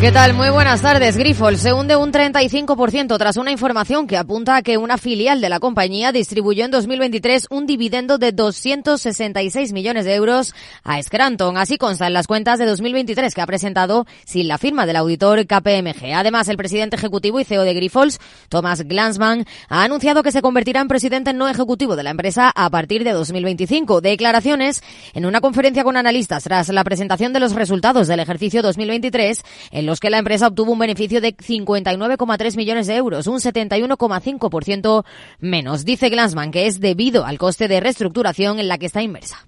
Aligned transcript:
¿Qué 0.00 0.12
tal? 0.12 0.32
Muy 0.32 0.48
buenas 0.50 0.80
tardes. 0.80 1.16
Grifols 1.16 1.60
se 1.60 1.72
hunde 1.72 1.96
un 1.96 2.12
35% 2.12 3.18
tras 3.18 3.36
una 3.36 3.50
información 3.50 4.06
que 4.06 4.16
apunta 4.16 4.54
a 4.54 4.62
que 4.62 4.78
una 4.78 4.96
filial 4.96 5.40
de 5.40 5.48
la 5.48 5.58
compañía 5.58 6.12
distribuyó 6.12 6.64
en 6.64 6.70
2023 6.70 7.48
un 7.50 7.66
dividendo 7.66 8.16
de 8.16 8.30
266 8.30 9.72
millones 9.72 10.04
de 10.04 10.14
euros 10.14 10.54
a 10.84 11.02
Scranton. 11.02 11.56
Así 11.56 11.78
consta 11.78 12.06
en 12.06 12.12
las 12.12 12.28
cuentas 12.28 12.60
de 12.60 12.66
2023 12.66 13.34
que 13.34 13.40
ha 13.40 13.46
presentado 13.46 14.06
sin 14.24 14.46
la 14.46 14.56
firma 14.56 14.86
del 14.86 14.94
auditor 14.94 15.44
KPMG. 15.44 16.14
Además, 16.14 16.48
el 16.48 16.56
presidente 16.56 16.94
ejecutivo 16.94 17.40
y 17.40 17.44
CEO 17.44 17.64
de 17.64 17.74
Grifols, 17.74 18.20
Thomas 18.48 18.82
Glansman, 18.82 19.46
ha 19.68 19.82
anunciado 19.82 20.22
que 20.22 20.30
se 20.30 20.42
convertirá 20.42 20.80
en 20.80 20.86
presidente 20.86 21.32
no 21.32 21.48
ejecutivo 21.48 21.96
de 21.96 22.04
la 22.04 22.10
empresa 22.10 22.52
a 22.54 22.70
partir 22.70 23.02
de 23.02 23.10
2025. 23.14 24.00
Declaraciones 24.00 24.80
en 25.12 25.26
una 25.26 25.40
conferencia 25.40 25.82
con 25.82 25.96
analistas 25.96 26.44
tras 26.44 26.68
la 26.68 26.84
presentación 26.84 27.32
de 27.32 27.40
los 27.40 27.52
resultados 27.56 28.06
del 28.06 28.20
ejercicio 28.20 28.62
2023 28.62 29.42
en 29.72 29.87
los 29.88 30.00
que 30.00 30.10
la 30.10 30.18
empresa 30.18 30.46
obtuvo 30.46 30.72
un 30.72 30.78
beneficio 30.78 31.20
de 31.20 31.36
59,3 31.36 32.56
millones 32.56 32.86
de 32.86 32.96
euros, 32.96 33.26
un 33.26 33.38
71,5% 33.38 35.04
menos. 35.40 35.84
Dice 35.84 36.10
Glansman 36.10 36.50
que 36.50 36.66
es 36.66 36.80
debido 36.80 37.24
al 37.24 37.38
coste 37.38 37.68
de 37.68 37.80
reestructuración 37.80 38.58
en 38.58 38.68
la 38.68 38.78
que 38.78 38.86
está 38.86 39.02
inmersa. 39.02 39.46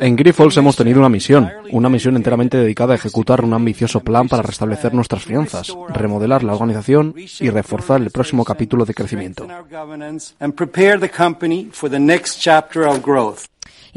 En 0.00 0.16
Grifols 0.16 0.56
hemos 0.56 0.76
tenido 0.76 1.00
una 1.00 1.08
misión, 1.08 1.50
una 1.72 1.88
misión 1.88 2.16
enteramente 2.16 2.58
dedicada 2.58 2.92
a 2.92 2.96
ejecutar 2.96 3.42
un 3.42 3.54
ambicioso 3.54 4.00
plan 4.00 4.28
para 4.28 4.42
restablecer 4.42 4.94
nuestras 4.94 5.24
finanzas, 5.24 5.74
remodelar 5.88 6.44
la 6.44 6.52
organización 6.52 7.14
y 7.16 7.50
reforzar 7.50 8.02
el 8.02 8.10
próximo 8.10 8.44
capítulo 8.44 8.84
de 8.84 8.94
crecimiento. 8.94 9.48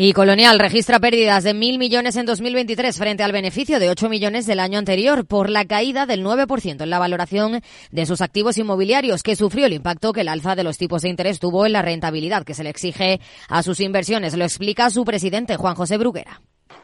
Y 0.02 0.14
Colonial 0.14 0.60
registra 0.60 1.02
pérdidas 1.02 1.44
de 1.44 1.54
mil 1.54 1.78
millones 1.78 2.16
en 2.16 2.26
2023 2.26 2.98
frente 2.98 3.22
al 3.22 3.34
beneficio 3.34 3.82
de 3.82 3.90
8 3.90 4.08
millones 4.08 4.46
del 4.46 4.62
año 4.62 4.80
anterior 4.80 5.26
por 5.26 5.50
la 5.50 5.66
caída 5.66 6.06
del 6.06 6.24
9% 6.24 6.84
en 6.84 6.90
la 6.90 7.00
valoración 7.00 7.60
de 7.92 8.06
sus 8.06 8.22
activos 8.22 8.58
inmobiliarios 8.58 9.24
que 9.24 9.36
sufrió 9.36 9.66
el 9.66 9.74
impacto 9.74 10.14
que 10.14 10.22
el 10.22 10.30
alza 10.30 10.56
de 10.56 10.64
los 10.64 10.78
tipos 10.78 11.02
de 11.02 11.10
interés 11.10 11.42
tuvo 11.42 11.66
en 11.66 11.74
la 11.74 11.82
rentabilidad 11.82 12.46
que 12.46 12.54
se 12.54 12.64
le 12.64 12.70
exige 12.70 13.20
a 13.50 13.62
sus 13.62 13.82
inversiones. 13.82 14.38
Lo 14.38 14.46
explica 14.46 14.90
su 14.90 15.04
presidente 15.04 15.58
Juan 15.58 15.76
José 15.76 15.98
Bruguera. 15.98 16.42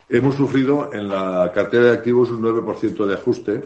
Hemos 0.10 0.36
sufrido 0.36 0.94
en 0.94 1.08
la 1.08 1.54
cartera 1.56 1.86
de 1.86 1.94
activos 1.94 2.32
un 2.32 2.42
9% 2.42 3.06
de 3.06 3.14
ajuste 3.14 3.64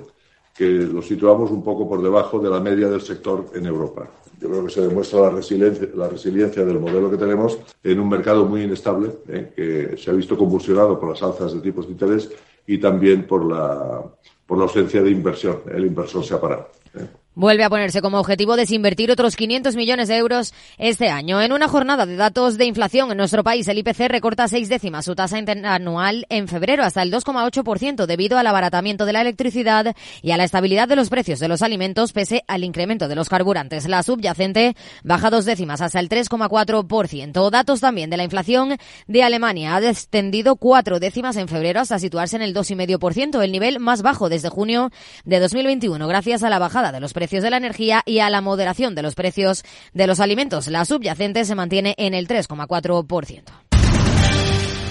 que 0.55 0.65
lo 0.65 1.01
situamos 1.01 1.49
un 1.49 1.63
poco 1.63 1.89
por 1.89 2.03
debajo 2.03 2.37
de 2.37 2.51
la 2.51 2.59
media 2.59 2.87
del 2.87 3.01
sector 3.01 3.47
en 3.55 3.65
Europa. 3.65 4.11
Yo 4.39 4.49
creo 4.49 4.65
que 4.65 4.71
se 4.71 4.81
demuestra 4.81 5.19
la 5.21 5.29
resiliencia, 5.31 5.89
la 5.93 6.07
resiliencia 6.07 6.63
del 6.63 6.79
modelo 6.79 7.11
que 7.11 7.17
tenemos 7.17 7.59
en 7.83 7.99
un 7.99 8.07
mercado 8.07 8.45
muy 8.45 8.63
inestable, 8.63 9.11
eh, 9.27 9.51
que 9.53 9.97
se 9.97 10.09
ha 10.09 10.13
visto 10.13 10.37
convulsionado 10.37 10.97
por 10.97 11.09
las 11.09 11.21
alzas 11.21 11.53
de 11.53 11.59
tipos 11.59 11.85
de 11.85 11.91
interés 11.91 12.31
y 12.65 12.77
también 12.77 13.27
por 13.27 13.45
la, 13.45 14.01
por 14.45 14.57
la 14.57 14.63
ausencia 14.63 15.03
de 15.03 15.11
inversión. 15.11 15.61
El 15.69 15.85
inversor 15.85 16.23
se 16.23 16.33
ha 16.33 16.39
parado. 16.39 16.69
Eh. 16.95 17.18
Vuelve 17.35 17.63
a 17.63 17.69
ponerse 17.69 18.01
como 18.01 18.19
objetivo 18.19 18.55
desinvertir 18.55 19.11
otros 19.11 19.35
500 19.35 19.75
millones 19.75 20.07
de 20.07 20.17
euros 20.17 20.51
este 20.79 21.09
año. 21.09 21.39
En 21.39 21.53
una 21.53 21.67
jornada 21.67 22.07
de 22.07 22.15
datos 22.15 22.57
de 22.57 22.65
inflación 22.65 23.11
en 23.11 23.17
nuestro 23.17 23.43
país, 23.43 23.67
el 23.67 23.77
IPC 23.77 24.07
recorta 24.09 24.47
seis 24.47 24.67
décimas 24.67 25.05
su 25.05 25.13
tasa 25.13 25.37
anual 25.37 26.25
en 26.29 26.47
febrero 26.47 26.83
hasta 26.83 27.03
el 27.03 27.13
2,8% 27.13 28.07
debido 28.07 28.39
al 28.39 28.47
abaratamiento 28.47 29.05
de 29.05 29.13
la 29.13 29.21
electricidad 29.21 29.95
y 30.23 30.31
a 30.31 30.37
la 30.37 30.43
estabilidad 30.43 30.87
de 30.87 30.95
los 30.95 31.09
precios 31.09 31.39
de 31.39 31.47
los 31.47 31.61
alimentos 31.61 32.13
pese 32.13 32.43
al 32.47 32.63
incremento 32.63 33.07
de 33.07 33.15
los 33.15 33.29
carburantes. 33.29 33.87
La 33.87 34.01
subyacente 34.01 34.75
baja 35.03 35.29
dos 35.29 35.45
décimas 35.45 35.81
hasta 35.81 35.99
el 35.99 36.09
3,4%. 36.09 37.49
Datos 37.51 37.79
también 37.79 38.09
de 38.09 38.17
la 38.17 38.23
inflación 38.23 38.75
de 39.07 39.23
Alemania. 39.23 39.75
Ha 39.75 39.81
descendido 39.81 40.55
cuatro 40.55 40.99
décimas 40.99 41.37
en 41.37 41.47
febrero 41.47 41.79
hasta 41.79 41.99
situarse 41.99 42.37
en 42.37 42.41
el 42.41 42.55
2,5%, 42.55 43.43
el 43.43 43.51
nivel 43.51 43.79
más 43.79 44.01
bajo 44.01 44.29
desde 44.29 44.49
junio 44.49 44.91
de 45.25 45.39
2021, 45.39 46.07
gracias 46.07 46.41
a 46.41 46.49
la 46.49 46.57
bajada 46.57 46.91
de 46.91 46.99
los 46.99 47.13
precios 47.13 47.18
de 47.19 47.49
la 47.49 47.57
energía 47.57 48.01
y 48.05 48.19
a 48.19 48.29
la 48.29 48.41
moderación 48.41 48.95
de 48.95 49.01
los 49.01 49.15
precios 49.15 49.63
de 49.93 50.07
los 50.07 50.19
alimentos. 50.19 50.67
La 50.67 50.85
subyacente 50.85 51.45
se 51.45 51.55
mantiene 51.55 51.95
en 51.97 52.13
el 52.13 52.27
3,4%. 52.27 53.43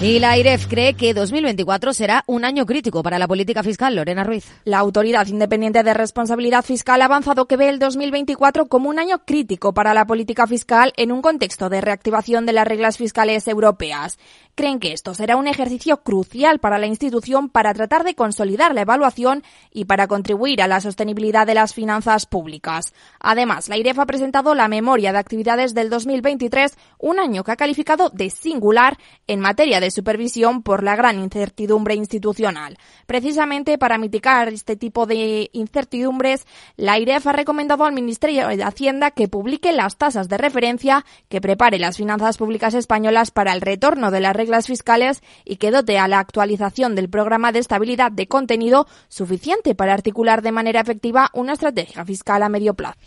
Y 0.01 0.19
la 0.19 0.37
IREF 0.37 0.67
cree 0.67 0.93
que 0.93 1.13
2024 1.13 1.91
será 1.91 2.23
un 2.25 2.45
año 2.45 2.65
crítico 2.65 3.03
para 3.03 3.19
la 3.19 3.27
política 3.27 3.63
fiscal. 3.63 3.97
Lorena 3.97 4.23
Ruiz. 4.23 4.45
La 4.63 4.79
Autoridad 4.79 5.27
Independiente 5.27 5.83
de 5.83 5.93
Responsabilidad 5.93 6.63
Fiscal 6.63 7.01
ha 7.01 7.05
avanzado 7.05 7.47
que 7.47 7.57
ve 7.57 7.67
el 7.67 7.79
2024 7.79 8.67
como 8.67 8.89
un 8.89 8.97
año 8.97 9.25
crítico 9.25 9.73
para 9.73 9.93
la 9.93 10.07
política 10.07 10.47
fiscal 10.47 10.93
en 10.95 11.11
un 11.11 11.21
contexto 11.21 11.67
de 11.67 11.81
reactivación 11.81 12.45
de 12.45 12.53
las 12.53 12.65
reglas 12.65 12.95
fiscales 12.95 13.45
europeas 13.49 14.17
creen 14.59 14.79
que 14.81 14.91
esto 14.91 15.13
será 15.13 15.37
un 15.37 15.47
ejercicio 15.47 16.03
crucial 16.03 16.59
para 16.59 16.77
la 16.79 16.85
institución 16.85 17.47
para 17.47 17.73
tratar 17.73 18.03
de 18.03 18.13
consolidar 18.13 18.75
la 18.75 18.81
evaluación 18.81 19.41
y 19.71 19.85
para 19.85 20.07
contribuir 20.07 20.61
a 20.61 20.67
la 20.67 20.81
sostenibilidad 20.81 21.47
de 21.47 21.53
las 21.53 21.73
finanzas 21.73 22.25
públicas. 22.25 22.93
Además, 23.21 23.69
la 23.69 23.77
IREF 23.77 23.99
ha 23.99 24.05
presentado 24.05 24.55
la 24.55 24.67
memoria 24.67 25.13
de 25.13 25.17
actividades 25.17 25.73
del 25.73 25.89
2023, 25.89 26.77
un 26.97 27.21
año 27.21 27.45
que 27.45 27.53
ha 27.53 27.55
calificado 27.55 28.09
de 28.09 28.29
singular 28.29 28.97
en 29.27 29.39
materia 29.39 29.79
de 29.79 29.91
supervisión 29.91 30.61
por 30.61 30.83
la 30.83 30.97
gran 30.97 31.19
incertidumbre 31.19 31.95
institucional. 31.95 32.77
Precisamente 33.05 33.77
para 33.77 33.97
mitigar 33.97 34.49
este 34.49 34.75
tipo 34.75 35.05
de 35.05 35.49
incertidumbres, 35.53 36.45
la 36.75 36.99
IREF 36.99 37.27
ha 37.27 37.31
recomendado 37.31 37.85
al 37.85 37.93
Ministerio 37.93 38.49
de 38.49 38.61
Hacienda 38.61 39.11
que 39.11 39.29
publique 39.29 39.71
las 39.71 39.95
tasas 39.95 40.27
de 40.27 40.37
referencia 40.37 41.05
que 41.29 41.39
prepare 41.39 41.79
las 41.79 41.95
finanzas 41.95 42.37
públicas 42.37 42.73
españolas 42.73 43.31
para 43.31 43.53
el 43.53 43.61
retorno 43.61 44.11
de 44.11 44.19
las 44.19 44.35
reglas 44.35 44.48
reglas 44.49 44.65
fiscales 44.65 45.21
y 45.45 45.57
que 45.57 45.69
dote 45.69 45.99
a 45.99 46.07
la 46.07 46.19
actualización 46.19 46.95
del 46.95 47.07
programa 47.07 47.51
de 47.51 47.59
estabilidad 47.59 48.11
de 48.11 48.27
contenido 48.27 48.87
suficiente 49.07 49.75
para 49.75 49.93
articular 49.93 50.41
de 50.41 50.51
manera 50.51 50.81
efectiva 50.81 51.29
una 51.33 51.53
estrategia 51.53 52.03
fiscal 52.03 52.41
a 52.41 52.49
medio 52.49 52.73
plazo. 52.73 52.97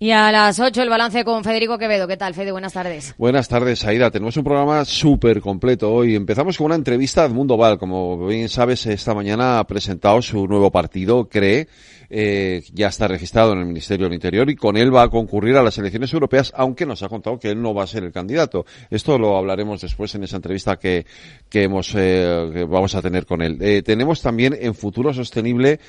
Y 0.00 0.12
a 0.12 0.30
las 0.30 0.60
8 0.60 0.82
el 0.82 0.88
balance 0.88 1.24
con 1.24 1.42
Federico 1.42 1.76
Quevedo. 1.76 2.06
¿Qué 2.06 2.16
tal, 2.16 2.34
Fede? 2.34 2.52
Buenas 2.52 2.72
tardes. 2.72 3.14
Buenas 3.18 3.48
tardes, 3.48 3.84
Aida. 3.84 4.10
Tenemos 4.12 4.36
un 4.36 4.44
programa 4.44 4.84
súper 4.84 5.40
completo 5.40 5.92
hoy. 5.92 6.14
Empezamos 6.14 6.56
con 6.56 6.66
una 6.66 6.76
entrevista 6.76 7.24
a 7.24 7.28
Mundo 7.28 7.56
Val. 7.56 7.78
Como 7.78 8.26
bien 8.26 8.48
sabes, 8.48 8.86
esta 8.86 9.12
mañana 9.12 9.58
ha 9.58 9.66
presentado 9.66 10.22
su 10.22 10.46
nuevo 10.46 10.70
partido, 10.70 11.28
CREE. 11.28 11.66
Eh, 12.10 12.62
ya 12.72 12.88
está 12.88 13.06
registrado 13.06 13.52
en 13.52 13.58
el 13.58 13.66
Ministerio 13.66 14.06
del 14.06 14.14
Interior 14.14 14.48
y 14.48 14.56
con 14.56 14.76
él 14.76 14.94
va 14.94 15.02
a 15.02 15.08
concurrir 15.08 15.56
a 15.56 15.62
las 15.62 15.76
elecciones 15.76 16.12
europeas, 16.12 16.52
aunque 16.56 16.86
nos 16.86 17.02
ha 17.02 17.08
contado 17.08 17.38
que 17.38 17.50
él 17.50 17.60
no 17.60 17.74
va 17.74 17.84
a 17.84 17.86
ser 17.86 18.04
el 18.04 18.12
candidato. 18.12 18.64
Esto 18.90 19.18
lo 19.18 19.36
hablaremos 19.36 19.82
después 19.82 20.14
en 20.14 20.24
esa 20.24 20.36
entrevista 20.36 20.76
que, 20.76 21.04
que 21.48 21.64
hemos, 21.64 21.94
eh, 21.94 22.50
que 22.52 22.64
vamos 22.64 22.94
a 22.94 23.02
tener 23.02 23.26
con 23.26 23.42
él. 23.42 23.58
Eh, 23.60 23.82
tenemos 23.82 24.22
también 24.22 24.56
en 24.58 24.74
Futuro 24.74 25.12
Sostenible 25.12 25.80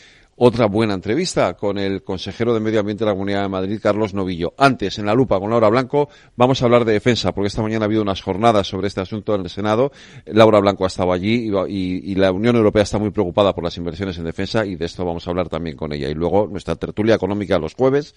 otra 0.42 0.68
buena 0.68 0.94
entrevista 0.94 1.56
con 1.56 1.78
el 1.78 2.02
consejero 2.02 2.54
de 2.54 2.62
Medio 2.62 2.80
Ambiente 2.80 3.04
de 3.04 3.10
la 3.10 3.14
Comunidad 3.14 3.42
de 3.42 3.50
Madrid, 3.50 3.80
Carlos 3.84 4.14
Novillo. 4.14 4.54
Antes, 4.58 4.98
en 4.98 5.06
la 5.06 5.14
lupa 5.14 5.38
con 5.38 5.50
Laura 5.50 5.68
Blanco, 5.70 6.08
vamos 6.38 6.62
a 6.62 6.66
hablar 6.66 6.86
de 6.86 6.94
defensa, 6.94 7.34
porque 7.34 7.48
esta 7.48 7.62
mañana 7.62 7.84
ha 7.84 7.88
habido 7.88 8.02
unas 8.02 8.22
jornadas 8.22 8.66
sobre 8.66 8.88
este 8.88 9.02
asunto 9.02 9.36
en 9.36 9.42
el 9.42 9.50
Senado. 9.50 9.92
Laura 10.26 10.60
Blanco 10.60 10.86
ha 10.86 10.88
estado 10.88 11.12
allí 11.12 11.52
y, 11.68 12.12
y, 12.12 12.16
la 12.16 12.32
Unión 12.32 12.56
Europea 12.56 12.84
está 12.84 12.98
muy 12.98 13.12
preocupada 13.12 13.54
por 13.54 13.66
las 13.66 13.76
inversiones 13.76 14.18
en 14.18 14.24
defensa 14.24 14.66
y 14.66 14.78
de 14.78 14.86
esto 14.86 15.04
vamos 15.04 15.28
a 15.28 15.30
hablar 15.30 15.50
también 15.50 15.76
con 15.76 15.92
ella. 15.92 16.08
Y 16.08 16.14
luego 16.14 16.48
nuestra 16.48 16.78
tertulia 16.78 17.16
económica 17.16 17.60
los 17.60 17.76
jueves, 17.76 18.16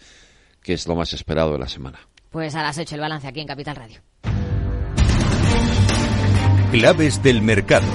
que 0.62 0.74
es 0.74 0.86
lo 0.86 0.94
más 0.94 1.12
esperado 1.14 1.52
de 1.52 1.58
la 1.58 1.68
semana. 1.68 1.98
Pues 2.30 2.54
a 2.54 2.62
las 2.62 2.78
8 2.78 2.94
el 2.94 3.00
balance 3.00 3.26
aquí 3.26 3.40
en 3.40 3.48
Capital 3.48 3.74
Radio. 3.74 4.00
Claves 6.70 7.20
del 7.20 7.42
mercado. 7.42 7.86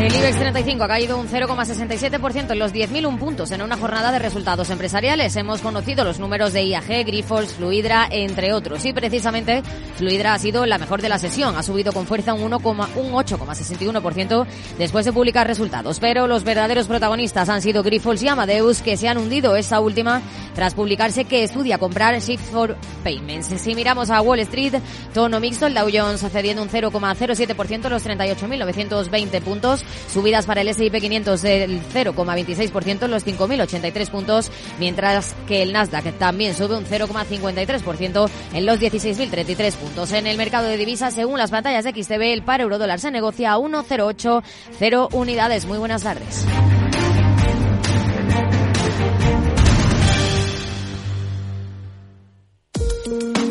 El 0.00 0.14
IBEX 0.16 0.38
35 0.38 0.82
ha 0.82 0.88
caído 0.88 1.18
un 1.18 1.28
0,67% 1.28 2.52
en 2.52 2.58
los 2.58 2.72
10.001 2.72 3.18
puntos 3.18 3.50
en 3.50 3.60
una 3.60 3.76
jornada 3.76 4.10
de 4.10 4.18
resultados 4.18 4.70
empresariales. 4.70 5.36
Hemos 5.36 5.60
conocido 5.60 6.04
los 6.04 6.18
números 6.18 6.54
de 6.54 6.64
IAG, 6.64 7.04
Grifols, 7.04 7.52
Fluidra, 7.52 8.08
entre 8.10 8.54
otros. 8.54 8.82
Y 8.86 8.94
precisamente 8.94 9.62
Fluidra 9.98 10.32
ha 10.32 10.38
sido 10.38 10.64
la 10.64 10.78
mejor 10.78 11.02
de 11.02 11.10
la 11.10 11.18
sesión. 11.18 11.54
Ha 11.54 11.62
subido 11.62 11.92
con 11.92 12.06
fuerza 12.06 12.32
un, 12.32 12.50
8,61% 12.50 14.46
después 14.78 15.04
de 15.04 15.12
publicar 15.12 15.46
resultados. 15.46 16.00
Pero 16.00 16.26
los 16.26 16.44
verdaderos 16.44 16.86
protagonistas 16.86 17.50
han 17.50 17.60
sido 17.60 17.82
Grifols 17.82 18.22
y 18.22 18.28
Amadeus, 18.28 18.80
que 18.80 18.96
se 18.96 19.06
han 19.06 19.18
hundido 19.18 19.54
esa 19.54 19.80
última 19.80 20.22
tras 20.54 20.72
publicarse 20.72 21.26
que 21.26 21.42
estudia 21.42 21.76
comprar 21.76 22.18
Shift 22.18 22.50
for 22.50 22.74
Payments. 23.04 23.48
Si 23.48 23.74
miramos 23.74 24.08
a 24.08 24.22
Wall 24.22 24.40
Street, 24.40 24.76
tono 25.12 25.40
mixto, 25.40 25.66
el 25.66 25.74
Dow 25.74 25.90
Jones 25.92 26.24
cediendo 26.32 26.62
un 26.62 26.70
0,07% 26.70 27.90
los 27.90 28.06
38.920 28.06 29.42
puntos. 29.42 29.84
Subidas 30.12 30.46
para 30.46 30.60
el 30.60 30.68
S&P 30.68 31.00
500 31.00 31.42
del 31.42 31.80
0,26%, 31.92 33.06
los 33.08 33.26
5.083 33.26 34.10
puntos, 34.10 34.50
mientras 34.78 35.34
que 35.46 35.62
el 35.62 35.72
Nasdaq 35.72 36.12
también 36.18 36.54
sube 36.54 36.76
un 36.76 36.84
0,53% 36.84 38.30
en 38.52 38.66
los 38.66 38.78
16.033 38.80 39.74
puntos. 39.74 40.12
En 40.12 40.26
el 40.26 40.36
mercado 40.36 40.68
de 40.68 40.76
divisas, 40.76 41.14
según 41.14 41.38
las 41.38 41.50
pantallas 41.50 41.84
de 41.84 41.90
XTB, 41.90 42.22
el 42.32 42.42
par 42.42 42.60
euro 42.60 42.78
dólar 42.78 43.00
se 43.00 43.10
negocia 43.10 43.52
a 43.52 43.58
1,080 43.58 44.42
unidades. 45.12 45.66
Muy 45.66 45.78
buenas 45.78 46.02
tardes. 46.02 46.44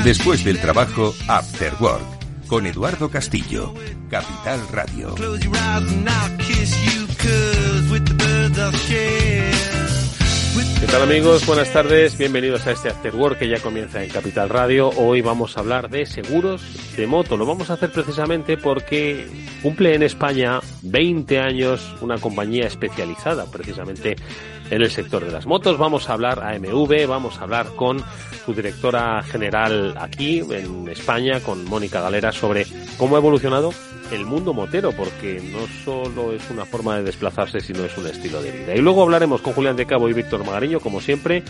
Después 0.00 0.42
del 0.42 0.58
trabajo, 0.58 1.14
After 1.28 1.74
Work, 1.78 2.46
con 2.48 2.66
Eduardo 2.66 3.08
Castillo, 3.08 3.72
Capital 4.10 4.60
Radio. 4.72 5.14
¿Qué 10.80 10.86
tal 10.88 11.02
amigos? 11.02 11.46
Buenas 11.46 11.72
tardes, 11.72 12.18
bienvenidos 12.18 12.66
a 12.66 12.72
este 12.72 12.88
After 12.88 13.14
Work 13.14 13.38
que 13.38 13.48
ya 13.48 13.60
comienza 13.60 14.02
en 14.02 14.10
Capital 14.10 14.48
Radio. 14.48 14.88
Hoy 14.88 15.20
vamos 15.20 15.56
a 15.56 15.60
hablar 15.60 15.88
de 15.88 16.06
seguros 16.06 16.62
de 16.96 17.06
moto. 17.06 17.36
Lo 17.36 17.46
vamos 17.46 17.70
a 17.70 17.74
hacer 17.74 17.92
precisamente 17.92 18.56
porque 18.56 19.28
cumple 19.62 19.94
en 19.94 20.02
España 20.02 20.58
20 20.82 21.38
años 21.38 21.94
una 22.00 22.18
compañía 22.18 22.66
especializada 22.66 23.46
precisamente 23.46 24.16
en 24.72 24.80
el 24.80 24.90
sector 24.90 25.24
de 25.24 25.30
las 25.30 25.46
motos. 25.46 25.76
Vamos 25.76 26.08
a 26.08 26.14
hablar 26.14 26.42
a 26.42 26.58
MV, 26.58 27.06
vamos 27.06 27.38
a 27.38 27.42
hablar 27.42 27.66
con 27.76 28.02
su 28.44 28.54
directora 28.54 29.22
general 29.22 29.94
aquí 29.98 30.40
en 30.40 30.88
España, 30.88 31.40
con 31.40 31.66
Mónica 31.66 32.00
Galera, 32.00 32.32
sobre 32.32 32.66
cómo 32.96 33.16
ha 33.16 33.18
evolucionado 33.18 33.72
el 34.10 34.24
mundo 34.24 34.54
motero, 34.54 34.92
porque 34.92 35.42
no 35.52 35.66
solo 35.84 36.32
es 36.32 36.48
una 36.50 36.64
forma 36.64 36.96
de 36.96 37.02
desplazarse, 37.04 37.60
sino 37.60 37.84
es 37.84 37.96
un 37.98 38.06
estilo 38.06 38.42
de 38.42 38.50
vida. 38.50 38.74
Y 38.74 38.80
luego 38.80 39.02
hablaremos 39.02 39.42
con 39.42 39.52
Julián 39.52 39.76
de 39.76 39.86
Cabo 39.86 40.08
y 40.08 40.14
Víctor 40.14 40.44
Magariño, 40.44 40.80
como 40.80 41.02
siempre, 41.02 41.42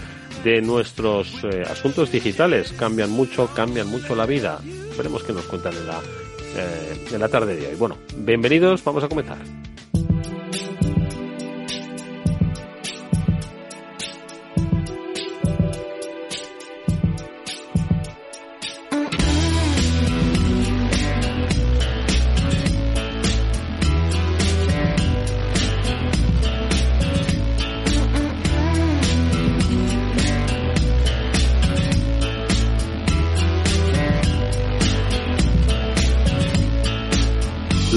de 0.42 0.60
nuestros 0.60 1.44
eh, 1.44 1.62
asuntos 1.62 2.10
digitales. 2.10 2.72
Cambian 2.72 3.10
mucho, 3.10 3.48
cambian 3.54 3.86
mucho 3.86 4.16
la 4.16 4.26
vida. 4.26 4.58
Veremos 4.96 5.22
qué 5.22 5.32
nos 5.32 5.44
cuentan 5.44 5.74
en 5.74 5.86
la, 5.86 6.00
eh, 6.56 7.06
en 7.12 7.20
la 7.20 7.28
tarde 7.28 7.54
de 7.54 7.68
hoy. 7.68 7.76
Bueno, 7.76 7.98
bienvenidos, 8.16 8.82
vamos 8.82 9.04
a 9.04 9.08
comenzar. 9.08 9.38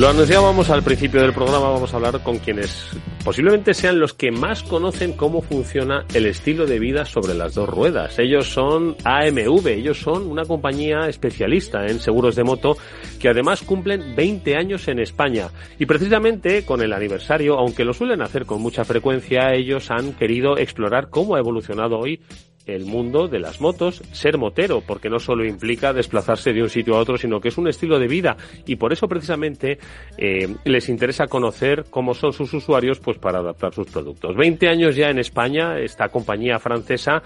Lo 0.06 0.12
anunciábamos 0.12 0.70
al 0.70 0.84
principio 0.84 1.20
del 1.20 1.34
programa, 1.34 1.68
vamos 1.68 1.92
a 1.92 1.96
hablar 1.96 2.22
con 2.22 2.38
quienes 2.38 2.92
posiblemente 3.24 3.74
sean 3.74 3.98
los 3.98 4.14
que 4.14 4.30
más 4.30 4.62
conocen 4.62 5.14
cómo 5.14 5.42
funciona 5.42 6.06
el 6.14 6.28
estilo 6.28 6.68
de 6.68 6.78
vida 6.78 7.06
sobre 7.06 7.34
las 7.34 7.56
dos 7.56 7.68
ruedas. 7.68 8.20
Ellos 8.20 8.48
son 8.48 8.96
AMV, 9.04 9.66
ellos 9.66 10.00
son 10.00 10.28
una 10.28 10.46
compañía 10.46 11.08
especialista 11.10 11.88
en 11.88 12.00
seguros 12.00 12.36
de 12.36 12.44
moto 12.44 12.78
que 13.20 13.30
además 13.30 13.64
cumplen 13.64 14.16
20 14.16 14.56
años 14.56 14.88
en 14.90 15.00
España. 15.00 15.48
Y 15.80 15.88
precisamente 15.88 16.66
con 16.66 16.84
el 16.84 16.94
aniversario, 16.94 17.58
aunque 17.58 17.84
lo 17.84 17.94
suelen 17.94 18.22
hacer 18.22 18.46
con 18.46 18.62
mucha 18.62 18.86
frecuencia, 18.86 19.56
ellos 19.56 19.90
han 19.90 20.14
querido 20.14 20.60
explorar 20.60 21.10
cómo 21.10 21.36
ha 21.36 21.40
evolucionado 21.40 21.98
hoy 21.98 22.22
el 22.66 22.86
mundo 22.86 23.28
de 23.28 23.40
las 23.40 23.62
motos, 23.62 24.02
ser 24.12 24.38
motero, 24.38 24.82
porque 24.82 25.10
no 25.10 25.20
solo 25.20 25.46
implica 25.46 25.94
desplazarse 25.94 26.54
de 26.54 26.62
un 26.62 26.70
sitio 26.70 26.96
a 26.96 27.00
otro, 27.00 27.18
sino 27.18 27.40
que 27.40 27.50
es 27.50 27.58
un 27.58 27.68
estilo 27.68 28.00
de 28.00 28.08
vida 28.08 28.38
y 28.66 28.76
por 28.76 28.94
eso 28.94 29.08
precisamente 29.08 29.78
eh, 30.18 30.56
les 30.64 30.90
interesa 30.90 31.28
conocer 31.28 31.86
cómo 31.90 32.14
son 32.14 32.34
sus 32.34 32.54
usuarios 32.54 33.00
pues 33.00 33.18
para 33.18 33.40
adaptar 33.40 33.74
sus 33.74 33.88
productos. 33.88 34.36
20 34.36 34.68
años 34.68 34.96
ya 34.96 35.10
en 35.10 35.20
España, 35.20 35.80
esta 35.80 36.10
compañía 36.10 36.60
francesa 36.60 37.22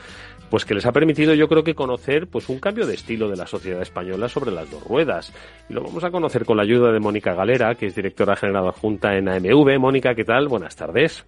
pues 0.50 0.66
que 0.66 0.74
les 0.74 0.86
ha 0.86 0.92
permitido 0.92 1.34
yo 1.34 1.48
creo 1.48 1.64
que 1.64 1.76
conocer 1.76 2.28
pues 2.28 2.50
un 2.50 2.60
cambio 2.60 2.86
de 2.86 2.96
estilo 2.96 3.30
de 3.30 3.38
la 3.38 3.46
sociedad 3.46 3.82
española 3.82 4.28
sobre 4.28 4.52
las 4.52 4.70
dos 4.70 4.84
ruedas. 4.84 5.34
Lo 5.70 5.84
vamos 5.84 6.04
a 6.04 6.12
conocer 6.12 6.46
con 6.46 6.58
la 6.58 6.64
ayuda 6.64 6.92
de 6.92 7.00
Mónica 7.00 7.34
Galera, 7.34 7.76
que 7.76 7.86
es 7.86 7.96
directora 7.96 8.36
general 8.36 8.68
adjunta 8.68 9.16
en 9.16 9.30
AMV. 9.30 9.80
Mónica, 9.80 10.16
¿qué 10.16 10.26
tal? 10.26 10.48
Buenas 10.48 10.76
tardes. 10.76 11.26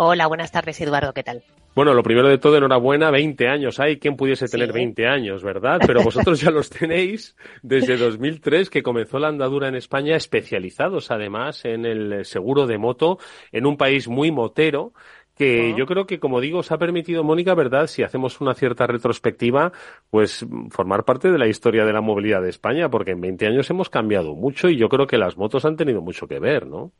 Hola, 0.00 0.28
buenas 0.28 0.52
tardes 0.52 0.80
Eduardo, 0.80 1.12
¿qué 1.12 1.24
tal? 1.24 1.42
Bueno, 1.74 1.92
lo 1.92 2.04
primero 2.04 2.28
de 2.28 2.38
todo, 2.38 2.56
enhorabuena, 2.56 3.10
20 3.10 3.48
años. 3.48 3.80
Hay 3.80 3.98
quien 3.98 4.14
pudiese 4.14 4.46
tener 4.46 4.72
20 4.72 5.08
años, 5.08 5.42
¿verdad? 5.42 5.80
Pero 5.84 6.04
vosotros 6.04 6.40
ya 6.40 6.52
los 6.52 6.70
tenéis 6.70 7.34
desde 7.62 7.96
2003, 7.98 8.70
que 8.70 8.84
comenzó 8.84 9.18
la 9.18 9.26
andadura 9.26 9.66
en 9.66 9.74
España, 9.74 10.14
especializados 10.14 11.10
además 11.10 11.64
en 11.64 11.84
el 11.84 12.24
seguro 12.24 12.68
de 12.68 12.78
moto, 12.78 13.18
en 13.50 13.66
un 13.66 13.76
país 13.76 14.06
muy 14.06 14.30
motero 14.30 14.92
que 15.34 15.74
yo 15.76 15.86
creo 15.86 16.06
que, 16.06 16.20
como 16.20 16.40
digo, 16.40 16.60
os 16.60 16.70
ha 16.70 16.78
permitido, 16.78 17.24
Mónica, 17.24 17.54
¿verdad? 17.54 17.88
Si 17.88 18.04
hacemos 18.04 18.40
una 18.40 18.54
cierta 18.54 18.86
retrospectiva, 18.86 19.72
pues 20.10 20.46
formar 20.70 21.04
parte 21.04 21.30
de 21.30 21.38
la 21.38 21.48
historia 21.48 21.84
de 21.84 21.92
la 21.92 22.00
movilidad 22.00 22.42
de 22.42 22.50
España, 22.50 22.88
porque 22.88 23.12
en 23.12 23.20
20 23.20 23.46
años 23.46 23.70
hemos 23.70 23.90
cambiado 23.90 24.34
mucho 24.34 24.68
y 24.68 24.76
yo 24.76 24.88
creo 24.88 25.08
que 25.08 25.18
las 25.18 25.36
motos 25.36 25.64
han 25.64 25.76
tenido 25.76 26.02
mucho 26.02 26.26
que 26.26 26.38
ver, 26.38 26.66
¿no? 26.66 26.92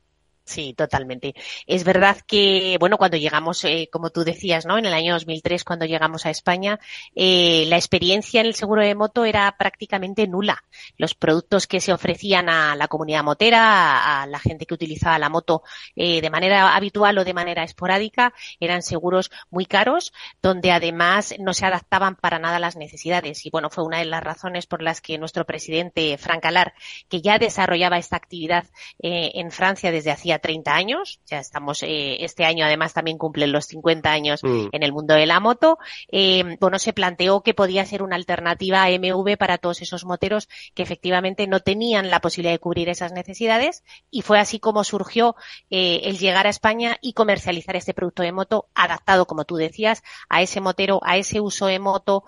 Sí, 0.49 0.73
totalmente. 0.73 1.35
Es 1.67 1.85
verdad 1.85 2.17
que, 2.27 2.79
bueno, 2.81 2.97
cuando 2.97 3.19
llegamos, 3.19 3.63
eh, 3.65 3.91
como 3.93 4.09
tú 4.09 4.25
decías, 4.25 4.65
¿no? 4.65 4.79
En 4.79 4.87
el 4.87 4.95
año 4.95 5.13
2003, 5.13 5.63
cuando 5.63 5.85
llegamos 5.85 6.25
a 6.25 6.31
España, 6.31 6.81
eh, 7.15 7.67
la 7.69 7.77
experiencia 7.77 8.41
en 8.41 8.47
el 8.47 8.55
seguro 8.55 8.81
de 8.81 8.95
moto 8.95 9.27
era 9.27 9.55
prácticamente 9.59 10.27
nula. 10.27 10.65
Los 10.97 11.15
productos 11.15 11.67
que 11.67 11.83
se 11.83 11.93
ofrecían 11.93 12.49
a 12.49 12.77
la 12.77 12.89
comunidad 12.89 13.25
motera, 13.25 14.23
a, 14.23 14.27
la 14.27 14.39
gente 14.39 14.65
que 14.65 14.73
utilizaba 14.73 15.19
la 15.19 15.29
moto 15.29 15.65
eh, 15.97 16.23
de 16.23 16.31
manera 16.31 16.75
habitual 16.75 17.19
o 17.19 17.25
de 17.25 17.35
manera 17.35 17.63
esporádica, 17.63 18.33
eran 18.59 18.81
seguros 18.81 19.31
muy 19.51 19.67
caros, 19.67 20.15
donde 20.41 20.73
además 20.73 21.35
no 21.39 21.53
se 21.53 21.67
adaptaban 21.67 22.17
para 22.17 22.39
nada 22.39 22.57
a 22.57 22.61
las 22.61 22.77
necesidades. 22.77 23.45
Y 23.45 23.51
bueno, 23.51 23.69
fue 23.69 23.85
una 23.85 23.99
de 23.99 24.07
las 24.07 24.23
razones 24.23 24.67
por 24.67 24.81
las 24.81 25.03
que 25.03 25.19
nuestro 25.19 25.45
presidente, 25.45 26.17
Frank 26.17 26.47
Alar, 26.47 26.73
que 27.11 27.21
ya 27.21 27.39
desarrollaba 27.39 27.99
esta 27.99 28.17
actividad 28.17 28.65
en 28.99 29.51
Francia 29.51 29.91
desde 29.91 30.11
hacía 30.11 30.38
30 30.39 30.75
años, 30.75 31.21
ya 31.27 31.39
estamos, 31.39 31.83
eh, 31.83 32.25
este 32.25 32.45
año 32.45 32.65
además 32.65 32.95
también 32.95 33.19
cumplen 33.19 33.53
los 33.53 33.67
50 33.67 34.11
años 34.11 34.43
mm. 34.43 34.69
en 34.73 34.83
el 34.83 34.93
mundo 34.93 35.15
de 35.15 35.27
la 35.27 35.41
moto, 35.41 35.79
eh, 36.11 36.57
bueno, 36.61 36.79
se 36.79 36.93
planteó 36.93 37.43
que 37.43 37.55
podía 37.55 37.85
ser 37.85 38.03
una 38.03 38.17
alternativa 38.17 38.83
a 38.83 38.91
MV 38.91 39.37
para 39.39 39.59
todos 39.59 39.83
esos 39.83 40.05
moteros 40.05 40.49
que 40.75 40.83
efectivamente 40.83 41.47
no 41.47 41.61
tenían 41.61 42.11
la 42.11 42.21
posibilidad 42.21 42.53
de 42.53 42.59
cubrir 42.59 42.89
esas 42.89 43.13
necesidades 43.13 43.85
y 44.11 44.23
fue 44.23 44.39
así 44.39 44.59
como 44.59 44.85
surgió 44.85 45.37
eh, 45.71 46.01
el 46.05 46.19
llegar 46.19 46.47
a 46.47 46.51
España 46.51 46.99
y 47.01 47.13
comercializar 47.13 47.77
este 47.77 47.95
producto 47.95 48.23
de 48.23 48.33
moto 48.33 48.69
adaptado, 48.75 49.27
como 49.27 49.45
tú 49.45 49.57
decías, 49.57 50.03
a 50.29 50.43
ese 50.43 50.61
motero, 50.61 51.01
a 51.03 51.17
ese 51.17 51.41
uso 51.41 51.67
de 51.67 51.79
moto, 51.79 52.25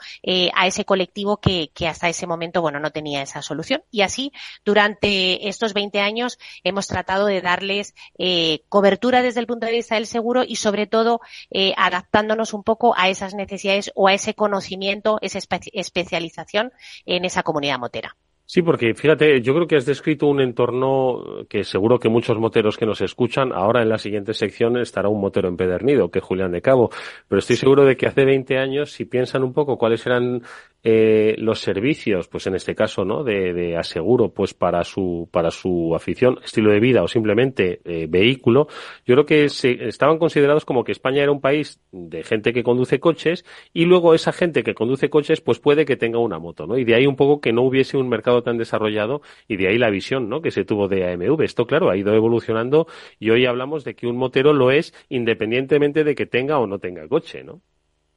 a 0.55 0.67
ese 0.67 0.85
colectivo 0.85 1.39
que, 1.39 1.71
que 1.75 1.89
hasta 1.89 2.09
ese 2.09 2.27
momento, 2.27 2.63
bueno, 2.63 2.81
no 2.81 2.91
tenía 2.91 3.23
esa 3.23 3.43
solución. 3.43 3.83
Y 3.91 4.03
así, 4.03 4.33
durante 4.65 5.49
estos 5.49 5.75
20 5.75 6.01
años, 6.01 6.39
hemos 6.65 6.87
tratado 6.87 7.27
de 7.27 7.41
darles 7.41 7.95
eh, 8.19 8.61
cobertura 8.69 9.23
desde 9.23 9.41
el 9.41 9.47
punto 9.47 9.67
de 9.67 9.73
vista 9.73 9.95
del 9.95 10.07
seguro 10.07 10.43
y 10.47 10.57
sobre 10.57 10.87
todo 10.87 11.21
eh, 11.51 11.73
adaptándonos 11.77 12.55
un 12.55 12.63
poco 12.63 12.95
a 12.97 13.09
esas 13.09 13.35
necesidades 13.35 13.91
o 13.95 14.09
a 14.09 14.15
ese 14.15 14.35
conocimiento, 14.35 15.19
esa 15.23 15.39
especialización 15.39 16.73
en 17.07 17.25
esa 17.25 17.43
comunidad 17.43 17.79
motera. 17.79 18.17
Sí, 18.53 18.63
porque 18.63 18.95
fíjate, 18.95 19.43
yo 19.43 19.55
creo 19.55 19.69
que 19.69 19.77
has 19.77 19.87
descrito 19.87 20.27
un 20.27 20.41
entorno 20.41 21.47
que 21.49 21.63
seguro 21.63 22.01
que 22.01 22.09
muchos 22.09 22.37
moteros 22.37 22.77
que 22.77 22.85
nos 22.85 23.01
escuchan, 23.01 23.53
ahora 23.53 23.81
en 23.81 23.89
la 23.89 23.97
siguiente 23.97 24.35
sección 24.35 24.77
estará 24.77 25.09
un 25.09 25.21
motero 25.21 25.47
empedernido, 25.47 26.11
que 26.11 26.19
Julián 26.19 26.51
de 26.51 26.61
Cabo, 26.61 26.91
pero 27.29 27.39
estoy 27.39 27.55
seguro 27.55 27.85
de 27.85 27.97
que 27.97 28.09
hace 28.09 28.25
20 28.25 28.59
años, 28.59 28.91
si 28.91 29.05
piensan 29.05 29.45
un 29.45 29.53
poco 29.53 29.79
cuáles 29.79 30.05
eran 30.05 30.43
eh, 30.83 31.35
los 31.39 31.61
servicios, 31.61 32.29
pues 32.29 32.47
en 32.47 32.55
este 32.55 32.75
caso, 32.75 33.05
¿no? 33.05 33.23
De, 33.23 33.53
de, 33.53 33.77
aseguro, 33.77 34.31
pues 34.31 34.55
para 34.55 34.83
su, 34.85 35.29
para 35.31 35.51
su 35.51 35.95
afición, 35.95 36.39
estilo 36.43 36.73
de 36.73 36.81
vida 36.81 37.03
o 37.03 37.09
simplemente 37.09 37.81
eh, 37.85 38.07
vehículo, 38.09 38.67
yo 39.05 39.15
creo 39.15 39.27
que 39.27 39.49
se, 39.51 39.89
estaban 39.89 40.19
considerados 40.19 40.65
como 40.65 40.83
que 40.83 40.93
España 40.93 41.23
era 41.23 41.33
un 41.33 41.41
país 41.41 41.81
de 41.93 42.23
gente 42.23 42.53
que 42.53 42.63
conduce 42.63 42.99
coches 42.99 43.45
y 43.75 43.85
luego 43.85 44.15
esa 44.15 44.33
gente 44.33 44.63
que 44.63 44.75
conduce 44.75 45.11
coches, 45.11 45.41
pues 45.41 45.59
puede 45.59 45.85
que 45.85 45.97
tenga 45.97 46.19
una 46.19 46.39
moto, 46.39 46.67
¿no? 46.67 46.79
Y 46.79 46.85
de 46.85 46.95
ahí 46.95 47.07
un 47.07 47.17
poco 47.17 47.41
que 47.41 47.53
no 47.53 47.63
hubiese 47.63 47.99
un 47.99 48.09
mercado 48.09 48.43
tan 48.43 48.57
desarrollado 48.57 49.21
y 49.49 49.57
de 49.57 49.69
ahí 49.69 49.79
la 49.79 49.91
visión, 49.91 50.29
¿no? 50.29 50.41
Que 50.41 50.51
se 50.51 50.65
tuvo 50.65 50.89
de 50.89 51.13
AMV. 51.13 51.43
Esto, 51.43 51.67
claro, 51.67 51.91
ha 51.91 51.97
ido 51.97 52.15
evolucionando 52.15 52.87
y 53.19 53.31
hoy 53.31 53.47
hablamos 53.47 53.85
de 53.85 53.95
que 53.95 54.07
un 54.07 54.17
motero 54.17 54.53
lo 54.53 54.71
es 54.71 54.95
independientemente 55.09 56.05
de 56.05 56.15
que 56.15 56.27
tenga 56.27 56.59
o 56.59 56.67
no 56.67 56.79
tenga 56.79 57.07
coche, 57.09 57.45
¿no? 57.45 57.61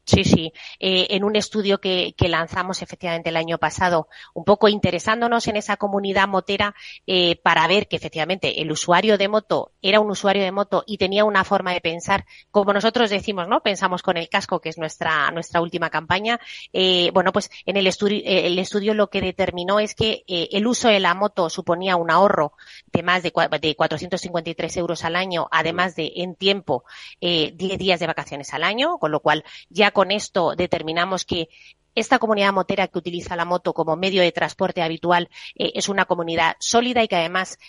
Sí, 0.06 0.26
sí. 0.26 0.52
Eh, 0.80 1.08
en 1.12 1.24
un 1.24 1.38
estudio 1.38 1.80
que, 1.80 2.14
que, 2.18 2.28
lanzamos 2.28 2.82
efectivamente 2.82 3.30
el 3.30 3.38
año 3.38 3.58
pasado, 3.58 4.10
un 4.34 4.44
poco 4.44 4.68
interesándonos 4.68 5.48
en 5.48 5.56
esa 5.56 5.78
comunidad 5.78 6.28
motera 6.28 6.76
eh, 7.08 7.38
para 7.38 7.66
ver 7.68 7.88
que 7.88 7.96
efectivamente 7.96 8.62
el 8.62 8.70
usuario 8.70 9.18
de 9.18 9.30
moto 9.30 9.72
era 9.82 10.02
un 10.02 10.12
usuario 10.12 10.44
de 10.44 10.52
moto 10.52 10.84
y 10.86 10.98
tenía 10.98 11.24
una 11.24 11.46
forma 11.46 11.72
de 11.72 11.80
pensar, 11.80 12.26
como 12.52 12.74
nosotros 12.74 13.10
decimos, 13.10 13.48
¿no? 13.48 13.62
Pensamos 13.62 14.02
con 14.02 14.18
el 14.18 14.28
casco, 14.28 14.60
que 14.60 14.68
es 14.70 14.78
nuestra 14.78 15.32
nuestra 15.32 15.62
última 15.62 15.90
campaña. 15.90 16.38
Eh, 16.74 17.10
bueno, 17.14 17.32
pues 17.32 17.50
en 17.66 17.78
el 17.78 17.88
estudio 17.88 18.22
el 18.26 18.60
estudio 18.60 18.94
lo 18.94 19.10
que 19.10 19.22
determinó 19.22 19.80
es 19.80 19.96
que 19.96 20.26
eh, 20.28 20.50
el 20.52 20.68
uso 20.68 20.90
de 20.90 21.00
la 21.00 21.14
moto 21.14 21.50
suponía 21.50 21.96
un 21.96 22.12
ahorro 22.12 22.54
de 22.92 23.04
más 23.04 23.24
de, 23.24 23.32
de 23.62 23.76
453 23.76 24.78
euros 24.78 25.06
al 25.06 25.16
año, 25.16 25.48
además 25.50 25.96
de 25.96 26.12
en 26.18 26.36
tiempo 26.36 26.84
10 27.22 27.56
días 27.58 28.02
de 28.02 28.08
vacaciones 28.08 28.54
al 28.54 28.64
año, 28.64 28.98
con 28.98 29.12
lo 29.12 29.22
cual 29.22 29.46
ya 29.70 29.93
con 29.94 30.12
esto 30.12 30.56
determinamos 30.56 31.26
que 31.26 31.50
esta 31.96 32.20
comunidad 32.20 32.54
motera 32.54 32.88
que 32.88 32.98
utiliza 32.98 33.36
la 33.36 33.46
moto 33.46 33.74
como 33.74 33.96
medio 33.96 34.22
de 34.22 34.32
transporte 34.32 34.82
habitual 34.82 35.30
eh, 35.56 35.72
es 35.76 35.90
una 35.90 36.06
comunidad 36.06 36.56
sólida 36.60 37.04
y 37.04 37.08
que 37.08 37.16
además 37.16 37.60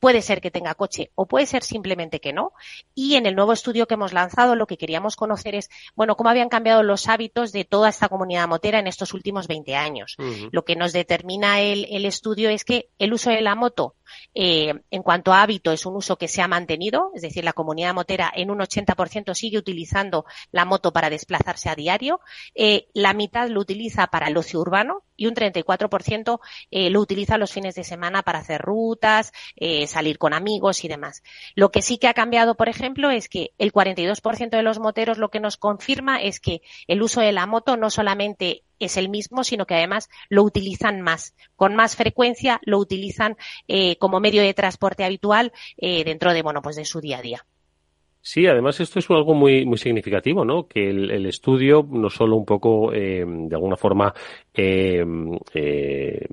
Puede 0.00 0.22
ser 0.22 0.40
que 0.40 0.50
tenga 0.50 0.74
coche 0.74 1.10
o 1.14 1.26
puede 1.26 1.44
ser 1.44 1.62
simplemente 1.62 2.20
que 2.20 2.32
no. 2.32 2.52
Y 2.94 3.16
en 3.16 3.26
el 3.26 3.36
nuevo 3.36 3.52
estudio 3.52 3.86
que 3.86 3.94
hemos 3.94 4.14
lanzado 4.14 4.56
lo 4.56 4.66
que 4.66 4.78
queríamos 4.78 5.14
conocer 5.14 5.54
es, 5.54 5.68
bueno, 5.94 6.16
cómo 6.16 6.30
habían 6.30 6.48
cambiado 6.48 6.82
los 6.82 7.06
hábitos 7.06 7.52
de 7.52 7.66
toda 7.66 7.90
esta 7.90 8.08
comunidad 8.08 8.48
motera 8.48 8.78
en 8.78 8.86
estos 8.86 9.12
últimos 9.12 9.46
20 9.46 9.76
años. 9.76 10.16
Uh 10.18 10.22
-huh. 10.22 10.48
Lo 10.52 10.64
que 10.64 10.74
nos 10.74 10.94
determina 10.94 11.60
el, 11.60 11.86
el, 11.90 12.06
estudio 12.06 12.48
es 12.48 12.64
que 12.64 12.88
el 12.98 13.12
uso 13.12 13.28
de 13.28 13.42
la 13.42 13.54
moto, 13.54 13.94
eh, 14.34 14.74
en 14.90 15.02
cuanto 15.02 15.32
a 15.32 15.42
hábito, 15.42 15.72
es 15.72 15.86
un 15.86 15.96
uso 15.96 16.16
que 16.16 16.28
se 16.28 16.42
ha 16.42 16.48
mantenido, 16.48 17.10
es 17.14 17.22
decir, 17.22 17.44
la 17.44 17.52
comunidad 17.52 17.94
motera 17.94 18.32
en 18.34 18.50
un 18.50 18.58
80% 18.58 19.34
sigue 19.34 19.58
utilizando 19.58 20.24
la 20.52 20.64
moto 20.64 20.92
para 20.92 21.10
desplazarse 21.10 21.68
a 21.68 21.74
diario, 21.74 22.20
eh, 22.54 22.88
la 22.94 23.14
mitad 23.14 23.48
lo 23.48 23.60
utiliza 23.60 24.06
para 24.08 24.28
el 24.28 24.36
ocio 24.36 24.60
urbano 24.60 25.04
y 25.20 25.26
un 25.26 25.34
34% 25.34 26.40
eh, 26.70 26.88
lo 26.88 27.00
utiliza 27.00 27.36
los 27.36 27.52
fines 27.52 27.74
de 27.74 27.84
semana 27.84 28.22
para 28.22 28.38
hacer 28.38 28.62
rutas, 28.62 29.32
eh, 29.56 29.86
salir 29.86 30.16
con 30.16 30.32
amigos 30.32 30.82
y 30.84 30.88
demás. 30.88 31.22
Lo 31.54 31.70
que 31.70 31.82
sí 31.82 31.98
que 31.98 32.08
ha 32.08 32.14
cambiado, 32.14 32.56
por 32.56 32.70
ejemplo, 32.70 33.10
es 33.10 33.28
que 33.28 33.52
el 33.58 33.70
42% 33.70 34.56
de 34.56 34.62
los 34.62 34.78
moteros 34.78 35.18
lo 35.18 35.30
que 35.30 35.40
nos 35.40 35.58
confirma 35.58 36.22
es 36.22 36.40
que 36.40 36.62
el 36.86 37.02
uso 37.02 37.20
de 37.20 37.32
la 37.32 37.46
moto 37.46 37.76
no 37.76 37.90
solamente 37.90 38.64
es 38.80 38.96
el 38.96 39.08
mismo, 39.08 39.44
sino 39.44 39.66
que 39.66 39.74
además 39.74 40.08
lo 40.28 40.42
utilizan 40.42 41.00
más, 41.00 41.34
con 41.54 41.76
más 41.76 41.94
frecuencia, 41.94 42.60
lo 42.64 42.78
utilizan 42.78 43.36
eh, 43.68 43.96
como 43.96 44.18
medio 44.18 44.42
de 44.42 44.54
transporte 44.54 45.04
habitual 45.04 45.52
eh, 45.76 46.02
dentro 46.04 46.32
de, 46.32 46.42
bueno, 46.42 46.62
pues 46.62 46.76
de 46.76 46.84
su 46.84 47.00
día 47.00 47.18
a 47.18 47.22
día. 47.22 47.46
Sí, 48.22 48.46
además 48.46 48.78
esto 48.80 48.98
es 48.98 49.08
algo 49.10 49.34
muy 49.34 49.64
muy 49.64 49.78
significativo, 49.78 50.44
¿no? 50.44 50.68
Que 50.68 50.90
el, 50.90 51.10
el 51.10 51.26
estudio 51.26 51.86
no 51.90 52.10
solo 52.10 52.36
un 52.36 52.44
poco 52.44 52.92
eh, 52.92 53.24
de 53.26 53.54
alguna 53.54 53.76
forma 53.76 54.12
eh, 54.52 55.02
eh, 55.54 56.26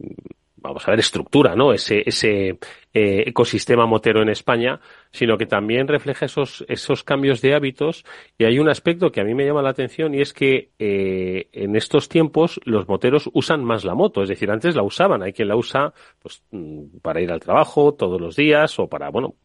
vamos 0.57 0.87
a 0.87 0.91
ver 0.91 0.99
estructura, 0.99 1.55
¿no? 1.55 1.73
Ese 1.73 2.03
ese 2.05 2.59
eh, 2.93 3.23
ecosistema 3.27 3.85
motero 3.85 4.21
en 4.21 4.29
España, 4.29 4.79
sino 5.11 5.37
que 5.37 5.45
también 5.45 5.87
refleja 5.87 6.25
esos 6.25 6.65
esos 6.67 7.03
cambios 7.03 7.41
de 7.41 7.53
hábitos. 7.53 8.05
Y 8.37 8.45
hay 8.45 8.59
un 8.59 8.69
aspecto 8.69 9.11
que 9.11 9.21
a 9.21 9.23
mí 9.23 9.33
me 9.33 9.45
llama 9.45 9.61
la 9.61 9.69
atención 9.69 10.13
y 10.13 10.21
es 10.21 10.33
que 10.33 10.71
eh, 10.79 11.49
en 11.53 11.75
estos 11.75 12.09
tiempos 12.09 12.59
los 12.65 12.87
moteros 12.87 13.29
usan 13.33 13.63
más 13.63 13.85
la 13.85 13.95
moto, 13.95 14.23
es 14.23 14.29
decir, 14.29 14.51
antes 14.51 14.75
la 14.75 14.83
usaban, 14.83 15.23
hay 15.23 15.33
quien 15.33 15.47
la 15.47 15.55
usa 15.55 15.93
pues 16.19 16.43
mm, 16.51 16.99
para 17.01 17.21
ir 17.21 17.31
al 17.31 17.39
trabajo 17.39 17.93
todos 17.93 18.19
los 18.19 18.35
días 18.35 18.79
o 18.79 18.87
para 18.87 19.09
bueno 19.09 19.35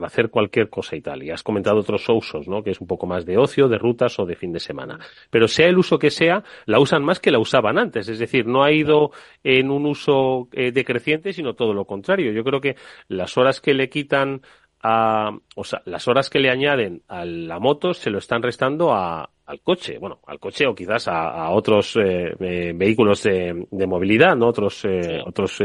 para 0.00 0.08
hacer 0.08 0.30
cualquier 0.30 0.68
cosa 0.68 0.96
y 0.96 1.00
tal. 1.00 1.22
Y 1.22 1.30
has 1.30 1.42
comentado 1.42 1.78
otros 1.78 2.08
usos, 2.08 2.48
¿no? 2.48 2.62
Que 2.62 2.70
es 2.70 2.80
un 2.80 2.86
poco 2.86 3.06
más 3.06 3.24
de 3.26 3.38
ocio, 3.38 3.68
de 3.68 3.78
rutas 3.78 4.18
o 4.18 4.26
de 4.26 4.36
fin 4.36 4.52
de 4.52 4.60
semana. 4.60 4.98
Pero 5.30 5.46
sea 5.48 5.68
el 5.68 5.78
uso 5.78 5.98
que 5.98 6.10
sea, 6.10 6.42
la 6.66 6.80
usan 6.80 7.04
más 7.04 7.20
que 7.20 7.30
la 7.30 7.38
usaban 7.38 7.78
antes. 7.78 8.08
Es 8.08 8.18
decir, 8.18 8.46
no 8.46 8.64
ha 8.64 8.72
ido 8.72 9.10
en 9.44 9.70
un 9.70 9.86
uso 9.86 10.48
eh, 10.52 10.72
decreciente, 10.72 11.32
sino 11.32 11.54
todo 11.54 11.74
lo 11.74 11.84
contrario. 11.84 12.32
Yo 12.32 12.42
creo 12.44 12.60
que 12.60 12.76
las 13.08 13.36
horas 13.36 13.60
que 13.60 13.74
le 13.74 13.88
quitan 13.88 14.42
a, 14.82 15.30
o 15.54 15.64
sea, 15.64 15.82
las 15.84 16.08
horas 16.08 16.30
que 16.30 16.38
le 16.38 16.50
añaden 16.50 17.02
a 17.08 17.24
la 17.24 17.58
moto 17.58 17.92
se 17.92 18.10
lo 18.10 18.18
están 18.18 18.42
restando 18.42 18.92
a, 18.92 19.28
al 19.50 19.60
coche, 19.60 19.98
bueno, 19.98 20.20
al 20.26 20.38
coche 20.38 20.66
o 20.66 20.74
quizás 20.74 21.08
a, 21.08 21.28
a 21.30 21.50
otros 21.50 21.96
eh, 21.96 22.34
eh, 22.38 22.72
vehículos 22.74 23.22
de, 23.24 23.66
de, 23.70 23.86
movilidad, 23.86 24.36
¿no? 24.36 24.48
Otros, 24.48 24.84
eh, 24.84 25.02
sí. 25.02 25.10
otros 25.26 25.60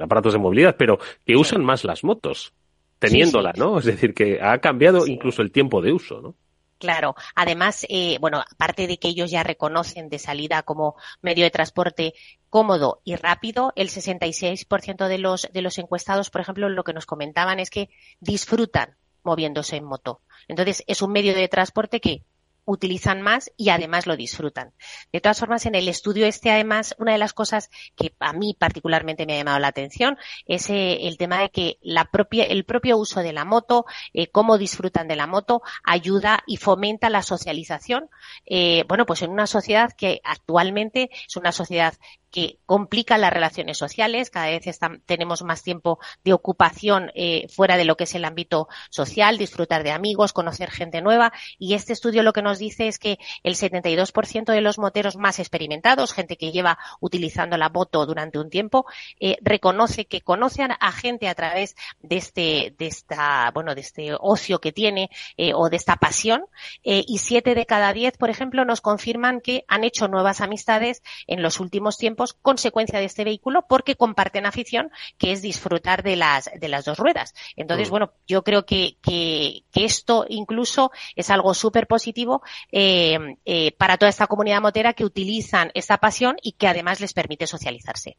aparatos 0.00 0.32
de 0.32 0.38
movilidad, 0.38 0.76
pero 0.78 0.98
que 1.26 1.36
usan 1.36 1.64
más 1.64 1.84
las 1.84 2.04
motos 2.04 2.54
teniéndola. 3.02 3.52
¿no? 3.56 3.78
Es 3.78 3.84
decir, 3.84 4.14
que 4.14 4.40
ha 4.40 4.58
cambiado 4.58 5.06
incluso 5.06 5.42
el 5.42 5.50
tiempo 5.50 5.82
de 5.82 5.92
uso, 5.92 6.20
¿no? 6.20 6.34
Claro, 6.78 7.14
además, 7.36 7.86
eh, 7.88 8.18
bueno, 8.20 8.40
aparte 8.40 8.88
de 8.88 8.98
que 8.98 9.06
ellos 9.06 9.30
ya 9.30 9.44
reconocen 9.44 10.08
de 10.08 10.18
salida 10.18 10.64
como 10.64 10.96
medio 11.20 11.44
de 11.44 11.50
transporte 11.52 12.12
cómodo 12.50 13.00
y 13.04 13.14
rápido, 13.14 13.72
el 13.76 13.88
66% 13.88 15.06
de 15.06 15.18
los, 15.18 15.48
de 15.52 15.62
los 15.62 15.78
encuestados, 15.78 16.28
por 16.30 16.40
ejemplo, 16.40 16.68
lo 16.68 16.82
que 16.82 16.92
nos 16.92 17.06
comentaban 17.06 17.60
es 17.60 17.70
que 17.70 17.88
disfrutan 18.18 18.96
moviéndose 19.22 19.76
en 19.76 19.84
moto. 19.84 20.22
Entonces, 20.48 20.82
es 20.88 21.02
un 21.02 21.12
medio 21.12 21.34
de 21.34 21.46
transporte 21.46 22.00
que 22.00 22.24
utilizan 22.64 23.22
más 23.22 23.50
y 23.56 23.70
además 23.70 24.06
lo 24.06 24.16
disfrutan. 24.16 24.72
De 25.12 25.20
todas 25.20 25.40
formas, 25.40 25.66
en 25.66 25.74
el 25.74 25.88
estudio 25.88 26.26
este, 26.26 26.50
además, 26.50 26.94
una 26.98 27.12
de 27.12 27.18
las 27.18 27.32
cosas 27.32 27.70
que 27.96 28.14
a 28.20 28.32
mí 28.32 28.56
particularmente 28.58 29.26
me 29.26 29.34
ha 29.34 29.38
llamado 29.38 29.58
la 29.58 29.68
atención 29.68 30.16
es 30.46 30.70
eh, 30.70 31.06
el 31.06 31.18
tema 31.18 31.40
de 31.40 31.50
que 31.50 31.78
el 31.82 32.64
propio 32.64 32.96
uso 32.96 33.20
de 33.20 33.32
la 33.32 33.44
moto, 33.44 33.84
eh, 34.12 34.28
cómo 34.28 34.58
disfrutan 34.58 35.08
de 35.08 35.16
la 35.16 35.26
moto, 35.26 35.62
ayuda 35.84 36.42
y 36.46 36.56
fomenta 36.56 37.10
la 37.10 37.22
socialización. 37.22 38.08
Eh, 38.46 38.84
bueno, 38.88 39.06
pues 39.06 39.22
en 39.22 39.30
una 39.30 39.46
sociedad 39.46 39.92
que 39.96 40.20
actualmente 40.24 41.10
es 41.26 41.36
una 41.36 41.52
sociedad 41.52 41.94
que 42.32 42.58
complica 42.66 43.18
las 43.18 43.32
relaciones 43.32 43.76
sociales, 43.76 44.30
cada 44.30 44.46
vez 44.46 44.66
están, 44.66 45.02
tenemos 45.04 45.42
más 45.42 45.62
tiempo 45.62 46.00
de 46.24 46.32
ocupación 46.32 47.12
eh, 47.14 47.46
fuera 47.48 47.76
de 47.76 47.84
lo 47.84 47.96
que 47.96 48.04
es 48.04 48.14
el 48.14 48.24
ámbito 48.24 48.68
social, 48.90 49.36
disfrutar 49.36 49.84
de 49.84 49.92
amigos, 49.92 50.32
conocer 50.32 50.70
gente 50.70 51.02
nueva, 51.02 51.32
y 51.58 51.74
este 51.74 51.92
estudio 51.92 52.22
lo 52.22 52.32
que 52.32 52.40
nos 52.42 52.58
dice 52.58 52.88
es 52.88 52.98
que 52.98 53.18
el 53.42 53.54
72% 53.54 54.46
de 54.46 54.60
los 54.62 54.78
moteros 54.78 55.16
más 55.16 55.38
experimentados, 55.38 56.14
gente 56.14 56.36
que 56.36 56.50
lleva 56.50 56.78
utilizando 57.00 57.58
la 57.58 57.68
moto 57.68 58.06
durante 58.06 58.38
un 58.38 58.48
tiempo, 58.48 58.86
eh, 59.20 59.36
reconoce 59.42 60.06
que 60.06 60.22
conocen 60.22 60.70
a 60.80 60.92
gente 60.92 61.28
a 61.28 61.34
través 61.34 61.76
de 62.00 62.16
este, 62.16 62.74
de 62.78 62.86
esta, 62.86 63.50
bueno, 63.52 63.74
de 63.74 63.82
este 63.82 64.14
ocio 64.18 64.58
que 64.58 64.72
tiene 64.72 65.10
eh, 65.36 65.52
o 65.54 65.68
de 65.68 65.76
esta 65.76 65.96
pasión, 65.96 66.46
y 66.82 67.18
siete 67.18 67.54
de 67.54 67.66
cada 67.66 67.92
diez, 67.92 68.16
por 68.16 68.30
ejemplo, 68.30 68.64
nos 68.64 68.80
confirman 68.80 69.40
que 69.40 69.64
han 69.68 69.84
hecho 69.84 70.08
nuevas 70.08 70.40
amistades 70.40 71.02
en 71.26 71.42
los 71.42 71.60
últimos 71.60 71.98
tiempos 71.98 72.21
consecuencia 72.32 72.98
de 72.98 73.06
este 73.06 73.24
vehículo 73.24 73.66
porque 73.68 73.96
comparten 73.96 74.46
afición 74.46 74.90
que 75.18 75.32
es 75.32 75.42
disfrutar 75.42 76.02
de 76.02 76.16
las, 76.16 76.50
de 76.58 76.68
las 76.68 76.84
dos 76.84 76.98
ruedas. 76.98 77.34
Entonces, 77.56 77.88
mm. 77.88 77.90
bueno, 77.90 78.12
yo 78.26 78.42
creo 78.42 78.64
que, 78.64 78.96
que, 79.02 79.64
que, 79.72 79.84
esto 79.84 80.26
incluso 80.28 80.90
es 81.16 81.30
algo 81.30 81.54
súper 81.54 81.86
positivo 81.86 82.42
eh, 82.70 83.36
eh, 83.44 83.72
para 83.72 83.96
toda 83.96 84.10
esta 84.10 84.26
comunidad 84.26 84.60
motera 84.60 84.92
que 84.92 85.04
utilizan 85.04 85.70
esta 85.74 85.98
pasión 85.98 86.36
y 86.42 86.52
que 86.52 86.68
además 86.68 87.00
les 87.00 87.12
permite 87.12 87.46
socializarse. 87.46 88.16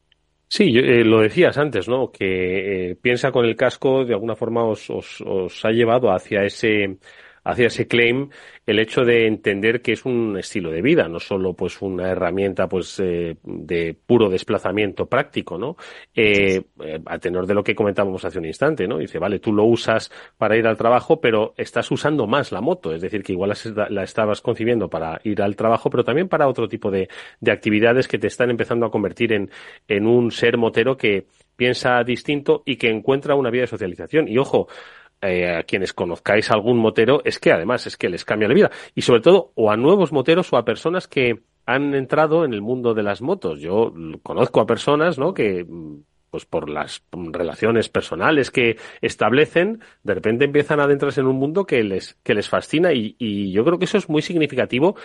Sí, 0.48 0.72
eh, 0.76 1.04
lo 1.04 1.20
decías 1.20 1.58
antes, 1.58 1.88
¿no? 1.88 2.12
Que 2.12 2.90
eh, 2.90 2.96
piensa 2.96 3.32
con 3.32 3.44
el 3.44 3.56
casco 3.56 4.04
de 4.04 4.14
alguna 4.14 4.36
forma 4.36 4.64
os, 4.64 4.88
os, 4.88 5.20
os 5.22 5.64
ha 5.64 5.70
llevado 5.70 6.12
hacia 6.12 6.44
ese 6.44 6.98
hacia 7.44 7.66
ese 7.66 7.86
claim 7.86 8.30
el 8.66 8.78
hecho 8.78 9.02
de 9.02 9.26
entender 9.26 9.82
que 9.82 9.92
es 9.92 10.04
un 10.04 10.36
estilo 10.38 10.70
de 10.70 10.80
vida, 10.82 11.08
no 11.08 11.20
solo 11.20 11.52
pues 11.52 11.82
una 11.82 12.10
herramienta 12.10 12.66
pues 12.66 12.98
eh, 13.00 13.36
de 13.42 13.94
puro 14.06 14.30
desplazamiento 14.30 15.06
práctico, 15.06 15.58
¿no? 15.58 15.76
Eh, 16.14 16.62
eh, 16.82 17.00
a 17.04 17.18
tenor 17.18 17.46
de 17.46 17.54
lo 17.54 17.62
que 17.62 17.74
comentábamos 17.74 18.24
hace 18.24 18.38
un 18.38 18.46
instante, 18.46 18.88
¿no? 18.88 18.98
Dice, 18.98 19.18
vale, 19.18 19.38
tú 19.38 19.52
lo 19.52 19.64
usas 19.64 20.10
para 20.38 20.56
ir 20.56 20.66
al 20.66 20.78
trabajo, 20.78 21.20
pero 21.20 21.52
estás 21.58 21.90
usando 21.90 22.26
más 22.26 22.52
la 22.52 22.62
moto, 22.62 22.94
es 22.94 23.02
decir, 23.02 23.22
que 23.22 23.32
igual 23.32 23.52
la, 23.76 23.88
la 23.90 24.02
estabas 24.02 24.40
concibiendo 24.40 24.88
para 24.88 25.20
ir 25.24 25.42
al 25.42 25.56
trabajo, 25.56 25.90
pero 25.90 26.04
también 26.04 26.28
para 26.28 26.48
otro 26.48 26.68
tipo 26.68 26.90
de, 26.90 27.08
de 27.40 27.52
actividades 27.52 28.08
que 28.08 28.18
te 28.18 28.28
están 28.28 28.50
empezando 28.50 28.86
a 28.86 28.90
convertir 28.90 29.32
en, 29.34 29.50
en 29.88 30.06
un 30.06 30.30
ser 30.30 30.56
motero 30.56 30.96
que 30.96 31.26
piensa 31.56 32.02
distinto 32.02 32.62
y 32.64 32.76
que 32.76 32.88
encuentra 32.88 33.34
una 33.34 33.50
vía 33.50 33.62
de 33.62 33.66
socialización. 33.68 34.28
Y 34.28 34.38
ojo, 34.38 34.68
eh, 35.26 35.56
a 35.56 35.62
quienes 35.62 35.92
conozcáis 35.92 36.50
algún 36.50 36.78
motero 36.78 37.22
es 37.24 37.38
que 37.38 37.52
además 37.52 37.86
es 37.86 37.96
que 37.96 38.08
les 38.08 38.24
cambia 38.24 38.48
la 38.48 38.54
vida 38.54 38.70
y 38.94 39.02
sobre 39.02 39.20
todo 39.20 39.52
o 39.54 39.70
a 39.70 39.76
nuevos 39.76 40.12
moteros 40.12 40.52
o 40.52 40.56
a 40.56 40.64
personas 40.64 41.08
que 41.08 41.42
han 41.66 41.94
entrado 41.94 42.44
en 42.44 42.52
el 42.52 42.60
mundo 42.60 42.94
de 42.94 43.02
las 43.02 43.22
motos. 43.22 43.60
Yo 43.60 43.92
conozco 44.22 44.60
a 44.60 44.66
personas, 44.66 45.18
¿no? 45.18 45.32
Que 45.32 45.66
pues 46.30 46.44
por 46.44 46.68
las 46.68 47.04
relaciones 47.12 47.88
personales 47.88 48.50
que 48.50 48.76
establecen, 49.00 49.80
de 50.02 50.14
repente 50.14 50.44
empiezan 50.44 50.80
a 50.80 50.84
adentrarse 50.84 51.20
en 51.20 51.28
un 51.28 51.36
mundo 51.36 51.64
que 51.64 51.84
les, 51.84 52.14
que 52.24 52.34
les 52.34 52.48
fascina 52.48 52.92
y 52.92 53.52
yo 53.52 53.64
creo 53.64 53.78
que 53.78 53.84
eso 53.84 53.98
es 53.98 54.08
muy 54.08 54.20
significativo. 54.20 54.96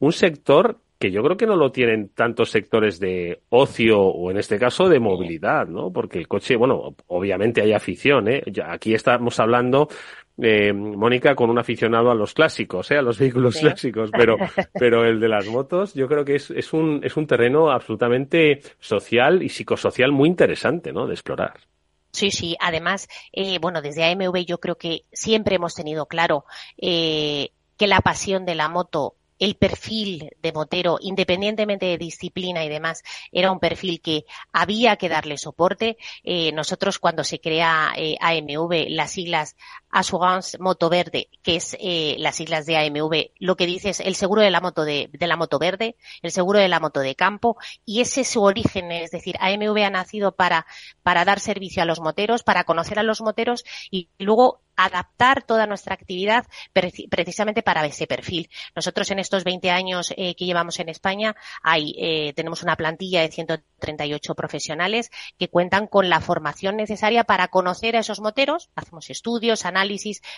Un 0.00 0.12
sector 0.12 0.80
que 1.02 1.10
yo 1.10 1.20
creo 1.24 1.36
que 1.36 1.48
no 1.48 1.56
lo 1.56 1.72
tienen 1.72 2.10
tantos 2.10 2.52
sectores 2.52 3.00
de 3.00 3.40
ocio 3.48 4.00
o 4.00 4.30
en 4.30 4.36
este 4.36 4.56
caso 4.56 4.88
de 4.88 5.00
movilidad, 5.00 5.66
¿no? 5.66 5.92
Porque 5.92 6.16
el 6.16 6.28
coche, 6.28 6.54
bueno, 6.54 6.94
obviamente 7.08 7.60
hay 7.60 7.72
afición, 7.72 8.28
¿eh? 8.28 8.44
aquí 8.64 8.94
estamos 8.94 9.40
hablando 9.40 9.88
eh, 10.40 10.72
Mónica 10.72 11.34
con 11.34 11.50
un 11.50 11.58
aficionado 11.58 12.12
a 12.12 12.14
los 12.14 12.34
clásicos, 12.34 12.88
¿eh? 12.92 12.98
a 12.98 13.02
los 13.02 13.18
vehículos 13.18 13.56
clásicos, 13.58 14.12
pero, 14.12 14.36
pero 14.78 15.04
el 15.04 15.18
de 15.18 15.28
las 15.28 15.48
motos 15.48 15.92
yo 15.92 16.06
creo 16.06 16.24
que 16.24 16.36
es, 16.36 16.52
es, 16.52 16.72
un, 16.72 17.00
es 17.02 17.16
un 17.16 17.26
terreno 17.26 17.72
absolutamente 17.72 18.60
social 18.78 19.42
y 19.42 19.48
psicosocial 19.48 20.12
muy 20.12 20.28
interesante 20.28 20.92
¿no? 20.92 21.08
de 21.08 21.14
explorar. 21.14 21.54
Sí, 22.12 22.30
sí. 22.30 22.56
Además, 22.60 23.08
eh, 23.32 23.58
bueno, 23.58 23.82
desde 23.82 24.04
AMV 24.04 24.44
yo 24.46 24.58
creo 24.58 24.76
que 24.76 25.02
siempre 25.12 25.56
hemos 25.56 25.74
tenido 25.74 26.06
claro 26.06 26.44
eh, 26.80 27.48
que 27.76 27.88
la 27.88 28.02
pasión 28.02 28.44
de 28.44 28.54
la 28.54 28.68
moto 28.68 29.16
el 29.42 29.56
perfil 29.56 30.30
de 30.40 30.52
Motero, 30.52 30.98
independientemente 31.00 31.86
de 31.86 31.98
disciplina 31.98 32.64
y 32.64 32.68
demás, 32.68 33.02
era 33.32 33.50
un 33.50 33.58
perfil 33.58 34.00
que 34.00 34.24
había 34.52 34.94
que 34.94 35.08
darle 35.08 35.36
soporte. 35.36 35.96
Eh, 36.22 36.52
nosotros 36.52 37.00
cuando 37.00 37.24
se 37.24 37.40
crea 37.40 37.92
eh, 37.96 38.16
AMV, 38.20 38.86
las 38.90 39.10
siglas 39.10 39.56
Assurance 39.92 40.58
Moto 40.58 40.88
Verde, 40.88 41.28
que 41.42 41.56
es 41.56 41.76
eh, 41.78 42.16
las 42.18 42.36
siglas 42.36 42.64
de 42.64 42.78
AMV, 42.78 43.32
lo 43.38 43.56
que 43.56 43.66
dice 43.66 43.90
es 43.90 44.00
el 44.00 44.16
seguro 44.16 44.40
de 44.40 44.50
la 44.50 44.60
moto 44.60 44.84
de, 44.84 45.10
de, 45.12 45.26
la 45.26 45.36
moto 45.36 45.58
verde, 45.58 45.96
el 46.22 46.32
seguro 46.32 46.58
de 46.58 46.68
la 46.68 46.80
moto 46.80 47.00
de 47.00 47.14
campo, 47.14 47.58
y 47.84 48.00
ese 48.00 48.22
es 48.22 48.28
su 48.28 48.42
origen, 48.42 48.90
es 48.90 49.10
decir, 49.10 49.36
AMV 49.38 49.84
ha 49.84 49.90
nacido 49.90 50.32
para, 50.32 50.66
para 51.02 51.26
dar 51.26 51.40
servicio 51.40 51.82
a 51.82 51.86
los 51.86 52.00
moteros, 52.00 52.42
para 52.42 52.64
conocer 52.64 52.98
a 52.98 53.02
los 53.02 53.20
moteros 53.20 53.64
y 53.90 54.08
luego 54.18 54.62
adaptar 54.74 55.42
toda 55.42 55.66
nuestra 55.66 55.94
actividad 55.94 56.46
precisamente 56.72 57.62
para 57.62 57.84
ese 57.84 58.06
perfil. 58.06 58.48
Nosotros 58.74 59.10
en 59.10 59.18
estos 59.18 59.44
20 59.44 59.70
años 59.70 60.14
eh, 60.16 60.34
que 60.34 60.46
llevamos 60.46 60.80
en 60.80 60.88
España 60.88 61.36
hay, 61.62 61.94
eh, 61.98 62.32
tenemos 62.34 62.62
una 62.62 62.76
plantilla 62.76 63.20
de 63.20 63.30
138 63.30 64.34
profesionales 64.34 65.10
que 65.38 65.50
cuentan 65.50 65.86
con 65.86 66.08
la 66.08 66.20
formación 66.20 66.76
necesaria 66.76 67.24
para 67.24 67.48
conocer 67.48 67.96
a 67.96 68.00
esos 68.00 68.20
moteros. 68.20 68.70
Hacemos 68.74 69.10
estudios, 69.10 69.66
análisis 69.66 69.81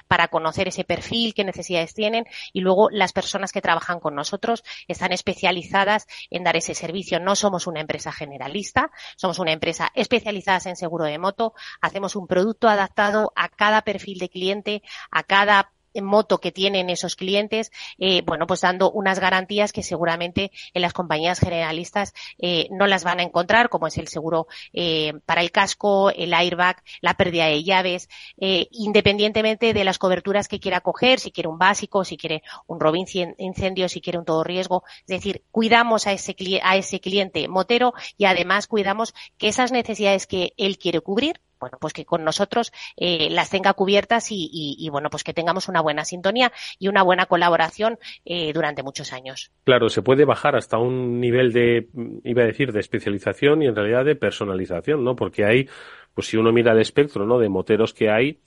para 0.08 0.28
conocer 0.28 0.68
ese 0.68 0.84
perfil, 0.84 1.34
qué 1.34 1.44
necesidades 1.44 1.94
tienen 1.94 2.24
y 2.52 2.60
luego 2.60 2.88
las 2.90 3.12
personas 3.12 3.52
que 3.52 3.60
trabajan 3.60 4.00
con 4.00 4.14
nosotros 4.14 4.64
están 4.88 5.12
especializadas 5.12 6.06
en 6.30 6.44
dar 6.44 6.56
ese 6.56 6.74
servicio. 6.74 7.20
No 7.20 7.36
somos 7.36 7.66
una 7.66 7.80
empresa 7.80 8.12
generalista, 8.12 8.90
somos 9.16 9.38
una 9.38 9.52
empresa 9.52 9.90
especializada 9.94 10.54
en 10.64 10.76
seguro 10.76 11.04
de 11.04 11.18
moto. 11.18 11.54
Hacemos 11.80 12.16
un 12.16 12.26
producto 12.26 12.68
adaptado 12.68 13.32
a 13.36 13.48
cada 13.48 13.82
perfil 13.82 14.18
de 14.18 14.28
cliente, 14.28 14.82
a 15.10 15.22
cada 15.22 15.73
moto 16.02 16.38
que 16.38 16.52
tienen 16.52 16.90
esos 16.90 17.16
clientes, 17.16 17.70
eh, 17.98 18.22
bueno, 18.22 18.46
pues 18.46 18.60
dando 18.60 18.90
unas 18.90 19.18
garantías 19.18 19.72
que 19.72 19.82
seguramente 19.82 20.50
en 20.72 20.82
las 20.82 20.92
compañías 20.92 21.40
generalistas 21.40 22.14
eh, 22.38 22.68
no 22.70 22.86
las 22.86 23.04
van 23.04 23.20
a 23.20 23.22
encontrar, 23.22 23.68
como 23.68 23.86
es 23.86 23.98
el 23.98 24.08
seguro 24.08 24.46
eh, 24.72 25.14
para 25.26 25.40
el 25.40 25.50
casco, 25.50 26.10
el 26.10 26.34
airbag, 26.34 26.82
la 27.00 27.14
pérdida 27.14 27.46
de 27.46 27.62
llaves, 27.62 28.08
eh, 28.38 28.68
independientemente 28.70 29.72
de 29.72 29.84
las 29.84 29.98
coberturas 29.98 30.48
que 30.48 30.60
quiera 30.60 30.80
coger, 30.80 31.20
si 31.20 31.30
quiere 31.30 31.48
un 31.48 31.58
básico, 31.58 32.04
si 32.04 32.16
quiere 32.16 32.42
un 32.66 32.80
robin 32.80 33.06
incendio, 33.38 33.88
si 33.88 34.00
quiere 34.00 34.18
un 34.18 34.24
todo 34.24 34.44
riesgo. 34.44 34.84
Es 35.00 35.06
decir, 35.06 35.44
cuidamos 35.50 36.06
a 36.06 36.12
ese, 36.12 36.34
a 36.62 36.76
ese 36.76 37.00
cliente 37.00 37.48
motero 37.48 37.94
y 38.16 38.24
además 38.24 38.66
cuidamos 38.66 39.14
que 39.38 39.48
esas 39.48 39.72
necesidades 39.72 40.26
que 40.26 40.52
él 40.56 40.78
quiere 40.78 41.00
cubrir 41.00 41.40
bueno, 41.64 41.78
pues 41.80 41.94
que 41.94 42.04
con 42.04 42.24
nosotros 42.24 42.74
eh, 42.94 43.30
las 43.30 43.48
tenga 43.48 43.72
cubiertas 43.72 44.30
y, 44.30 44.50
y, 44.52 44.76
y, 44.78 44.90
bueno, 44.90 45.08
pues 45.08 45.24
que 45.24 45.32
tengamos 45.32 45.66
una 45.66 45.80
buena 45.80 46.04
sintonía 46.04 46.52
y 46.78 46.88
una 46.88 47.02
buena 47.02 47.24
colaboración 47.24 47.98
eh, 48.26 48.52
durante 48.52 48.82
muchos 48.82 49.14
años. 49.14 49.50
Claro, 49.64 49.88
se 49.88 50.02
puede 50.02 50.26
bajar 50.26 50.56
hasta 50.56 50.76
un 50.76 51.20
nivel 51.20 51.54
de, 51.54 51.88
iba 52.22 52.42
a 52.42 52.46
decir, 52.46 52.70
de 52.70 52.80
especialización 52.80 53.62
y 53.62 53.66
en 53.66 53.74
realidad 53.74 54.04
de 54.04 54.14
personalización, 54.14 55.02
¿no? 55.02 55.16
Porque 55.16 55.46
hay, 55.46 55.66
pues 56.12 56.26
si 56.26 56.36
uno 56.36 56.52
mira 56.52 56.72
el 56.72 56.80
espectro, 56.80 57.24
¿no? 57.24 57.38
De 57.38 57.48
moteros 57.48 57.94
que 57.94 58.10
hay, 58.10 58.40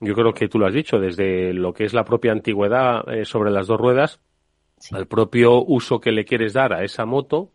yo 0.00 0.14
creo 0.14 0.34
que 0.34 0.48
tú 0.48 0.58
lo 0.58 0.66
has 0.66 0.74
dicho, 0.74 0.98
desde 0.98 1.54
lo 1.54 1.72
que 1.72 1.84
es 1.84 1.94
la 1.94 2.04
propia 2.04 2.32
antigüedad 2.32 3.08
eh, 3.08 3.24
sobre 3.24 3.50
las 3.50 3.66
dos 3.66 3.80
ruedas, 3.80 4.20
sí. 4.76 4.94
al 4.94 5.06
propio 5.06 5.64
uso 5.64 6.00
que 6.00 6.12
le 6.12 6.26
quieres 6.26 6.52
dar 6.52 6.74
a 6.74 6.84
esa 6.84 7.06
moto, 7.06 7.50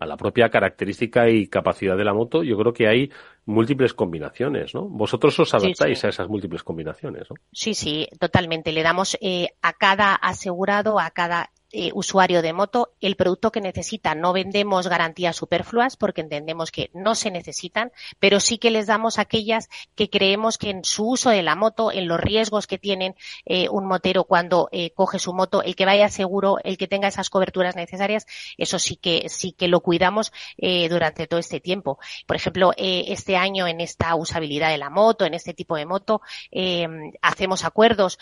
a 0.00 0.06
la 0.06 0.16
propia 0.16 0.48
característica 0.48 1.28
y 1.28 1.46
capacidad 1.48 1.96
de 1.96 2.04
la 2.04 2.14
moto, 2.14 2.42
yo 2.42 2.56
creo 2.56 2.72
que 2.72 2.88
hay 2.88 3.10
múltiples 3.46 3.94
combinaciones, 3.94 4.74
¿no? 4.74 4.88
Vosotros 4.88 5.38
os 5.40 5.52
adaptáis 5.54 5.98
sí, 5.98 6.00
sí. 6.02 6.06
a 6.06 6.10
esas 6.10 6.28
múltiples 6.28 6.62
combinaciones, 6.62 7.28
¿no? 7.30 7.36
Sí, 7.52 7.74
sí, 7.74 8.08
totalmente. 8.18 8.72
Le 8.72 8.82
damos 8.82 9.16
eh, 9.20 9.48
a 9.60 9.72
cada 9.72 10.14
asegurado, 10.14 11.00
a 11.00 11.10
cada 11.10 11.50
eh, 11.72 11.90
usuario 11.94 12.42
de 12.42 12.52
moto 12.52 12.90
el 13.00 13.16
producto 13.16 13.50
que 13.52 13.60
necesita. 13.60 14.14
No 14.14 14.32
vendemos 14.32 14.88
garantías 14.88 15.36
superfluas 15.36 15.96
porque 15.96 16.20
entendemos 16.20 16.70
que 16.70 16.90
no 16.94 17.14
se 17.14 17.30
necesitan, 17.30 17.92
pero 18.18 18.40
sí 18.40 18.58
que 18.58 18.70
les 18.70 18.86
damos 18.86 19.18
aquellas 19.18 19.68
que 19.94 20.10
creemos 20.10 20.58
que 20.58 20.70
en 20.70 20.84
su 20.84 21.08
uso 21.08 21.30
de 21.30 21.42
la 21.42 21.56
moto, 21.56 21.92
en 21.92 22.08
los 22.08 22.20
riesgos 22.20 22.66
que 22.66 22.78
tienen 22.78 23.14
eh, 23.44 23.68
un 23.68 23.86
motero 23.86 24.24
cuando 24.24 24.68
eh, 24.72 24.90
coge 24.90 25.18
su 25.18 25.32
moto, 25.32 25.62
el 25.62 25.76
que 25.76 25.86
vaya 25.86 26.08
seguro, 26.08 26.58
el 26.64 26.76
que 26.76 26.88
tenga 26.88 27.08
esas 27.08 27.30
coberturas 27.30 27.76
necesarias, 27.76 28.26
eso 28.56 28.78
sí 28.78 28.96
que 28.96 29.28
sí 29.28 29.52
que 29.52 29.68
lo 29.68 29.80
cuidamos 29.80 30.32
eh, 30.58 30.88
durante 30.88 31.26
todo 31.26 31.40
este 31.40 31.60
tiempo. 31.60 31.98
Por 32.26 32.36
ejemplo, 32.36 32.72
eh, 32.76 33.04
este 33.08 33.36
año 33.36 33.66
en 33.66 33.80
esta 33.80 34.14
usabilidad 34.14 34.70
de 34.70 34.78
la 34.78 34.90
moto, 34.90 35.24
en 35.24 35.34
este 35.34 35.54
tipo 35.54 35.76
de 35.76 35.86
moto, 35.86 36.20
eh, 36.50 36.86
hacemos 37.20 37.64
acuerdos 37.64 38.18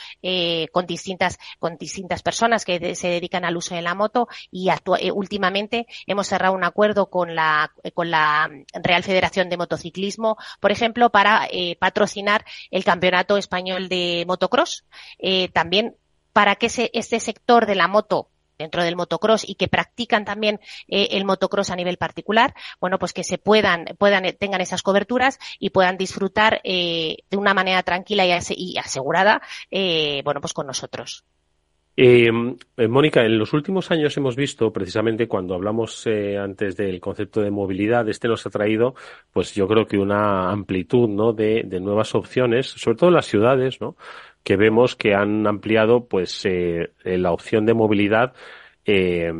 con 0.72 0.86
distintas 0.86 1.38
con 1.58 1.76
distintas 1.76 2.22
personas 2.22 2.64
que 2.64 2.94
se 2.94 3.08
dedican 3.08 3.39
al 3.44 3.56
uso 3.56 3.74
de 3.74 3.82
la 3.82 3.94
moto 3.94 4.28
y 4.50 4.68
eh, 4.70 5.12
últimamente 5.12 5.86
hemos 6.06 6.28
cerrado 6.28 6.54
un 6.54 6.64
acuerdo 6.64 7.10
con 7.10 7.34
la, 7.34 7.72
con 7.94 8.10
la 8.10 8.50
Real 8.72 9.02
Federación 9.02 9.48
de 9.48 9.56
Motociclismo, 9.56 10.36
por 10.60 10.72
ejemplo, 10.72 11.10
para 11.10 11.46
eh, 11.50 11.76
patrocinar 11.78 12.44
el 12.70 12.84
Campeonato 12.84 13.36
Español 13.36 13.88
de 13.88 14.24
Motocross. 14.26 14.84
Eh, 15.18 15.48
también 15.48 15.96
para 16.32 16.56
que 16.56 16.66
ese, 16.66 16.90
este 16.94 17.20
sector 17.20 17.66
de 17.66 17.74
la 17.74 17.88
moto 17.88 18.28
dentro 18.56 18.84
del 18.84 18.94
motocross 18.94 19.48
y 19.48 19.54
que 19.54 19.68
practican 19.68 20.26
también 20.26 20.60
el 20.86 21.24
motocross 21.24 21.70
a 21.70 21.76
nivel 21.76 21.96
particular, 21.96 22.54
bueno, 22.78 22.98
pues 22.98 23.14
que 23.14 23.24
se 23.24 23.38
puedan, 23.38 23.86
puedan, 23.98 24.22
tengan 24.38 24.60
esas 24.60 24.82
coberturas 24.82 25.38
y 25.58 25.70
puedan 25.70 25.96
disfrutar 25.96 26.60
eh, 26.62 27.16
de 27.30 27.36
una 27.38 27.54
manera 27.54 27.82
tranquila 27.82 28.26
y, 28.26 28.76
asegurada, 28.76 29.40
bueno, 30.22 30.42
pues 30.42 30.52
con 30.52 30.66
nosotros. 30.66 31.24
Eh, 31.96 32.30
Mónica, 32.88 33.24
en 33.24 33.38
los 33.38 33.52
últimos 33.52 33.90
años 33.90 34.16
hemos 34.16 34.36
visto, 34.36 34.72
precisamente 34.72 35.28
cuando 35.28 35.54
hablamos 35.54 36.06
eh, 36.06 36.38
antes 36.38 36.76
del 36.76 37.00
concepto 37.00 37.42
de 37.42 37.50
movilidad, 37.50 38.08
este 38.08 38.28
nos 38.28 38.46
ha 38.46 38.50
traído, 38.50 38.94
pues 39.32 39.54
yo 39.54 39.68
creo 39.68 39.86
que 39.86 39.98
una 39.98 40.50
amplitud, 40.50 41.08
¿no? 41.08 41.32
De, 41.32 41.62
de 41.66 41.80
nuevas 41.80 42.14
opciones, 42.14 42.68
sobre 42.68 42.96
todo 42.96 43.10
en 43.10 43.16
las 43.16 43.26
ciudades, 43.26 43.80
¿no? 43.80 43.96
Que 44.42 44.56
vemos 44.56 44.96
que 44.96 45.14
han 45.14 45.46
ampliado, 45.46 46.06
pues, 46.06 46.40
eh, 46.46 46.92
la 47.04 47.32
opción 47.32 47.66
de 47.66 47.74
movilidad, 47.74 48.32
eh, 48.84 49.32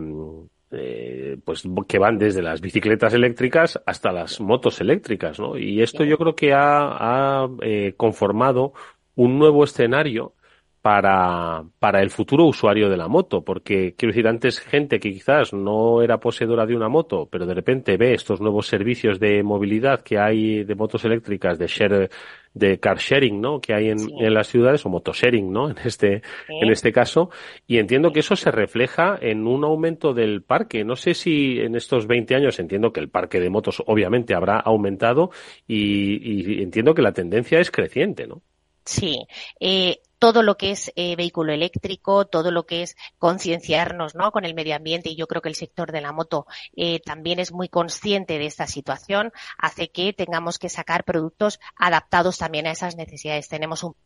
eh, 0.73 1.37
pues 1.45 1.65
que 1.89 1.99
van 1.99 2.19
desde 2.19 2.43
las 2.43 2.61
bicicletas 2.61 3.13
eléctricas 3.13 3.81
hasta 3.87 4.13
las 4.13 4.41
motos 4.41 4.81
eléctricas, 4.81 5.41
¿no? 5.41 5.59
Y 5.59 5.83
esto 5.83 6.05
yo 6.05 6.17
creo 6.17 6.37
que 6.37 6.53
ha, 6.53 7.43
ha 7.45 7.49
eh, 7.63 7.95
conformado 7.97 8.73
un 9.17 9.39
nuevo 9.39 9.65
escenario 9.65 10.35
para, 10.83 11.63
para 11.79 12.01
el 12.01 12.11
futuro 12.11 12.47
usuario 12.47 12.89
de 12.89 12.97
la 12.97 13.07
moto, 13.07 13.45
porque 13.45 13.95
quiero 13.97 14.13
decir, 14.13 14.27
antes 14.27 14.61
gente 14.61 14.99
que 14.99 15.13
quizás 15.13 15.53
no 15.53 16.01
era 16.01 16.21
poseedora 16.21 16.65
de 16.65 16.75
una 16.75 16.89
moto, 16.89 17.29
pero 17.31 17.45
de 17.45 17.53
repente 17.53 17.99
ve 17.99 18.15
estos 18.15 18.41
nuevos 18.41 18.67
servicios 18.67 19.21
de 19.21 19.43
movilidad 19.43 20.01
que 20.01 20.19
hay 20.19 20.65
de 20.65 20.75
motos 20.75 21.05
eléctricas, 21.05 21.59
de 21.59 21.67
share, 21.67 22.11
de 22.55 22.81
car 22.81 22.97
sharing, 22.97 23.43
¿no? 23.43 23.61
Que 23.61 23.75
hay 23.75 23.91
en, 23.91 23.99
sí. 23.99 24.11
en 24.21 24.33
las 24.33 24.47
ciudades, 24.47 24.87
o 24.87 24.89
motosharing, 24.89 25.53
¿no? 25.53 25.69
En 25.71 25.77
este, 25.85 26.23
sí. 26.47 26.55
en 26.63 26.71
este 26.71 26.93
caso. 26.93 27.29
Y 27.67 27.77
entiendo 27.77 28.11
que 28.11 28.21
eso 28.21 28.35
se 28.35 28.51
refleja 28.51 29.19
en 29.21 29.47
un 29.47 29.65
aumento 29.65 30.15
del 30.15 30.43
parque. 30.43 30.83
No 30.83 30.97
sé 30.97 31.13
si 31.13 31.61
en 31.61 31.77
estos 31.77 32.07
20 32.07 32.35
años 32.35 32.59
entiendo 32.59 32.91
que 32.91 33.01
el 33.01 33.11
parque 33.11 33.39
de 33.39 33.51
motos 33.51 33.83
obviamente 33.87 34.35
habrá 34.35 34.59
aumentado 34.59 35.31
y, 35.69 36.57
y 36.57 36.63
entiendo 36.63 36.95
que 36.95 37.03
la 37.03 37.13
tendencia 37.13 37.61
es 37.61 37.71
creciente, 37.71 38.27
¿no? 38.27 38.41
Sí. 38.85 39.27
Eh, 39.61 40.01
todo 40.21 40.43
lo 40.45 40.57
que 40.57 40.71
es 40.71 40.93
eh, 40.97 41.17
vehículo 41.17 41.53
eléctrico, 41.53 42.27
todo 42.27 42.53
lo 42.53 42.67
que 42.67 42.83
es 42.83 42.95
concienciarnos 43.19 44.15
¿no? 44.15 44.31
con 44.31 44.45
el 44.45 44.55
medio 44.55 44.77
ambiente 44.77 45.09
y 45.09 45.17
yo 45.17 45.27
creo 45.27 45.43
que 45.43 45.49
el 45.49 45.55
sector 45.57 45.91
de 45.91 46.03
la 46.03 46.13
moto 46.13 46.47
eh, 46.77 47.01
también 47.01 47.41
es 47.41 47.53
muy 47.53 47.69
consciente 47.69 48.39
de 48.39 48.45
esta 48.45 48.67
situación, 48.67 49.33
hace 49.59 49.91
que 49.91 50.13
tengamos 50.13 50.59
que 50.59 50.69
sacar 50.69 51.05
productos 51.05 51.59
adaptados 51.75 52.37
también 52.37 52.67
a 52.67 52.73
esas 52.73 52.97
necesidades. 52.97 53.49
Tenemos 53.49 53.83
un 53.83 53.97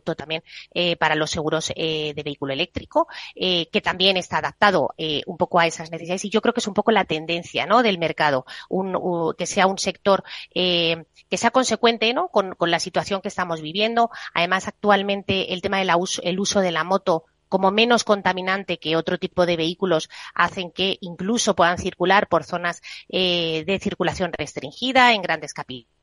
también 0.00 0.42
eh, 0.74 0.96
para 0.96 1.14
los 1.14 1.30
seguros 1.30 1.72
eh, 1.76 2.12
de 2.14 2.22
vehículo 2.22 2.52
eléctrico, 2.52 3.08
eh, 3.34 3.66
que 3.70 3.80
también 3.80 4.16
está 4.16 4.38
adaptado 4.38 4.94
un 5.26 5.36
poco 5.36 5.58
a 5.58 5.66
esas 5.66 5.90
necesidades. 5.90 6.24
Y 6.24 6.30
yo 6.30 6.40
creo 6.40 6.54
que 6.54 6.60
es 6.60 6.66
un 6.66 6.74
poco 6.74 6.92
la 6.92 7.04
tendencia 7.04 7.66
¿no? 7.66 7.82
del 7.82 7.98
mercado, 7.98 8.46
un, 8.68 8.96
un, 8.96 9.34
que 9.34 9.46
sea 9.46 9.66
un 9.66 9.78
sector 9.78 10.24
que 10.52 11.36
sea 11.36 11.50
consecuente 11.50 12.12
¿no? 12.12 12.28
con, 12.28 12.56
la 12.60 12.78
situación 12.78 13.20
que 13.20 13.28
estamos 13.28 13.60
viviendo. 13.60 14.10
Además, 14.34 14.68
actualmente 14.68 15.52
el 15.52 15.62
tema 15.62 15.78
del 15.78 15.90
el 16.22 16.40
uso 16.40 16.60
de 16.60 16.72
la 16.72 16.84
moto 16.84 17.24
como 17.48 17.70
menos 17.70 18.04
contaminante 18.04 18.78
que 18.78 18.96
otro 18.96 19.18
tipo 19.18 19.44
de 19.44 19.56
vehículos 19.56 20.08
hacen 20.34 20.70
que 20.70 20.96
incluso 21.02 21.54
puedan 21.54 21.76
circular 21.76 22.28
por 22.28 22.44
zonas 22.44 22.80
de 23.08 23.78
circulación 23.82 24.32
restringida 24.32 25.12
en 25.12 25.22
grandes 25.22 25.52
capitales 25.52 26.01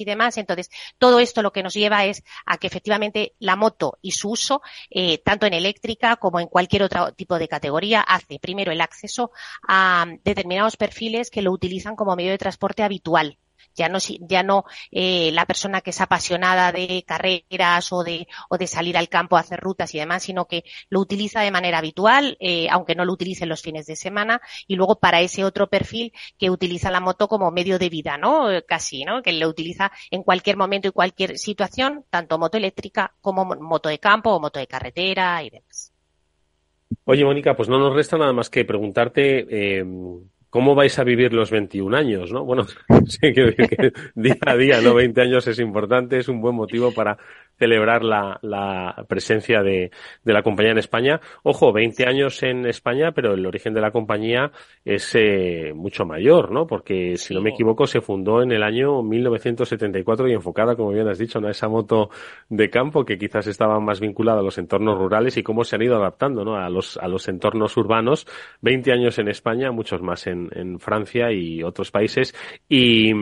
y 0.00 0.04
demás. 0.04 0.38
Entonces, 0.38 0.70
todo 0.98 1.20
esto 1.20 1.42
lo 1.42 1.52
que 1.52 1.62
nos 1.62 1.74
lleva 1.74 2.04
es 2.04 2.22
a 2.46 2.58
que 2.58 2.66
efectivamente 2.66 3.34
la 3.38 3.56
moto 3.56 3.98
y 4.02 4.12
su 4.12 4.30
uso, 4.30 4.62
eh, 4.90 5.18
tanto 5.18 5.46
en 5.46 5.54
eléctrica 5.54 6.16
como 6.16 6.40
en 6.40 6.48
cualquier 6.48 6.82
otro 6.82 7.12
tipo 7.12 7.38
de 7.38 7.48
categoría, 7.48 8.00
hace 8.00 8.38
primero 8.38 8.72
el 8.72 8.80
acceso 8.80 9.30
a 9.66 10.06
determinados 10.24 10.76
perfiles 10.76 11.30
que 11.30 11.42
lo 11.42 11.52
utilizan 11.52 11.96
como 11.96 12.16
medio 12.16 12.30
de 12.30 12.38
transporte 12.38 12.82
habitual 12.82 13.38
ya 13.74 13.88
no, 13.88 13.98
ya 14.20 14.42
no 14.42 14.64
eh, 14.90 15.30
la 15.32 15.46
persona 15.46 15.80
que 15.80 15.90
es 15.90 16.00
apasionada 16.00 16.72
de 16.72 17.04
carreras 17.06 17.92
o 17.92 18.02
de, 18.02 18.26
o 18.48 18.58
de 18.58 18.66
salir 18.66 18.96
al 18.96 19.08
campo 19.08 19.36
a 19.36 19.40
hacer 19.40 19.60
rutas 19.60 19.94
y 19.94 19.98
demás, 19.98 20.22
sino 20.22 20.46
que 20.46 20.64
lo 20.90 21.00
utiliza 21.00 21.40
de 21.40 21.50
manera 21.50 21.78
habitual, 21.78 22.36
eh, 22.40 22.68
aunque 22.70 22.94
no 22.94 23.04
lo 23.04 23.12
utilice 23.12 23.46
los 23.46 23.62
fines 23.62 23.86
de 23.86 23.96
semana, 23.96 24.40
y 24.66 24.76
luego 24.76 24.98
para 24.98 25.20
ese 25.20 25.44
otro 25.44 25.68
perfil 25.68 26.12
que 26.38 26.50
utiliza 26.50 26.90
la 26.90 27.00
moto 27.00 27.28
como 27.28 27.50
medio 27.50 27.78
de 27.78 27.88
vida, 27.88 28.16
¿no? 28.16 28.48
Casi, 28.66 29.04
¿no? 29.04 29.22
Que 29.22 29.32
lo 29.32 29.48
utiliza 29.48 29.92
en 30.10 30.22
cualquier 30.22 30.56
momento 30.56 30.88
y 30.88 30.92
cualquier 30.92 31.38
situación, 31.38 32.04
tanto 32.10 32.38
moto 32.38 32.56
eléctrica 32.56 33.14
como 33.20 33.44
moto 33.44 33.88
de 33.88 33.98
campo 33.98 34.30
o 34.30 34.40
moto 34.40 34.58
de 34.58 34.66
carretera 34.66 35.42
y 35.42 35.50
demás. 35.50 35.92
Oye, 37.04 37.24
Mónica, 37.24 37.56
pues 37.56 37.68
no 37.68 37.78
nos 37.78 37.94
resta 37.94 38.16
nada 38.16 38.32
más 38.32 38.50
que 38.50 38.64
preguntarte 38.64 39.46
eh, 39.50 39.84
¿Cómo 40.50 40.74
vais 40.74 40.98
a 40.98 41.04
vivir 41.04 41.34
los 41.34 41.50
21 41.50 41.94
años, 41.96 42.32
no? 42.32 42.44
Bueno, 42.44 42.66
sí, 43.06 43.32
que 43.32 43.92
día 44.14 44.36
a 44.46 44.56
día, 44.56 44.80
¿no? 44.80 44.94
20 44.94 45.20
años 45.20 45.46
es 45.46 45.58
importante, 45.58 46.18
es 46.18 46.28
un 46.28 46.40
buen 46.40 46.54
motivo 46.54 46.92
para 46.92 47.18
celebrar 47.58 48.04
la, 48.04 48.38
la 48.42 49.04
presencia 49.08 49.62
de, 49.62 49.90
de, 50.24 50.32
la 50.32 50.42
compañía 50.42 50.72
en 50.72 50.78
España. 50.78 51.20
Ojo, 51.42 51.72
20 51.72 52.06
años 52.06 52.42
en 52.42 52.66
España, 52.66 53.12
pero 53.12 53.34
el 53.34 53.44
origen 53.44 53.74
de 53.74 53.80
la 53.80 53.90
compañía 53.90 54.52
es 54.84 55.14
eh, 55.14 55.72
mucho 55.74 56.04
mayor, 56.04 56.50
¿no? 56.52 56.66
Porque, 56.66 57.16
si 57.16 57.34
no 57.34 57.40
me 57.40 57.50
equivoco, 57.50 57.86
se 57.86 58.00
fundó 58.00 58.42
en 58.42 58.52
el 58.52 58.62
año 58.62 59.02
1974 59.02 60.28
y 60.28 60.32
enfocada, 60.32 60.76
como 60.76 60.92
bien 60.92 61.08
has 61.08 61.18
dicho, 61.18 61.38
a 61.38 61.50
esa 61.50 61.68
moto 61.68 62.10
de 62.48 62.70
campo 62.70 63.04
que 63.04 63.18
quizás 63.18 63.46
estaba 63.46 63.80
más 63.80 64.00
vinculada 64.00 64.40
a 64.40 64.42
los 64.42 64.58
entornos 64.58 64.98
rurales 64.98 65.36
y 65.36 65.42
cómo 65.42 65.64
se 65.64 65.76
han 65.76 65.82
ido 65.82 65.96
adaptando, 65.96 66.44
¿no? 66.44 66.56
A 66.56 66.68
los, 66.70 66.96
a 66.96 67.08
los 67.08 67.28
entornos 67.28 67.76
urbanos. 67.76 68.26
20 68.60 68.92
años 68.92 69.18
en 69.18 69.28
España, 69.28 69.72
muchos 69.72 70.00
más 70.02 70.26
en, 70.26 70.48
en 70.52 70.78
Francia 70.78 71.32
y 71.32 71.62
otros 71.62 71.90
países. 71.90 72.34
Y, 72.68 73.12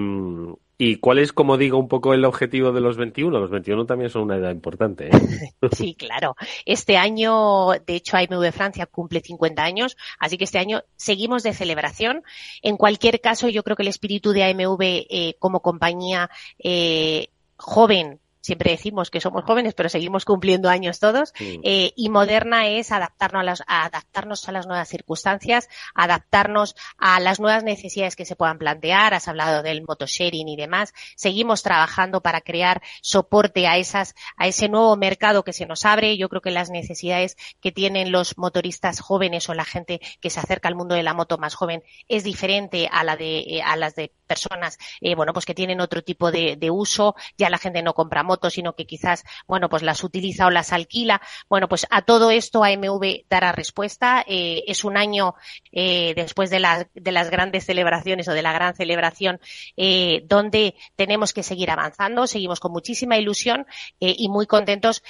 ¿Y 0.79 0.97
cuál 0.97 1.19
es, 1.19 1.33
como 1.33 1.57
digo, 1.57 1.79
un 1.79 1.89
poco 1.89 2.13
el 2.13 2.25
objetivo 2.25 2.73
de 2.73 2.83
los 2.83 2.99
21? 2.99 3.39
Los 3.39 3.51
21 3.51 3.87
también 3.87 4.11
son 4.11 4.23
una 4.23 4.37
edad 4.37 4.51
importante. 4.51 5.09
¿eh? 5.09 5.11
Sí, 5.73 5.95
claro. 5.95 6.37
Este 6.67 6.97
año, 6.97 7.71
de 7.87 7.95
hecho, 7.95 8.17
AMV 8.17 8.53
Francia 8.53 8.87
cumple 8.87 9.21
50 9.21 9.63
años, 9.63 9.97
así 10.19 10.37
que 10.37 10.45
este 10.45 10.59
año 10.59 10.83
seguimos 10.97 11.43
de 11.43 11.55
celebración. 11.55 12.23
En 12.63 12.77
cualquier 12.77 13.21
caso, 13.21 13.49
yo 13.49 13.63
creo 13.63 13.77
que 13.77 13.83
el 13.83 13.89
espíritu 13.89 14.33
de 14.33 14.45
AMV 14.45 14.83
eh, 14.83 15.37
como 15.39 15.61
compañía 15.61 16.31
eh, 16.59 17.29
joven 17.57 18.21
siempre 18.47 18.71
decimos 18.71 19.11
que 19.11 19.21
somos 19.21 19.45
jóvenes, 19.45 19.75
pero 19.75 19.89
seguimos 19.89 20.25
cumpliendo 20.25 20.69
años 20.69 21.01
todos, 21.01 21.33
sí. 21.37 21.61
eh, 21.65 21.93
y 21.97 22.09
moderna 22.09 22.69
es 22.69 22.93
adaptarnos 22.93 23.41
a, 23.41 23.45
las, 23.45 23.63
a 23.67 23.85
adaptarnos 23.85 24.49
a 24.49 24.53
las 24.53 24.67
nuevas 24.67 24.89
circunstancias, 24.89 25.69
adaptarnos 25.95 26.77
a 26.97 27.21
las 27.21 27.41
nuevas 27.41 27.65
necesidades 27.65 28.17
que 28.17 28.25
se 28.25 28.37
puedan 28.37 28.59
plantear. 28.59 29.15
Has 29.15 29.29
hablado 29.29 29.63
del 29.63 29.83
motosharing 29.83 30.49
y 30.49 30.57
demás. 30.57 30.95
Seguimos 31.17 31.63
trabajando 31.63 32.23
para 32.23 32.41
crear 32.41 32.83
soporte 33.03 33.67
a 33.67 33.77
esas, 33.77 34.15
a 34.37 34.47
ese 34.47 34.69
nuevo 34.69 34.97
mercado 34.97 35.43
que 35.43 35.53
se 35.53 35.67
nos 35.67 35.85
abre. 35.85 36.17
Yo 36.17 36.29
creo 36.29 36.41
que 36.41 36.51
las 36.51 36.71
necesidades 36.71 37.37
que 37.61 37.73
tienen 37.73 38.13
los 38.13 38.39
motoristas 38.39 39.01
jóvenes 39.01 39.49
o 39.49 39.55
la 39.55 39.65
gente 39.65 40.01
que 40.21 40.31
se 40.31 40.41
acerca 40.41 40.69
al 40.69 40.77
mundo 40.77 40.95
de 40.95 41.03
la 41.03 41.15
moto 41.15 41.37
más 41.39 41.55
joven 41.55 41.83
es 42.09 42.23
diferente 42.23 42.89
a 42.91 43.03
la 43.03 43.17
de, 43.17 43.61
a 43.65 43.77
las 43.77 43.97
de 43.97 44.13
personas, 44.27 44.79
eh, 45.01 45.15
bueno, 45.15 45.33
pues 45.33 45.47
que 45.47 45.55
tienen 45.55 45.81
otro 45.81 46.03
tipo 46.03 46.31
de, 46.31 46.57
de 46.57 46.71
uso. 46.71 47.15
Ya 47.39 47.51
la 47.51 47.59
gente 47.59 47.83
no 47.83 47.95
compra 47.95 48.23
motos 48.23 48.57
sino 48.57 48.75
que 48.75 48.87
quizás, 48.87 49.25
bueno, 49.47 49.69
pues 49.69 49.83
las 49.83 50.03
utiliza 50.03 50.47
o 50.47 50.51
las 50.51 50.73
alquila. 50.73 51.21
Bueno, 51.49 51.69
pues 51.69 51.87
a 51.91 52.03
todo 52.03 52.31
esto 52.31 52.65
AMV 52.65 53.27
dará 53.29 53.53
respuesta. 53.53 54.25
Eh, 54.27 54.65
es 54.67 54.85
un 54.85 54.97
año 54.97 55.35
eh, 55.73 56.15
después 56.15 56.51
de, 56.51 56.61
la, 56.61 56.89
de, 56.95 57.13
las 57.13 57.31
grandes 57.31 57.65
celebraciones 57.65 58.29
o 58.29 58.33
de 58.33 58.43
la 58.43 58.53
gran 58.53 58.75
celebración 58.75 59.41
eh, 59.77 60.23
donde 60.27 60.75
tenemos 60.97 61.33
que 61.33 61.43
seguir 61.43 61.71
avanzando. 61.71 62.27
Seguimos 62.27 62.61
con 62.61 62.73
muchísima 62.73 63.19
ilusión 63.19 63.67
y 63.99 64.29
muy 64.29 64.47
contentos, 64.47 65.03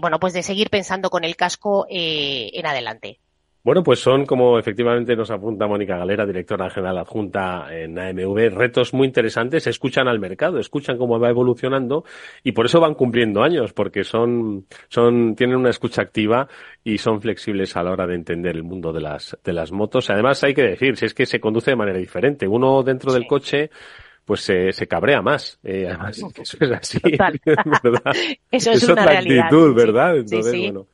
bueno, 0.00 0.18
pues 0.20 0.32
de 0.32 0.42
seguir 0.42 0.70
pensando 0.70 1.10
con 1.10 1.24
el 1.24 1.36
casco 1.36 1.86
en 1.88 2.66
adelante. 2.66 3.23
Bueno, 3.64 3.82
pues 3.82 3.98
son, 3.98 4.26
como 4.26 4.58
efectivamente 4.58 5.16
nos 5.16 5.30
apunta 5.30 5.66
Mónica 5.66 5.96
Galera, 5.96 6.26
directora 6.26 6.68
general 6.68 6.98
adjunta 6.98 7.66
en 7.70 7.98
AMV, 7.98 8.50
retos 8.54 8.92
muy 8.92 9.06
interesantes, 9.06 9.66
escuchan 9.66 10.06
al 10.06 10.20
mercado, 10.20 10.58
escuchan 10.58 10.98
cómo 10.98 11.18
va 11.18 11.30
evolucionando 11.30 12.04
y 12.42 12.52
por 12.52 12.66
eso 12.66 12.78
van 12.78 12.92
cumpliendo 12.92 13.42
años, 13.42 13.72
porque 13.72 14.04
son, 14.04 14.66
son, 14.88 15.34
tienen 15.34 15.56
una 15.56 15.70
escucha 15.70 16.02
activa 16.02 16.46
y 16.84 16.98
son 16.98 17.22
flexibles 17.22 17.74
a 17.74 17.82
la 17.82 17.92
hora 17.92 18.06
de 18.06 18.16
entender 18.16 18.54
el 18.54 18.64
mundo 18.64 18.92
de 18.92 19.00
las, 19.00 19.34
de 19.42 19.54
las 19.54 19.72
motos. 19.72 20.10
Además, 20.10 20.44
hay 20.44 20.52
que 20.52 20.62
decir, 20.62 20.98
si 20.98 21.06
es 21.06 21.14
que 21.14 21.24
se 21.24 21.40
conduce 21.40 21.70
de 21.70 21.76
manera 21.76 21.98
diferente. 21.98 22.46
Uno 22.46 22.82
dentro 22.82 23.12
sí. 23.12 23.18
del 23.18 23.26
coche, 23.26 23.70
pues 24.26 24.42
se, 24.42 24.72
se 24.72 24.86
cabrea 24.86 25.22
más. 25.22 25.58
Eh, 25.64 25.86
además, 25.88 26.18
eso 26.38 26.58
es 26.60 26.70
así. 26.70 26.98
¿verdad? 27.82 28.12
Eso 28.50 28.72
es, 28.72 28.82
es 28.82 28.84
una 28.84 28.92
otra 28.92 29.06
realidad. 29.06 29.44
actitud, 29.44 29.74
¿verdad? 29.74 30.16
Entonces, 30.18 30.52
sí, 30.52 30.58
sí. 30.58 30.64
bueno. 30.70 30.86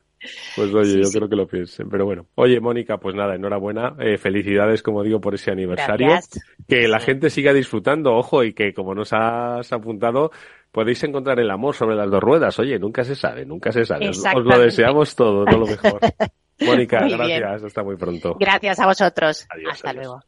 Pues 0.55 0.73
oye, 0.73 0.85
Sí, 0.93 0.97
yo 0.99 1.03
sí. 1.05 1.17
creo 1.17 1.29
que 1.29 1.35
lo 1.35 1.47
piensen. 1.47 1.89
Pero 1.89 2.05
bueno, 2.05 2.27
oye, 2.35 2.59
Mónica, 2.59 2.97
pues 2.97 3.15
nada, 3.15 3.35
enhorabuena. 3.35 3.95
Eh, 3.99 4.17
felicidades, 4.17 4.83
como 4.83 5.03
digo, 5.03 5.19
por 5.19 5.33
ese 5.35 5.51
aniversario. 5.51 6.07
Gracias. 6.09 6.43
Que 6.67 6.87
la 6.87 6.99
gente 6.99 7.29
siga 7.29 7.53
disfrutando, 7.53 8.13
ojo, 8.13 8.43
y 8.43 8.53
que 8.53 8.73
como 8.73 8.93
nos 8.93 9.11
has 9.13 9.71
apuntado, 9.73 10.31
podéis 10.71 11.03
encontrar 11.03 11.39
el 11.39 11.49
amor 11.49 11.73
sobre 11.75 11.95
las 11.95 12.09
dos 12.11 12.21
ruedas. 12.21 12.57
Oye, 12.59 12.77
nunca 12.79 13.03
se 13.03 13.15
sabe, 13.15 13.45
nunca 13.45 13.71
se 13.71 13.85
sabe. 13.85 14.09
Os, 14.09 14.23
lo 14.43 14.59
deseamos 14.59 15.15
todo, 15.15 15.43
no 15.45 15.57
lo 15.57 15.65
mejor. 15.65 15.99
Mónica, 16.61 16.99
Muy 16.99 17.09
bien. 17.09 17.39
gracias. 17.39 17.63
Hasta 17.63 17.83
muy 17.83 17.95
pronto. 17.97 18.35
Gracias 18.39 18.79
a 18.79 18.85
vosotros. 18.85 19.47
Adiós, 19.49 19.71
Hasta 19.73 19.89
adiós. 19.89 20.05
luego. 20.05 20.21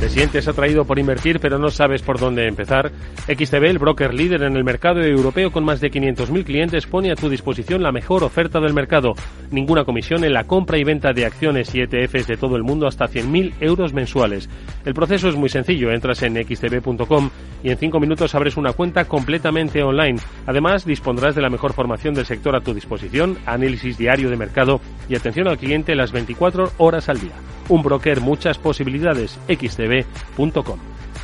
Te 0.00 0.08
sientes 0.08 0.48
atraído 0.48 0.86
por 0.86 0.98
invertir 0.98 1.40
pero 1.40 1.58
no 1.58 1.68
sabes 1.68 2.00
por 2.00 2.18
dónde 2.18 2.48
empezar. 2.48 2.90
XTB, 3.26 3.64
el 3.64 3.78
broker 3.78 4.14
líder 4.14 4.44
en 4.44 4.56
el 4.56 4.64
mercado 4.64 5.02
europeo 5.02 5.52
con 5.52 5.62
más 5.62 5.82
de 5.82 5.90
500.000 5.90 6.42
clientes, 6.44 6.86
pone 6.86 7.12
a 7.12 7.16
tu 7.16 7.28
disposición 7.28 7.82
la 7.82 7.92
mejor 7.92 8.24
oferta 8.24 8.60
del 8.60 8.72
mercado. 8.72 9.12
Ninguna 9.50 9.84
comisión 9.84 10.24
en 10.24 10.32
la 10.32 10.44
compra 10.44 10.78
y 10.78 10.84
venta 10.84 11.12
de 11.12 11.26
acciones 11.26 11.74
y 11.74 11.82
ETFs 11.82 12.26
de 12.26 12.38
todo 12.38 12.56
el 12.56 12.62
mundo 12.62 12.86
hasta 12.86 13.08
100.000 13.08 13.52
euros 13.60 13.92
mensuales. 13.92 14.48
El 14.86 14.94
proceso 14.94 15.28
es 15.28 15.36
muy 15.36 15.50
sencillo. 15.50 15.92
Entras 15.92 16.22
en 16.22 16.34
xtb.com 16.34 17.28
y 17.62 17.68
en 17.68 17.76
5 17.76 18.00
minutos 18.00 18.34
abres 18.34 18.56
una 18.56 18.72
cuenta 18.72 19.04
completamente 19.04 19.82
online. 19.82 20.18
Además, 20.46 20.86
dispondrás 20.86 21.34
de 21.34 21.42
la 21.42 21.50
mejor 21.50 21.74
formación 21.74 22.14
del 22.14 22.24
sector 22.24 22.56
a 22.56 22.62
tu 22.62 22.72
disposición, 22.72 23.36
análisis 23.44 23.98
diario 23.98 24.30
de 24.30 24.36
mercado 24.38 24.80
y 25.10 25.14
atención 25.14 25.46
al 25.46 25.58
cliente 25.58 25.94
las 25.94 26.10
24 26.10 26.72
horas 26.78 27.10
al 27.10 27.20
día. 27.20 27.34
Un 27.68 27.82
broker, 27.82 28.20
muchas 28.20 28.58
posibilidades. 28.58 29.38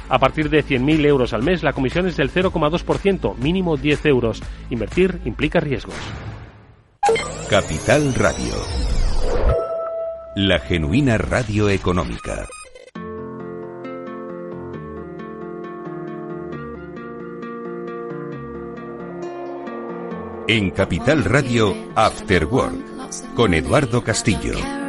A 0.09 0.19
partir 0.19 0.51
de 0.51 0.65
100.000 0.65 1.05
euros 1.07 1.33
al 1.33 1.43
mes, 1.43 1.63
la 1.63 1.73
comisión 1.73 2.07
es 2.07 2.17
del 2.17 2.31
0,2%, 2.31 3.37
mínimo 3.37 3.77
10 3.77 4.07
euros. 4.07 4.43
Invertir 4.71 5.21
implica 5.25 5.61
riesgos. 5.61 5.97
Capital 7.51 8.15
Radio. 8.15 8.55
La 10.37 10.59
genuina 10.61 11.19
radio 11.19 11.69
económica. 11.69 12.47
En 20.49 20.71
Capital 20.71 21.25
Radio, 21.25 21.75
After 21.97 22.45
Work, 22.47 23.35
con 23.35 23.55
Eduardo 23.55 24.05
Castillo. 24.05 24.86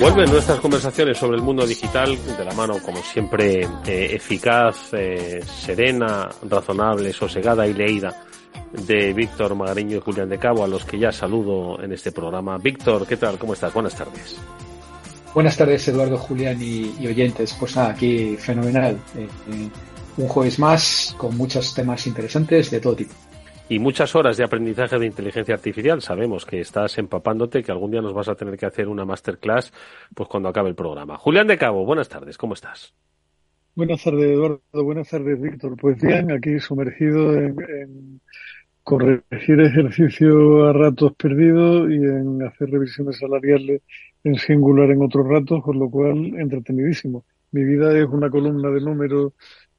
Vuelven 0.00 0.30
nuestras 0.30 0.58
conversaciones 0.60 1.18
sobre 1.18 1.36
el 1.36 1.42
mundo 1.42 1.66
digital 1.66 2.18
de 2.38 2.42
la 2.42 2.54
mano, 2.54 2.78
como 2.82 3.02
siempre, 3.02 3.68
eh, 3.86 4.14
eficaz, 4.14 4.94
eh, 4.94 5.42
serena, 5.44 6.26
razonable, 6.48 7.12
sosegada 7.12 7.66
y 7.66 7.74
leída 7.74 8.24
de 8.72 9.12
Víctor 9.12 9.54
Magariño 9.54 9.98
y 9.98 10.00
Julián 10.00 10.30
de 10.30 10.38
Cabo, 10.38 10.64
a 10.64 10.68
los 10.68 10.86
que 10.86 10.98
ya 10.98 11.12
saludo 11.12 11.82
en 11.82 11.92
este 11.92 12.12
programa. 12.12 12.56
Víctor, 12.56 13.06
¿qué 13.06 13.18
tal? 13.18 13.36
¿Cómo 13.36 13.52
estás? 13.52 13.74
Buenas 13.74 13.94
tardes. 13.94 14.36
Buenas 15.34 15.58
tardes, 15.58 15.86
Eduardo, 15.88 16.16
Julián 16.16 16.58
y, 16.62 17.06
oyentes. 17.06 17.54
Pues 17.60 17.76
nada, 17.76 17.90
aquí 17.90 18.38
fenomenal. 18.38 18.98
Eh, 19.14 19.28
un 20.16 20.28
jueves 20.28 20.58
más 20.58 21.14
con 21.18 21.36
muchos 21.36 21.74
temas 21.74 22.06
interesantes 22.06 22.70
de 22.70 22.80
todo 22.80 22.96
tipo. 22.96 23.14
Y 23.70 23.78
muchas 23.78 24.16
horas 24.16 24.36
de 24.36 24.42
aprendizaje 24.42 24.98
de 24.98 25.06
inteligencia 25.06 25.54
artificial. 25.54 26.02
Sabemos 26.02 26.44
que 26.44 26.58
estás 26.58 26.98
empapándote, 26.98 27.62
que 27.62 27.70
algún 27.70 27.92
día 27.92 28.00
nos 28.00 28.12
vas 28.12 28.28
a 28.28 28.34
tener 28.34 28.58
que 28.58 28.66
hacer 28.66 28.88
una 28.88 29.04
masterclass 29.04 29.72
pues 30.12 30.28
cuando 30.28 30.48
acabe 30.48 30.70
el 30.70 30.74
programa. 30.74 31.16
Julián 31.16 31.46
de 31.46 31.56
Cabo, 31.56 31.86
buenas 31.86 32.08
tardes, 32.08 32.36
¿cómo 32.36 32.54
estás? 32.54 32.92
Buenas 33.76 34.02
tardes, 34.02 34.28
Eduardo. 34.28 34.60
Buenas 34.72 35.08
tardes, 35.08 35.40
Víctor. 35.40 35.76
Pues 35.80 36.02
bien, 36.02 36.32
aquí 36.32 36.58
sumergido 36.58 37.32
en, 37.32 37.56
en 37.60 38.20
corregir 38.82 39.60
ejercicio 39.60 40.64
a 40.64 40.72
ratos 40.72 41.12
perdidos 41.14 41.92
y 41.92 41.94
en 41.94 42.42
hacer 42.42 42.70
revisiones 42.70 43.18
salariales 43.18 43.82
en 44.24 44.34
singular 44.34 44.90
en 44.90 45.00
otros 45.00 45.28
ratos, 45.28 45.62
con 45.62 45.78
lo 45.78 45.88
cual 45.88 46.34
entretenidísimo. 46.40 47.24
Mi 47.52 47.62
vida 47.62 47.96
es 47.96 48.06
una 48.06 48.30
columna 48.30 48.68
de 48.70 48.80
números 48.80 49.32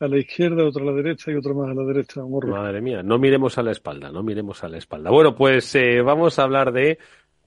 a 0.06 0.08
la 0.08 0.18
izquierda, 0.18 0.66
otra 0.66 0.84
a 0.84 0.86
la 0.88 0.94
derecha 0.94 1.32
y 1.32 1.36
otra 1.36 1.54
más 1.54 1.70
a 1.70 1.74
la 1.74 1.84
derecha. 1.84 2.24
Un 2.24 2.36
horror. 2.36 2.52
Madre 2.52 2.82
mía, 2.82 3.04
no 3.04 3.18
miremos 3.18 3.58
a 3.58 3.64
la 3.64 3.72
espalda, 3.72 4.12
no 4.12 4.24
miremos 4.24 4.64
a 4.64 4.70
la 4.70 4.78
espalda. 4.78 5.10
Bueno, 5.10 5.36
pues 5.36 5.74
eh, 5.76 6.02
vamos 6.02 6.40
a 6.40 6.44
hablar 6.44 6.72
de... 6.72 6.98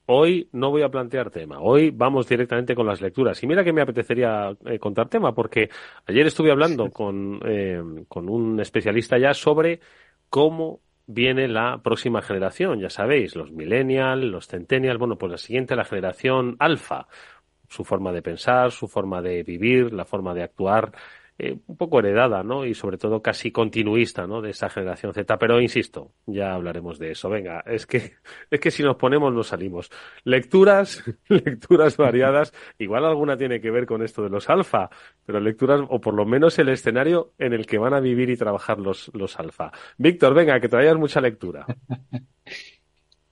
Hoy 0.06 0.50
no 0.52 0.68
voy 0.68 0.82
a 0.82 0.90
plantear 0.90 1.30
tema, 1.30 1.60
hoy 1.60 1.90
vamos 1.90 2.28
directamente 2.28 2.74
con 2.74 2.86
las 2.86 3.00
lecturas. 3.00 3.42
Y 3.42 3.46
mira 3.46 3.64
que 3.64 3.72
me 3.72 3.80
apetecería 3.80 4.54
eh, 4.66 4.78
contar 4.78 5.08
tema, 5.08 5.34
porque 5.34 5.70
ayer 6.04 6.26
estuve 6.26 6.50
hablando 6.50 6.90
con, 6.90 7.40
eh, 7.42 7.82
con 8.06 8.28
un 8.28 8.60
especialista 8.60 9.16
ya 9.16 9.32
sobre 9.32 9.80
cómo 10.28 10.80
viene 11.06 11.48
la 11.48 11.80
próxima 11.82 12.20
generación, 12.20 12.80
ya 12.80 12.90
sabéis, 12.90 13.34
los 13.34 13.50
millennials, 13.52 14.24
los 14.24 14.46
centennials, 14.46 14.98
bueno, 14.98 15.16
pues 15.16 15.32
la 15.32 15.38
siguiente, 15.38 15.76
la 15.76 15.84
generación 15.84 16.56
alfa, 16.58 17.06
su 17.68 17.84
forma 17.84 18.12
de 18.12 18.22
pensar, 18.22 18.72
su 18.72 18.88
forma 18.88 19.22
de 19.22 19.42
vivir, 19.42 19.92
la 19.92 20.04
forma 20.04 20.34
de 20.34 20.42
actuar, 20.42 20.92
eh, 21.36 21.58
un 21.66 21.76
poco 21.76 21.98
heredada, 21.98 22.44
¿no? 22.44 22.64
Y 22.64 22.74
sobre 22.74 22.96
todo 22.96 23.20
casi 23.20 23.50
continuista, 23.50 24.26
¿no? 24.26 24.40
De 24.40 24.50
esa 24.50 24.68
generación 24.68 25.12
Z. 25.12 25.36
Pero 25.36 25.60
insisto, 25.60 26.12
ya 26.26 26.54
hablaremos 26.54 26.98
de 26.98 27.10
eso. 27.10 27.28
Venga, 27.28 27.60
es 27.66 27.86
que, 27.86 28.12
es 28.50 28.60
que 28.60 28.70
si 28.70 28.82
nos 28.84 28.96
ponemos 28.96 29.32
nos 29.32 29.48
salimos. 29.48 29.90
Lecturas, 30.22 31.02
lecturas 31.28 31.96
variadas. 31.96 32.52
Igual 32.78 33.04
alguna 33.04 33.36
tiene 33.36 33.60
que 33.60 33.72
ver 33.72 33.86
con 33.86 34.02
esto 34.02 34.22
de 34.22 34.30
los 34.30 34.48
alfa, 34.48 34.90
pero 35.26 35.40
lecturas, 35.40 35.80
o 35.88 36.00
por 36.00 36.14
lo 36.14 36.24
menos 36.24 36.58
el 36.60 36.68
escenario 36.68 37.32
en 37.38 37.52
el 37.52 37.66
que 37.66 37.78
van 37.78 37.94
a 37.94 38.00
vivir 38.00 38.30
y 38.30 38.36
trabajar 38.36 38.78
los, 38.78 39.10
los 39.12 39.38
alfa. 39.38 39.72
Víctor, 39.98 40.34
venga, 40.34 40.60
que 40.60 40.68
traigas 40.68 40.96
mucha 40.96 41.20
lectura. 41.20 41.66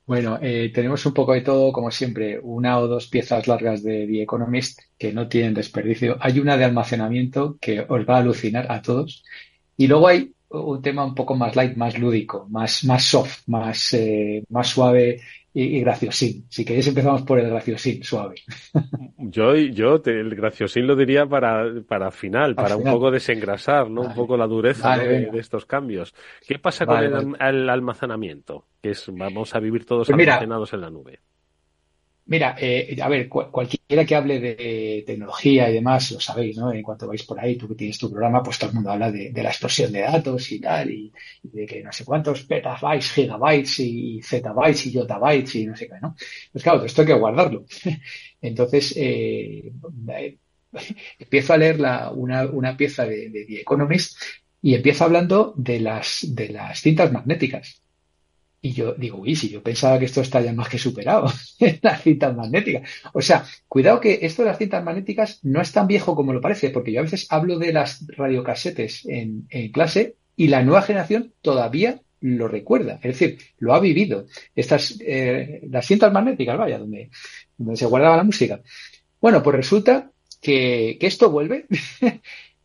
Bueno, 0.05 0.39
eh, 0.43 0.71
tenemos 0.75 1.07
un 1.07 1.15
poco 1.15 1.33
de 1.33 1.43
todo, 1.43 1.73
como 1.73 1.91
siempre, 1.91 2.39
una 2.41 2.79
o 2.79 2.89
dos 2.89 3.07
piezas 3.07 3.47
largas 3.47 3.83
de 3.83 4.07
The 4.07 4.23
Economist 4.23 4.81
que 4.99 5.13
no 5.13 5.29
tienen 5.29 5.55
desperdicio. 5.55 6.17
Hay 6.21 6.41
una 6.41 6.57
de 6.57 6.65
almacenamiento 6.65 7.57
que 7.61 7.81
os 7.81 8.05
va 8.09 8.17
a 8.17 8.19
alucinar 8.19 8.71
a 8.71 8.83
todos. 8.83 9.25
Y 9.77 9.87
luego 9.87 10.09
hay 10.09 10.35
un 10.49 10.83
tema 10.83 11.05
un 11.05 11.15
poco 11.15 11.35
más 11.37 11.55
light, 11.57 11.77
más 11.77 11.99
lúdico, 11.99 12.47
más, 12.51 12.85
más 12.85 13.05
soft, 13.05 13.43
más, 13.47 13.95
eh, 13.95 14.45
más 14.51 14.69
suave 14.69 15.21
y, 15.55 15.77
y 15.77 15.81
graciosín. 15.81 16.47
Si 16.49 16.65
queréis 16.65 16.87
empezamos 16.89 17.23
por 17.23 17.39
el 17.39 17.49
graciosín, 17.51 18.03
suave. 18.03 18.37
Yo, 19.19 19.55
yo 19.55 20.01
te- 20.01 20.19
el 20.19 20.35
graciosín 20.35 20.87
lo 20.87 20.97
diría 20.97 21.27
para, 21.27 21.67
para 21.87 22.11
final, 22.11 22.55
para 22.55 22.77
un 22.77 22.83
final. 22.83 22.95
poco 22.95 23.11
desengrasar, 23.11 23.91
¿no? 23.91 24.03
Un 24.03 24.15
poco 24.15 24.37
la 24.37 24.47
dureza 24.47 24.97
de, 24.97 25.31
estos 25.35 25.67
cambios. 25.67 26.15
¿Qué 26.47 26.59
pasa 26.59 26.85
Vale, 26.85 27.11
con 27.11 27.37
el, 27.41 27.69
almacenamiento? 27.69 28.67
Que 28.81 28.91
es, 28.91 29.07
vamos 29.13 29.55
a 29.55 29.61
vivir 29.61 29.85
todos 29.85 30.09
Pues 30.09 30.17
mira, 30.17 30.35
almacenados 30.35 30.73
en 30.73 30.81
la 30.81 30.91
nube. 30.91 31.21
Mira, 32.25 32.55
eh, 32.59 32.97
a 33.03 33.09
ver, 33.09 33.29
cu- 33.29 33.51
cualquiera 33.51 34.05
que 34.07 34.15
hable 34.15 34.39
de 34.41 35.03
tecnología 35.05 35.69
y 35.69 35.75
demás, 35.75 36.13
lo 36.13 36.21
sabéis, 36.21 36.57
¿no? 36.57 36.73
En 36.73 36.83
cuanto 36.83 37.09
vais 37.09 37.25
por 37.25 37.39
ahí, 37.41 37.57
tú 37.57 37.69
que 37.69 37.75
tienes 37.75 37.99
tu 37.99 38.09
programa, 38.11 38.43
pues 38.43 38.59
todo 38.59 38.71
el 38.71 38.75
mundo 38.77 38.91
habla 38.93 39.11
de, 39.11 39.33
la 39.43 39.51
explosión 39.51 39.91
de 39.93 40.01
datos 40.01 40.51
y 40.53 40.61
tal, 40.61 40.91
y, 40.91 41.13
de 41.43 41.67
que 41.67 41.83
no 41.83 41.91
sé 41.93 42.05
cuántos 42.05 42.45
petabytes, 42.45 43.11
gigabytes 43.13 43.81
y 43.81 44.21
zettabytes 44.23 44.87
y 44.87 44.93
yottabytes 44.93 45.55
y 45.57 45.67
no 45.67 45.77
sé 45.77 45.89
qué, 45.89 45.95
¿no? 46.01 46.15
Pues 46.53 46.63
claro, 46.63 46.85
esto 46.85 47.01
hay 47.03 47.07
que 47.09 47.15
guardarlo. 47.15 47.65
Entonces, 48.41 48.95
eh, 48.97 49.73
eh, 50.09 50.39
empiezo 51.19 51.53
a 51.55 51.57
leer 51.59 51.81
la, 51.81 52.11
una, 52.13 52.47
una 52.47 52.77
pieza 52.77 53.05
de, 53.07 53.31
de 53.31 53.45
The 53.47 53.61
Economist 53.63 54.17
y 54.63 54.75
empiezo 54.77 55.05
hablando 55.05 55.55
de 55.57 55.81
las, 55.81 56.21
de 56.29 56.49
las 56.51 56.81
cintas 56.81 57.13
magnéticas. 57.13 57.82
Y 58.65 58.73
yo 58.73 58.95
digo, 58.95 59.19
uy, 59.19 59.35
si 59.35 59.49
yo 59.49 59.61
pensaba 59.61 59.99
que 59.99 60.05
esto 60.05 60.21
está 60.21 60.41
ya 60.41 60.53
más 60.53 60.69
que 60.69 60.79
superado, 60.79 61.27
las 61.83 62.03
cintas 62.03 62.37
magnéticas. 62.37 62.89
O 63.13 63.21
sea, 63.21 63.45
cuidado 63.67 64.01
que 64.01 64.21
esto 64.23 64.43
de 64.43 64.49
las 64.49 64.59
cintas 64.59 64.85
magnéticas 64.85 65.41
no 65.43 65.61
es 65.61 65.73
tan 65.73 65.89
viejo 65.89 66.15
como 66.15 66.33
lo 66.33 66.41
parece, 66.41 66.71
porque 66.71 66.93
yo 66.93 67.01
a 67.01 67.03
veces 67.03 67.27
hablo 67.31 67.59
de 67.59 67.73
las 67.73 68.07
radiocasetes 68.17 69.05
en, 69.07 69.47
en 69.51 69.73
clase 69.73 70.17
y 70.37 70.47
la 70.47 70.63
nueva 70.63 70.83
generación 70.83 71.35
todavía 71.43 72.01
lo 72.21 72.47
recuerda, 72.47 73.01
es 73.03 73.19
decir, 73.19 73.39
lo 73.59 73.75
ha 73.75 73.81
vivido. 73.81 74.27
Estas, 74.55 74.97
eh, 75.01 75.61
las 75.69 75.85
cintas 75.85 76.13
magnéticas, 76.13 76.57
vaya, 76.57 76.79
donde, 76.79 77.11
se 77.75 77.87
guardaba 77.87 78.17
la 78.17 78.25
música. 78.25 78.63
Bueno, 79.21 79.43
pues 79.43 79.57
resulta 79.57 80.13
que, 80.41 80.97
que 81.01 81.07
esto 81.07 81.31
vuelve. 81.31 81.67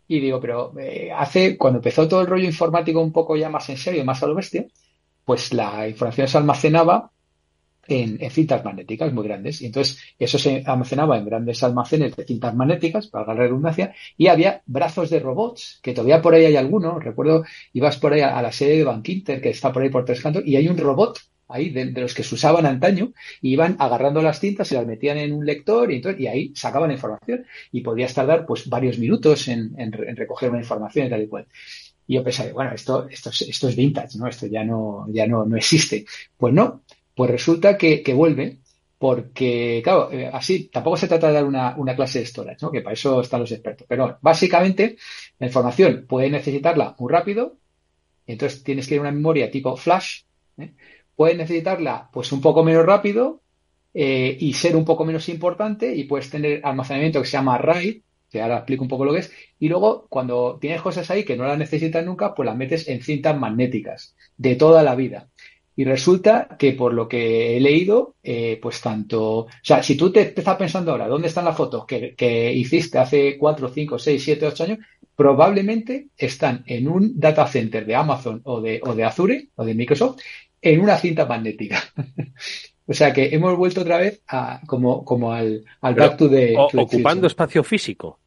Y 0.10 0.22
digo, 0.22 0.40
pero 0.40 0.74
eh, 0.80 1.12
hace, 1.14 1.58
cuando 1.58 1.80
empezó 1.80 2.08
todo 2.08 2.22
el 2.22 2.28
rollo 2.28 2.46
informático 2.46 3.02
un 3.02 3.12
poco 3.12 3.36
ya 3.36 3.50
más 3.50 3.68
en 3.68 3.76
serio, 3.76 4.06
más 4.06 4.24
a 4.24 4.28
lo 4.28 4.36
bestia, 4.36 4.66
pues 5.28 5.52
la 5.52 5.90
información 5.90 6.30
se 6.30 6.38
almacenaba 6.38 7.12
en, 7.86 8.18
en 8.24 8.32
cintas 8.32 8.63
magnéticas 8.63 9.12
muy 9.12 9.26
grandes. 9.28 9.62
Y 9.62 9.66
entonces 9.66 10.00
eso 10.18 10.40
se 10.40 10.63
almacenaba 10.66 11.18
en 11.18 11.26
grandes 11.26 11.62
almacenes 11.63 12.16
de 12.16 12.24
cintas 12.24 12.56
magnéticas, 12.56 13.08
para 13.08 13.34
la 13.34 13.42
redundancia, 13.42 13.94
y 14.16 14.28
había 14.28 14.62
brazos 14.66 15.10
de 15.10 15.20
robots, 15.20 15.82
que 15.84 15.94
todavía 15.94 16.22
por 16.22 16.34
ahí 16.34 16.46
hay 16.46 16.56
algunos. 16.56 17.04
Recuerdo, 17.04 17.44
ibas 17.74 17.98
por 17.98 18.13
ahí 18.13 18.22
a, 18.22 18.42
la 18.42 18.54
sede 18.54 18.78
de 18.78 18.84
Bankinter, 18.86 19.42
que 19.42 19.50
está 19.50 19.74
por 19.74 19.84
ahí 19.84 19.90
por 19.90 20.06
Tres 20.06 20.22
Cantos, 20.22 20.44
y 20.46 20.56
hay 20.56 20.70
un 20.70 20.78
robot 20.78 21.20
ahí 21.50 21.72
de, 21.72 21.88
de 21.88 22.02
los 22.02 22.13
que 22.13 22.24
se 22.24 22.36
usaban 22.36 22.66
antaño, 22.66 23.12
y 23.42 23.52
iban 23.52 23.76
agarrando 23.80 24.22
las 24.22 24.40
cintas, 24.40 24.70
se 24.70 24.76
las 24.76 24.88
metían 24.88 25.18
en 25.18 25.34
un 25.34 25.46
lector, 25.46 25.92
y, 25.92 25.98
entonces, 25.98 26.22
y 26.22 26.28
ahí 26.28 26.54
sacaban 26.56 26.90
información. 26.92 27.46
Y 27.74 27.82
podías 27.82 28.13
tardar 28.13 28.46
pues 28.46 28.70
varios 28.70 28.98
minutos 28.98 29.50
en, 29.50 29.76
en, 29.78 29.94
en 29.94 30.16
recoger 30.16 30.52
una 30.52 30.60
información 30.60 31.08
y 31.08 31.10
tal 31.10 31.24
y 31.24 31.28
cual. 31.28 31.48
Y 32.08 32.15
yo 32.15 32.24
pensaba, 32.24 32.52
bueno, 32.54 32.72
esto, 32.74 33.08
esto, 33.10 33.30
es, 33.30 33.41
esto 33.41 33.67
es 33.67 33.76
vintage, 33.76 34.17
¿no? 34.17 34.28
Esto 34.28 34.48
ya 34.48 34.63
no, 34.63 35.06
ya 35.10 35.28
no, 35.28 35.46
no 35.46 35.58
existe. 35.58 36.06
Pues 36.38 36.54
no, 36.54 36.84
pues 37.13 37.30
resulta 37.30 37.78
que, 37.78 38.02
que 38.02 38.13
vuelve, 38.13 38.60
porque, 38.98 39.82
claro, 39.84 40.12
eh, 40.12 40.30
así 40.32 40.70
tampoco 40.72 40.98
se 40.98 41.08
trata 41.08 41.28
de 41.28 41.34
dar 41.34 41.46
una, 41.46 41.76
una 41.78 41.96
clase 41.96 42.20
de 42.20 42.26
storage, 42.26 42.60
¿no? 42.62 42.72
Que 42.72 42.82
para 42.82 42.93
eso 42.93 43.22
están 43.22 43.41
los 43.41 43.52
expertos. 43.52 43.86
Pero 43.88 44.17
básicamente, 44.22 44.98
la 45.38 45.48
información 45.48 46.06
puede 46.08 46.30
necesitarla 46.30 46.96
muy 46.98 47.12
rápido, 47.12 47.58
entonces 48.26 48.63
tienes 48.63 48.88
que 48.88 48.96
ir 48.96 49.00
a 49.00 49.04
una 49.04 49.12
memoria 49.12 49.52
tipo 49.52 49.76
flash, 49.78 50.22
¿eh? 50.58 50.74
puedes 51.15 51.38
necesitarla 51.38 52.10
pues 52.12 52.32
un 52.32 52.41
poco 52.41 52.63
menos 52.63 52.86
rápido 52.86 53.41
eh, 53.93 54.38
y 54.39 54.54
ser 54.54 54.76
un 54.76 54.86
poco 54.86 55.06
menos 55.06 55.28
importante 55.30 55.96
y 55.96 56.04
puedes 56.04 56.30
tener 56.30 56.62
almacenamiento 56.63 57.22
que 57.22 57.28
se 57.28 57.38
llama 57.38 57.58
RAID, 57.58 58.02
que 58.30 58.42
ahora 58.42 58.58
explico 58.58 58.84
un 58.84 58.90
poco 58.90 59.06
lo 59.06 59.13
que 59.13 59.20
es, 59.20 59.32
y 59.60 59.70
luego 59.70 60.06
cuando 60.10 60.58
tienes 60.60 60.82
cosas 60.82 61.10
ahí 61.10 61.24
que 61.24 61.38
no 61.38 61.46
las 61.46 61.58
necesitas 61.58 62.06
nunca, 62.06 62.34
pues 62.34 62.46
las 62.46 62.58
metes 62.58 62.88
en 62.88 63.02
cintas 63.02 63.38
magnéticas 63.38 64.16
de 64.38 64.56
toda 64.56 64.84
la 64.84 64.96
vida. 64.96 65.30
Y 65.76 65.84
resulta 65.84 66.56
que 66.58 66.74
por 66.74 66.92
lo 66.92 67.08
que 67.08 67.56
he 67.56 67.60
leído, 67.60 68.16
eh, 68.24 68.60
pues 68.60 68.82
tanto, 68.82 69.42
o 69.42 69.48
sea, 69.62 69.84
si 69.84 69.96
tú 69.96 70.12
te 70.12 70.22
estás 70.22 70.58
pensando 70.58 70.92
ahora, 70.92 71.08
¿dónde 71.08 71.28
están 71.28 71.46
las 71.46 71.56
fotos 71.56 71.86
que, 71.86 72.16
que 72.16 72.52
hiciste 72.52 72.98
hace 72.98 73.38
4, 73.38 73.70
5, 73.70 74.00
6, 74.00 74.24
7, 74.24 74.48
8 74.48 74.63
años? 74.63 74.80
Probablemente 75.16 76.08
están 76.18 76.63
en 76.66 76.88
un 76.88 77.20
data 77.20 77.46
center 77.48 77.86
de 77.86 77.96
Amazon 77.96 78.42
o 78.46 78.60
de, 78.60 78.82
o 78.84 78.96
de 78.96 79.04
Azure 79.04 79.50
o 79.56 79.63
de 79.63 79.76
Microsoft 79.76 80.20
en 80.62 80.82
una 80.82 80.98
cinta 80.98 81.28
magnética. 81.28 81.84
o 82.88 82.93
sea 82.93 83.13
que 83.13 83.30
hemos 83.36 83.56
vuelto 83.58 83.82
otra 83.82 83.97
vez 83.97 84.21
a, 84.28 84.62
como, 84.67 85.04
como 85.06 85.32
al, 85.34 85.65
al 85.82 85.95
Pero, 85.95 86.10
back 86.10 86.17
to 86.17 86.30
the, 86.30 86.45
o- 86.54 86.67
to 86.67 86.86
the 86.86 86.86
ocupando 86.86 87.28
future. 87.28 87.28
espacio 87.28 87.63
físico. 87.63 88.19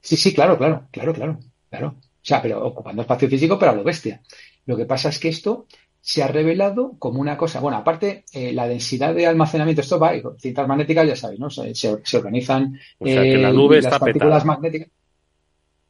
Sí, 0.00 0.16
sí, 0.16 0.34
claro, 0.34 0.56
claro, 0.58 0.88
claro, 0.90 1.12
claro, 1.14 1.38
claro. 1.70 1.88
O 1.98 2.24
sea, 2.28 2.42
pero 2.42 2.64
ocupando 2.66 3.02
espacio 3.02 3.28
físico, 3.28 3.58
pero 3.58 3.72
a 3.72 3.74
lo 3.74 3.84
bestia. 3.84 4.22
Lo 4.66 4.76
que 4.76 4.86
pasa 4.86 5.08
es 5.08 5.18
que 5.18 5.28
esto 5.28 5.66
se 6.00 6.22
ha 6.22 6.28
revelado 6.28 6.96
como 6.98 7.20
una 7.20 7.36
cosa. 7.36 7.60
Bueno, 7.60 7.78
aparte, 7.78 8.24
eh, 8.32 8.52
la 8.52 8.68
densidad 8.68 9.14
de 9.14 9.26
almacenamiento, 9.26 9.80
esto 9.82 9.98
va, 9.98 10.12
cintas 10.38 10.68
magnéticas, 10.68 11.06
ya 11.08 11.16
sabéis, 11.16 11.40
¿no? 11.40 11.50
Se, 11.50 11.74
se- 11.74 12.00
se 12.04 12.16
organizan 12.16 12.78
O 12.98 13.06
sea, 13.08 13.28
que 13.28 13.38
la 13.38 13.50
eh, 13.50 13.52
nube 13.52 13.80
las 13.80 13.84
está 13.84 13.98
partículas 13.98 14.42
petada. 14.42 14.44
magnéticas. 14.44 14.88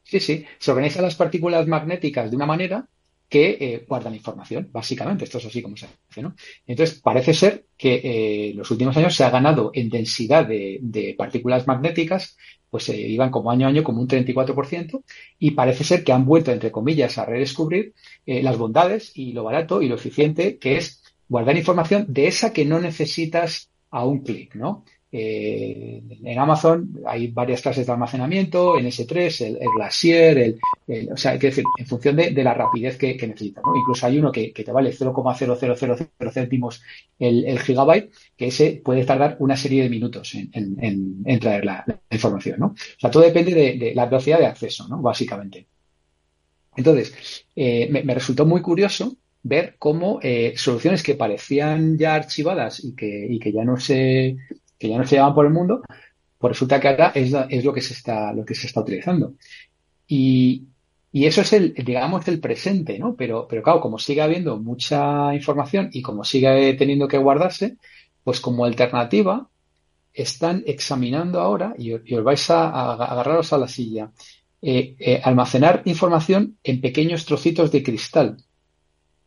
Sí, 0.03 0.21
sí, 0.21 0.45
se 0.59 0.71
organizan 0.71 1.03
las 1.05 1.15
partículas 1.17 1.67
magnéticas 1.67 2.31
de 2.31 2.37
una 2.37 2.47
manera 2.47 2.89
que 3.29 3.59
eh, 3.61 3.85
guardan 3.87 4.15
información, 4.15 4.69
básicamente. 4.73 5.25
Esto 5.25 5.39
es 5.39 5.47
así 5.47 5.63
como 5.63 5.77
se 5.77 5.87
hace, 5.87 6.23
¿no? 6.23 6.35
Entonces, 6.67 7.01
parece 7.01 7.35
ser 7.35 7.67
que 7.77 7.95
eh, 7.97 8.51
en 8.51 8.57
los 8.57 8.71
últimos 8.71 8.97
años 8.97 9.15
se 9.15 9.25
ha 9.25 9.31
ganado 9.31 9.71
en 9.75 9.91
densidad 9.91 10.47
de, 10.47 11.15
partículas 11.17 11.67
magnéticas, 11.67 12.37
pues 12.71 12.85
se 12.85 12.97
iban 12.97 13.31
como 13.31 13.51
año 13.51 13.67
a 13.67 13.71
año 13.71 13.85
como 13.85 14.01
un 14.01 14.09
34%, 14.09 15.03
y 15.39 15.51
parece 15.53 15.85
ser 15.85 16.05
que 16.05 16.13
han 16.13 16.25
vuelto, 16.25 16.53
entre 16.53 16.73
comillas, 16.73 17.19
a 17.19 17.27
redescubrir 17.27 17.95
eh, 18.25 18.43
las 18.43 18.57
bondades 18.57 19.13
y 19.15 19.33
lo 19.33 19.45
barato 19.45 19.83
y 19.83 19.89
lo 19.89 19.97
eficiente 19.97 20.59
que 20.59 20.77
es 20.77 21.03
guardar 21.29 21.57
información 21.57 22.07
de 22.09 22.29
esa 22.29 22.53
que 22.53 22.65
no 22.65 22.81
necesitas 22.81 23.71
a 23.91 24.05
un 24.05 24.21
clic, 24.21 24.55
¿no? 24.55 24.85
Eh, 25.11 26.03
en 26.23 26.39
Amazon 26.39 27.01
hay 27.07 27.29
varias 27.29 27.63
clases 27.63 27.87
de 27.87 27.93
almacenamiento, 27.93 28.79
en 28.79 28.87
S3, 28.87 29.47
el, 29.47 29.57
el 29.57 29.69
Glacier, 29.75 30.39
el, 30.39 30.59
o 31.11 31.17
sea, 31.17 31.33
hay 31.33 31.39
que 31.39 31.47
decir, 31.47 31.65
en 31.79 31.87
función 31.87 32.17
de, 32.17 32.31
la 32.45 32.53
rapidez 32.53 32.99
que, 32.99 33.15
necesitas. 33.15 33.65
¿no? 33.65 33.75
Incluso 33.75 34.07
hay 34.07 34.19
uno 34.19 34.31
que, 34.31 34.53
te 34.53 34.71
vale 34.71 34.93
0,0000 34.93 36.33
céntimos 36.33 36.83
el, 37.19 37.59
gigabyte, 37.59 38.13
que 38.37 38.49
ese 38.49 38.83
puede 38.85 39.05
tardar 39.05 39.37
una 39.41 39.57
serie 39.57 39.83
de 39.83 39.89
minutos 39.89 40.35
en, 40.35 41.41
traer 41.41 41.65
la, 41.65 41.85
información. 42.11 42.61
¿no? 42.61 42.67
O 42.67 43.01
sea, 43.01 43.11
todo 43.11 43.23
depende 43.23 43.55
de, 43.55 43.95
la 43.95 44.07
velocidad 44.07 44.39
de 44.39 44.47
acceso, 44.47 44.87
¿no? 44.89 45.01
básicamente. 45.01 45.69
Entonces, 46.77 47.47
eh, 47.57 47.89
me, 47.91 48.15
resultó 48.15 48.45
muy 48.45 48.61
curioso 48.61 49.17
ver 49.43 49.77
cómo 49.79 50.21
eh, 50.23 50.53
soluciones 50.57 51.03
que 51.03 51.15
parecían 51.15 51.97
ya 51.97 52.15
archivadas 52.15 52.85
y 52.85 52.95
que, 52.95 53.27
y 53.29 53.39
que 53.39 53.53
ya 53.53 53.65
no 53.65 53.79
se 53.79 54.37
que 54.79 54.89
ya 54.89 54.99
no 54.99 55.07
se 55.07 55.17
llevan 55.17 55.35
por 55.35 55.47
el 55.47 55.53
mundo, 55.53 55.83
pues 56.39 56.53
resulta 56.53 56.81
que 56.81 56.89
ahora 56.89 57.13
es, 57.15 57.35
es 57.49 57.65
lo 57.65 57.73
que 57.73 57.81
se 57.81 57.95
está, 57.95 58.33
lo 58.33 58.45
que 58.45 58.55
se 58.55 58.67
está 58.67 58.81
utilizando. 58.81 59.35
Y, 60.07 60.69
y 61.11 61.27
eso 61.27 61.41
es 61.41 61.53
el, 61.53 61.75
digamos, 61.75 62.27
el 62.29 62.41
presente, 62.41 62.99
¿no? 62.99 63.17
Pero, 63.17 63.47
pero 63.49 63.63
claro, 63.63 63.81
como 63.81 63.99
sigue 63.99 64.23
habiendo 64.23 64.59
mucha 64.59 65.35
información 65.35 65.91
y 65.93 66.03
como 66.03 66.25
sigue 66.25 66.75
teniendo 66.75 67.09
que 67.09 67.19
guardarse, 67.19 67.77
pues 68.23 68.41
como 68.41 68.65
alternativa 68.65 69.49
están 70.13 70.63
examinando 70.67 71.41
ahora, 71.41 71.75
y, 71.79 71.93
os 71.93 72.25
vais 72.25 72.51
a, 72.51 72.93
agarraros 72.93 73.53
a 73.53 73.59
la 73.59 73.69
silla, 73.69 74.13
eh, 74.61 74.97
eh, 74.99 75.21
almacenar 75.23 75.83
información 75.85 76.59
en 76.63 76.81
pequeños 76.81 77.25
trocitos 77.25 77.71
de 77.73 77.83
cristal. 77.83 78.37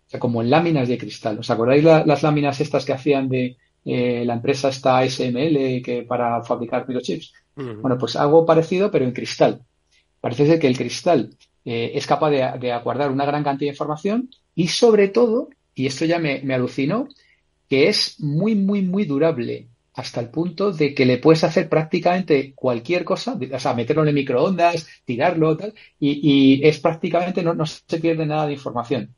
O 0.07 0.09
sea, 0.11 0.19
como 0.19 0.41
en 0.41 0.49
láminas 0.49 0.89
de 0.89 0.97
cristal. 0.97 1.39
¿Os 1.39 1.49
acordáis 1.49 1.83
las 1.83 2.21
láminas 2.23 2.59
estas 2.59 2.83
que 2.85 2.93
hacían 2.93 3.29
de, 3.29 3.57
eh, 3.85 4.23
la 4.25 4.35
empresa 4.35 4.69
está 4.69 5.07
SML 5.07 5.81
que 5.83 6.05
para 6.07 6.43
fabricar 6.43 6.87
microchips. 6.87 7.33
Bueno, 7.55 7.97
pues 7.97 8.15
algo 8.15 8.45
parecido, 8.45 8.89
pero 8.89 9.05
en 9.05 9.11
cristal. 9.11 9.61
Parece 10.19 10.45
ser 10.45 10.59
que 10.59 10.67
el 10.67 10.77
cristal 10.77 11.35
eh, 11.65 11.91
es 11.93 12.07
capaz 12.07 12.29
de, 12.31 12.37
de, 12.59 12.79
guardar 12.83 13.11
una 13.11 13.25
gran 13.25 13.43
cantidad 13.43 13.69
de 13.69 13.73
información 13.73 14.29
y 14.55 14.67
sobre 14.67 15.09
todo, 15.09 15.49
y 15.75 15.85
esto 15.87 16.05
ya 16.05 16.19
me, 16.19 16.41
alucinó, 16.53 17.07
que 17.69 17.87
es 17.87 18.19
muy, 18.19 18.55
muy, 18.55 18.81
muy 18.81 19.05
durable 19.05 19.67
hasta 19.93 20.21
el 20.21 20.29
punto 20.29 20.71
de 20.71 20.93
que 20.93 21.05
le 21.05 21.17
puedes 21.17 21.43
hacer 21.43 21.67
prácticamente 21.69 22.53
cualquier 22.55 23.03
cosa, 23.03 23.37
o 23.53 23.59
sea, 23.59 23.73
meterlo 23.73 24.03
en 24.03 24.09
el 24.09 24.15
microondas, 24.15 24.87
tirarlo, 25.05 25.57
tal, 25.57 25.73
y, 25.99 26.61
es 26.63 26.79
prácticamente, 26.79 27.43
no, 27.43 27.53
no, 27.53 27.65
se 27.65 27.99
pierde 27.99 28.25
nada 28.25 28.47
de 28.47 28.53
información. 28.53 29.13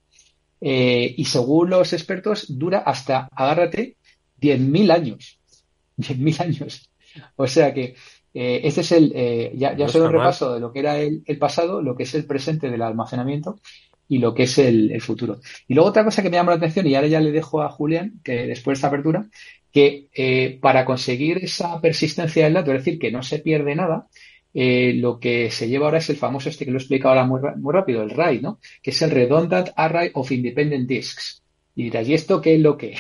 Eh, 0.62 1.14
y 1.18 1.26
según 1.26 1.70
los 1.70 1.94
expertos, 1.94 2.46
dura 2.58 2.80
hasta, 2.80 3.28
agárrate, 3.32 3.98
10.000 4.44 4.92
años. 4.92 5.40
10.000 5.98 6.42
años. 6.42 6.90
O 7.36 7.48
sea 7.48 7.74
que 7.74 7.96
eh, 8.34 8.62
este 8.64 8.82
es 8.82 8.92
el, 8.92 9.12
eh, 9.16 9.52
ya, 9.56 9.76
ya 9.76 9.86
un 9.86 10.12
repaso 10.12 10.54
de 10.54 10.60
lo 10.60 10.74
que 10.74 10.80
era 10.80 11.00
el, 11.00 11.24
pasado, 11.40 11.82
lo 11.82 11.96
que 11.96 12.04
es 12.04 12.16
el 12.16 12.26
presente 12.26 12.70
del 12.70 12.82
almacenamiento 12.82 13.60
y 14.08 14.18
lo 14.18 14.34
que 14.34 14.44
es 14.44 14.58
el, 14.58 15.00
futuro. 15.02 15.40
Y 15.68 15.76
luego 15.76 15.90
otra 15.90 16.04
cosa 16.04 16.22
que 16.22 16.30
me 16.30 16.38
llama 16.38 16.52
la 16.52 16.58
atención, 16.58 16.88
y 16.88 16.96
ahora 16.96 17.08
ya 17.08 17.22
le 17.22 17.32
dejo 17.32 17.62
a 17.62 17.70
Julián, 17.70 18.20
que 18.24 18.48
después 18.48 18.76
de 18.76 18.80
esta 18.80 18.88
apertura, 18.88 19.28
que 19.72 20.08
eh, 20.14 20.60
para 20.62 20.86
conseguir 20.86 21.38
esa 21.38 21.80
persistencia 21.80 22.44
del 22.44 22.54
dato, 22.54 22.72
es 22.72 22.80
decir, 22.80 23.00
que 23.00 23.12
no 23.12 23.24
se 23.24 23.40
pierde 23.40 23.76
nada, 23.76 24.08
lo 24.54 25.20
que 25.20 25.50
se 25.50 25.68
lleva 25.68 25.86
ahora 25.86 25.98
es 25.98 26.10
el 26.12 26.18
famoso, 26.18 26.50
este 26.50 26.66
que 26.66 26.72
lo 26.72 26.78
he 26.78 26.82
explicado 26.82 27.16
ahora 27.16 27.26
muy, 27.26 27.42
muy 27.58 27.74
rápido, 27.74 28.04
el 28.04 28.12
RAID, 28.12 28.42
¿no? 28.42 28.60
Que 28.84 28.92
es 28.92 29.02
el 29.02 29.10
Redundant 29.10 29.70
Array 29.76 30.12
of 30.14 30.32
Independent 30.32 30.88
Disks. 30.88 31.42
Y 31.76 31.86
dirás, 31.86 32.08
¿y 32.08 32.14
esto 32.14 32.40
qué 32.40 32.56
es 32.56 32.62
lo 32.62 32.78
que? 32.78 32.96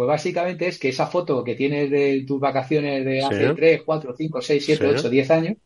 Pues 0.00 0.08
básicamente 0.08 0.66
es 0.66 0.78
que 0.78 0.88
esa 0.88 1.08
foto 1.08 1.44
que 1.44 1.54
tienes 1.54 1.90
de 1.90 2.24
tus 2.26 2.40
vacaciones 2.40 3.04
de 3.04 3.22
hace 3.22 3.52
3, 3.52 3.82
4, 3.84 4.14
5, 4.16 4.40
6, 4.40 4.64
7, 4.64 4.86
8, 4.96 5.10
10 5.10 5.30
años, 5.30 5.56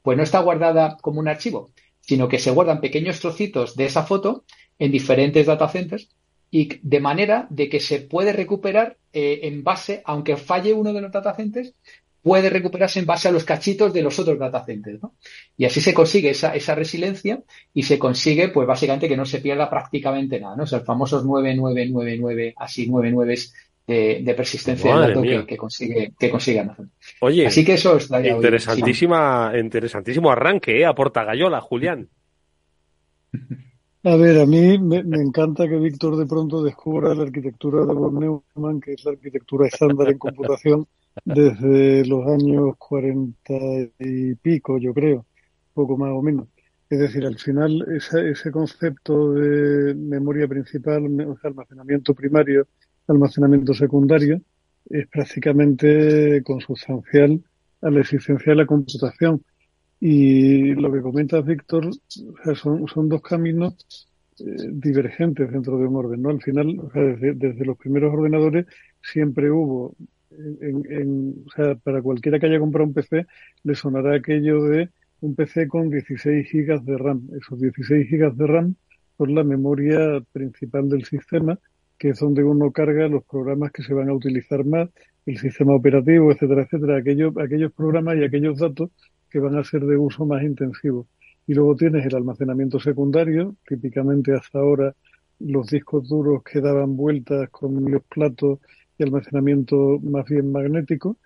pues 0.00 0.16
no 0.16 0.22
está 0.22 0.40
guardada 0.40 0.96
como 1.02 1.20
un 1.20 1.28
archivo, 1.28 1.72
sino 2.00 2.26
que 2.26 2.38
se 2.38 2.50
guardan 2.52 2.80
pequeños 2.80 3.20
trocitos 3.20 3.76
de 3.76 3.84
esa 3.84 4.04
foto 4.04 4.44
en 4.78 4.92
diferentes 4.92 5.44
datacenters 5.44 6.08
y 6.50 6.80
de 6.80 7.00
manera 7.00 7.46
de 7.50 7.68
que 7.68 7.80
se 7.80 8.00
puede 8.00 8.32
recuperar 8.32 8.96
eh, 9.12 9.40
en 9.42 9.62
base, 9.62 10.00
aunque 10.06 10.38
falle 10.38 10.72
uno 10.72 10.94
de 10.94 11.02
los 11.02 11.12
datacenters, 11.12 11.74
puede 12.22 12.48
recuperarse 12.48 12.98
en 12.98 13.04
base 13.04 13.28
a 13.28 13.32
los 13.32 13.44
cachitos 13.44 13.92
de 13.92 14.00
los 14.00 14.18
otros 14.18 14.38
datacenters, 14.38 15.02
¿no? 15.02 15.16
Y 15.56 15.66
así 15.66 15.82
se 15.82 15.92
consigue 15.92 16.30
esa, 16.30 16.54
esa 16.54 16.74
resiliencia 16.74 17.42
y 17.74 17.82
se 17.82 17.98
consigue, 17.98 18.48
pues 18.48 18.66
básicamente 18.66 19.08
que 19.08 19.16
no 19.18 19.26
se 19.26 19.40
pierda 19.40 19.68
prácticamente 19.68 20.40
nada, 20.40 20.56
¿no? 20.56 20.62
O 20.62 20.66
sea, 20.66 20.78
el 20.78 20.84
famosos 20.86 21.26
9999, 21.26 22.54
así 22.56 22.88
99 22.88 23.36
de, 23.86 24.34
persistencia 24.36 24.96
del 24.96 25.14
dato 25.14 25.46
que, 25.46 25.56
consigue, 25.56 26.12
que 26.18 26.30
consigue 26.30 26.60
Amazon. 26.60 26.90
Oye, 27.20 27.46
así 27.46 27.64
que 27.64 27.74
eso 27.74 27.96
está 27.96 28.26
interesantísima, 28.26 29.52
interesantísimo 29.58 30.30
arranque, 30.30 30.80
¿eh? 30.80 30.86
A 30.86 30.94
Portagayola, 30.94 31.60
Julián. 31.60 32.08
A 34.04 34.16
ver, 34.16 34.40
a 34.40 34.46
mí 34.46 34.78
me, 34.78 34.98
encanta 34.98 35.68
que 35.68 35.76
Víctor 35.76 36.16
de 36.16 36.26
pronto 36.26 36.62
descubra 36.62 37.14
la 37.14 37.22
arquitectura 37.22 37.86
de 37.86 37.94
von 37.94 38.18
Neumann, 38.18 38.80
que 38.80 38.94
es 38.94 39.04
la 39.04 39.12
arquitectura 39.12 39.68
estándar 39.68 40.10
en 40.10 40.18
computación 40.18 40.86
desde 41.24 42.04
los 42.06 42.26
años 42.26 42.76
cuarenta 42.78 43.54
y 43.98 44.34
pico, 44.34 44.78
yo 44.78 44.92
creo, 44.92 45.26
poco 45.72 45.96
más 45.96 46.10
o 46.10 46.20
menos. 46.20 46.48
Es 46.90 46.98
decir, 46.98 47.24
al 47.24 47.38
final 47.38 47.86
ese, 47.96 48.30
ese 48.30 48.50
concepto 48.50 49.34
de 49.34 49.94
memoria 49.94 50.48
principal, 50.48 51.04
almacenamiento 51.42 52.12
primario 52.12 52.66
almacenamiento 53.08 53.74
secundario 53.74 54.40
es 54.88 55.06
prácticamente 55.08 56.42
consustancial 56.42 57.42
a 57.80 57.90
la 57.90 58.00
existencia 58.00 58.52
de 58.52 58.56
la 58.56 58.66
computación. 58.66 59.42
Y 60.00 60.74
lo 60.74 60.92
que 60.92 61.00
comenta 61.00 61.40
Víctor 61.40 61.90
son, 62.54 62.88
son 62.88 63.08
dos 63.08 63.22
caminos 63.22 64.08
eh, 64.38 64.44
divergentes 64.72 65.50
dentro 65.50 65.78
de 65.78 65.86
un 65.86 65.96
orden. 65.96 66.22
¿no? 66.22 66.30
Al 66.30 66.42
final, 66.42 66.76
desde, 67.20 67.64
los 67.64 67.76
primeros 67.76 68.12
ordenadores 68.12 68.66
siempre 69.00 69.50
hubo, 69.50 69.94
en, 70.30 71.44
o 71.46 71.50
sea, 71.50 71.74
para 71.76 72.02
cualquiera 72.02 72.40
que 72.40 72.46
haya 72.46 72.58
comprado 72.58 72.88
un 72.88 72.94
PC, 72.94 73.26
le 73.62 73.74
sonará 73.74 74.16
aquello 74.16 74.64
de 74.64 74.90
un 75.20 75.34
PC 75.36 75.68
con 75.68 75.90
16 75.90 76.48
gigas 76.48 76.84
de 76.84 76.98
RAM. 76.98 77.28
Esos 77.40 77.60
16 77.60 78.08
gigas 78.08 78.36
de 78.36 78.46
RAM 78.46 78.74
son 79.16 79.34
la 79.34 79.44
memoria 79.44 80.20
principal 80.32 80.88
del 80.88 81.04
sistema 81.04 81.58
que 82.02 82.08
es 82.08 82.18
donde 82.18 82.42
uno 82.42 82.72
carga 82.72 83.06
los 83.06 83.22
programas 83.22 83.70
que 83.70 83.84
se 83.84 83.94
van 83.94 84.08
a 84.08 84.12
utilizar 84.12 84.64
más, 84.64 84.88
el 85.24 85.38
sistema 85.38 85.72
operativo, 85.72 86.32
etcétera, 86.32 86.62
etcétera, 86.62 86.96
aquellos, 86.96 87.32
aquellos 87.38 87.70
programas 87.70 88.16
y 88.16 88.24
aquellos 88.24 88.58
datos 88.58 88.90
que 89.30 89.38
van 89.38 89.56
a 89.56 89.62
ser 89.62 89.82
de 89.82 89.96
uso 89.96 90.26
más 90.26 90.42
intensivo. 90.42 91.06
Y 91.46 91.54
luego 91.54 91.76
tienes 91.76 92.04
el 92.04 92.16
almacenamiento 92.16 92.80
secundario, 92.80 93.54
típicamente 93.68 94.34
hasta 94.34 94.58
ahora 94.58 94.96
los 95.38 95.68
discos 95.68 96.08
duros 96.08 96.42
que 96.42 96.60
daban 96.60 96.96
vueltas 96.96 97.48
con 97.50 97.88
los 97.88 98.02
platos 98.02 98.58
y 98.98 99.04
almacenamiento 99.04 100.00
más 100.02 100.24
bien 100.24 100.50
magnético, 100.50 101.18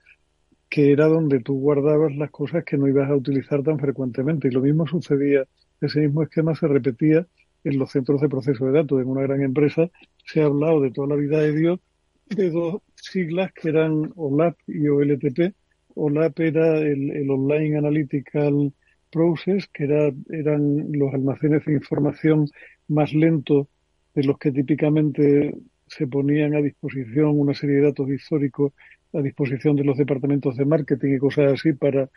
que 0.69 0.93
era 0.93 1.07
donde 1.07 1.41
tú 1.41 1.59
guardabas 1.59 2.15
las 2.17 2.31
cosas 2.31 2.65
que 2.65 2.77
no 2.77 2.87
ibas 2.87 3.09
a 3.09 3.17
utilizar 3.17 3.63
tan 3.63 3.79
frecuentemente. 3.79 4.49
Y 4.49 4.51
lo 4.51 4.61
mismo 4.61 4.87
sucedía, 4.87 5.47
ese 5.81 6.01
mismo 6.01 6.23
esquema 6.23 6.55
se 6.55 6.69
repetía 6.69 7.27
en 7.67 7.79
los 7.79 7.91
centros 7.91 8.21
de 8.21 8.29
proceso 8.29 8.67
de 8.67 8.73
datos. 8.73 9.03
En 9.03 9.09
una 9.09 9.23
gran 9.23 9.43
empresa 9.43 9.91
se 10.25 10.41
ha 10.41 10.47
hablado 10.47 10.81
de 10.81 10.93
toda 10.93 11.09
la 11.09 11.17
vida 11.17 11.41
de 11.41 11.53
Dios 11.53 11.81
de 12.29 12.51
dos 12.51 12.83
siglas 12.95 13.53
que 13.53 13.69
eran 13.69 14.13
OLAP 14.17 14.57
y 14.67 14.89
OLTP. 14.89 15.55
OLAP 15.95 16.41
era 16.41 16.79
el, 16.79 17.29
Online 17.29 17.79
Analytical 17.79 18.73
Process, 19.11 19.69
que 19.73 19.85
era, 19.85 20.13
eran 20.31 20.93
los 20.93 21.13
almacenes 21.13 21.65
de 21.65 21.75
información 21.75 22.49
más 22.89 23.13
lentos 23.13 23.67
de 24.15 24.25
los 24.25 24.39
que 24.39 24.53
típicamente 24.53 25.55
se 25.87 26.07
ponían 26.07 26.55
a 26.55 26.63
disposición 26.63 27.39
una 27.39 27.55
serie 27.55 27.77
de 27.77 27.83
datos 27.83 28.09
históricos 28.11 28.73
a 29.13 29.23
disposición 29.23 29.77
de 29.77 29.85
los 29.85 29.97
departamentos 29.97 30.57
de 30.57 30.65
marketing 30.65 31.15
y 31.15 31.19
cosas 31.19 31.53
así 31.53 31.73
para 31.73 32.11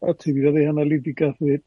actividades 0.00 0.68
analíticas 0.68 1.36
de 1.38 1.62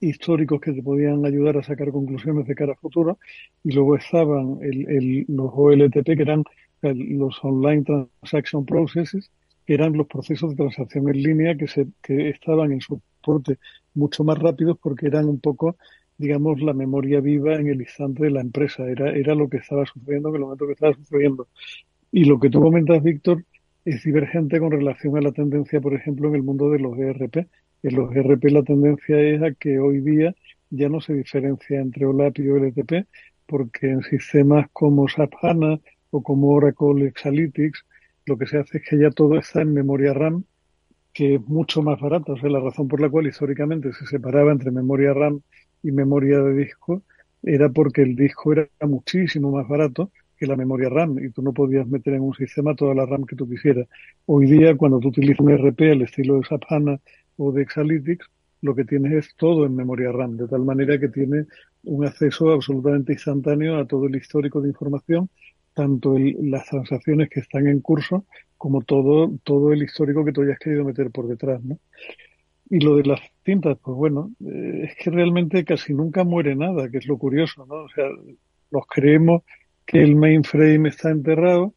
históricos 0.00 0.60
que 0.60 0.72
te 0.72 0.82
podían 0.82 1.24
ayudar 1.26 1.58
a 1.58 1.62
sacar 1.62 1.90
conclusiones 1.90 2.46
de 2.46 2.54
cara 2.54 2.72
a 2.72 2.76
futuro 2.76 3.18
y 3.62 3.72
luego 3.72 3.96
estaban 3.96 4.58
el, 4.62 5.24
los 5.28 5.50
OLTP 5.54 6.04
que 6.04 6.22
eran 6.22 6.44
los 6.82 7.38
Online 7.42 7.84
Transaction 7.84 8.64
Processes 8.64 9.30
que 9.66 9.74
eran 9.74 9.96
los 9.96 10.06
procesos 10.06 10.50
de 10.50 10.56
transacción 10.56 11.08
en 11.08 11.22
línea 11.22 11.56
que, 11.56 11.68
se, 11.68 11.86
que 12.02 12.30
estaban 12.30 12.72
en 12.72 12.80
soporte 12.80 13.58
mucho 13.94 14.24
más 14.24 14.38
rápidos 14.38 14.78
porque 14.80 15.06
eran 15.06 15.26
un 15.26 15.40
poco 15.40 15.76
digamos, 16.20 16.60
la 16.60 16.74
memoria 16.74 17.20
viva 17.20 17.54
en 17.54 17.68
el 17.68 17.80
instante 17.80 18.24
de 18.24 18.30
la 18.30 18.42
empresa. 18.42 18.86
Era, 18.86 19.10
era 19.10 19.34
lo 19.34 19.48
que 19.48 19.56
estaba 19.56 19.86
sucediendo 19.86 20.28
en 20.28 20.34
el 20.34 20.40
momento 20.42 20.66
que 20.66 20.74
estaba 20.74 20.92
sucediendo. 20.92 21.48
Y 22.12 22.24
lo 22.24 22.38
que 22.38 22.50
tú 22.50 22.60
comentas, 22.60 23.02
Víctor, 23.02 23.42
es 23.86 24.04
divergente 24.04 24.60
con 24.60 24.70
relación 24.70 25.16
a 25.16 25.22
la 25.22 25.32
tendencia, 25.32 25.80
por 25.80 25.94
ejemplo, 25.94 26.28
en 26.28 26.34
el 26.34 26.42
mundo 26.42 26.68
de 26.68 26.78
los 26.78 26.98
ERP. 26.98 27.48
En 27.82 27.96
los 27.96 28.14
ERP 28.14 28.44
la 28.50 28.62
tendencia 28.62 29.18
es 29.20 29.42
a 29.42 29.52
que 29.52 29.78
hoy 29.78 30.00
día 30.00 30.34
ya 30.70 30.88
no 30.88 31.00
se 31.00 31.14
diferencia 31.14 31.80
entre 31.80 32.06
OLAP 32.06 32.38
y 32.38 32.48
OLTP, 32.48 33.06
porque 33.46 33.90
en 33.90 34.02
sistemas 34.02 34.68
como 34.72 35.08
SAP 35.08 35.32
HANA 35.42 35.80
o 36.10 36.22
como 36.22 36.50
Oracle 36.50 37.06
Exalytics, 37.06 37.84
lo 38.26 38.36
que 38.36 38.46
se 38.46 38.58
hace 38.58 38.78
es 38.78 38.84
que 38.88 38.98
ya 38.98 39.10
todo 39.10 39.38
está 39.38 39.62
en 39.62 39.72
memoria 39.72 40.12
RAM, 40.12 40.44
que 41.12 41.36
es 41.36 41.40
mucho 41.48 41.82
más 41.82 42.00
barata. 42.00 42.32
O 42.32 42.36
sea, 42.36 42.50
la 42.50 42.60
razón 42.60 42.86
por 42.86 43.00
la 43.00 43.08
cual 43.08 43.26
históricamente 43.26 43.92
se 43.92 44.06
separaba 44.06 44.52
entre 44.52 44.70
memoria 44.70 45.12
RAM 45.14 45.40
y 45.82 45.90
memoria 45.90 46.40
de 46.40 46.54
disco 46.54 47.02
era 47.42 47.70
porque 47.70 48.02
el 48.02 48.14
disco 48.14 48.52
era 48.52 48.68
muchísimo 48.82 49.50
más 49.50 49.66
barato 49.66 50.12
que 50.36 50.46
la 50.46 50.56
memoria 50.56 50.88
RAM 50.88 51.18
y 51.18 51.30
tú 51.30 51.42
no 51.42 51.52
podías 51.52 51.86
meter 51.86 52.14
en 52.14 52.22
un 52.22 52.34
sistema 52.34 52.74
toda 52.74 52.94
la 52.94 53.06
RAM 53.06 53.24
que 53.24 53.36
tú 53.36 53.48
quisieras. 53.48 53.88
Hoy 54.26 54.46
día, 54.46 54.76
cuando 54.76 55.00
tú 55.00 55.08
utilizas 55.08 55.40
un 55.40 55.50
RP 55.50 55.92
al 55.92 56.02
estilo 56.02 56.36
de 56.36 56.44
SAP 56.44 56.62
HANA 56.68 57.00
o 57.40 57.52
de 57.52 57.62
Exalytics, 57.62 58.26
lo 58.60 58.74
que 58.74 58.84
tienes 58.84 59.12
es 59.12 59.34
todo 59.36 59.64
en 59.64 59.74
memoria 59.74 60.12
RAM, 60.12 60.36
de 60.36 60.46
tal 60.46 60.62
manera 60.62 61.00
que 61.00 61.08
tiene 61.08 61.46
un 61.84 62.04
acceso 62.04 62.50
absolutamente 62.50 63.14
instantáneo 63.14 63.78
a 63.78 63.86
todo 63.86 64.06
el 64.06 64.16
histórico 64.16 64.60
de 64.60 64.68
información, 64.68 65.30
tanto 65.72 66.16
las 66.18 66.66
transacciones 66.66 67.30
que 67.30 67.40
están 67.40 67.66
en 67.66 67.80
curso 67.80 68.26
como 68.58 68.82
todo, 68.82 69.32
todo 69.42 69.72
el 69.72 69.82
histórico 69.82 70.22
que 70.22 70.32
tú 70.32 70.42
hayas 70.42 70.58
querido 70.58 70.84
meter 70.84 71.10
por 71.10 71.26
detrás, 71.28 71.64
¿no? 71.64 71.78
Y 72.68 72.80
lo 72.80 72.96
de 72.96 73.04
las 73.04 73.20
cintas, 73.42 73.78
pues 73.82 73.96
bueno, 73.96 74.32
eh, 74.44 74.82
es 74.84 75.02
que 75.02 75.10
realmente 75.10 75.64
casi 75.64 75.94
nunca 75.94 76.24
muere 76.24 76.54
nada, 76.54 76.90
que 76.90 76.98
es 76.98 77.06
lo 77.06 77.16
curioso, 77.16 77.64
¿no? 77.64 77.84
O 77.84 77.88
sea, 77.88 78.04
nos 78.70 78.86
creemos 78.86 79.42
que 79.86 80.02
el 80.02 80.14
mainframe 80.14 80.90
está 80.90 81.10
enterrado 81.10 81.74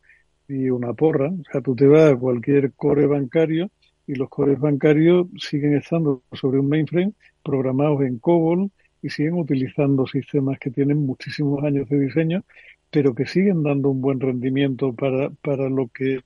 y 0.48 0.70
una 0.70 0.94
porra. 0.94 1.30
O 1.30 1.44
sea, 1.50 1.62
tú 1.62 1.74
te 1.74 1.88
vas 1.88 2.12
a 2.12 2.18
cualquier 2.18 2.74
core 2.74 3.08
bancario 3.08 3.72
y 4.08 4.16
los 4.16 4.30
cores 4.30 4.60
bancarios 4.60 5.28
siguen 5.38 5.76
estando 5.76 6.24
sobre 6.34 6.60
un 6.60 6.68
mainframe 6.68 7.14
programados 7.44 8.02
en 8.02 8.20
COBOL 8.20 8.72
y 9.02 9.10
siguen 9.10 9.36
utilizando 9.36 10.08
sistemas 10.08 10.60
que 10.60 10.72
tienen 10.72 11.06
muchísimos 11.06 11.64
años 11.64 11.90
de 11.90 12.00
diseño, 12.00 12.44
pero 12.90 13.14
que 13.16 13.26
siguen 13.26 13.64
dando 13.64 13.90
un 13.90 14.02
buen 14.02 14.20
rendimiento 14.20 14.94
para, 14.94 15.30
para 15.30 15.70
lo 15.70 15.88
que 15.88 16.22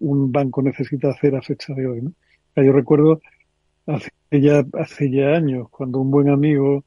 un 0.00 0.32
banco 0.32 0.62
necesita 0.62 1.10
hacer 1.10 1.36
a 1.36 1.42
fecha 1.42 1.74
de 1.74 1.86
hoy. 1.86 2.02
¿no? 2.02 2.12
Sea, 2.54 2.64
yo 2.64 2.72
recuerdo 2.72 3.20
hace 3.86 4.10
ya, 4.30 4.64
hace 4.74 5.10
ya 5.10 5.34
años, 5.34 5.68
cuando 5.70 6.00
un 6.00 6.10
buen 6.10 6.28
amigo 6.28 6.84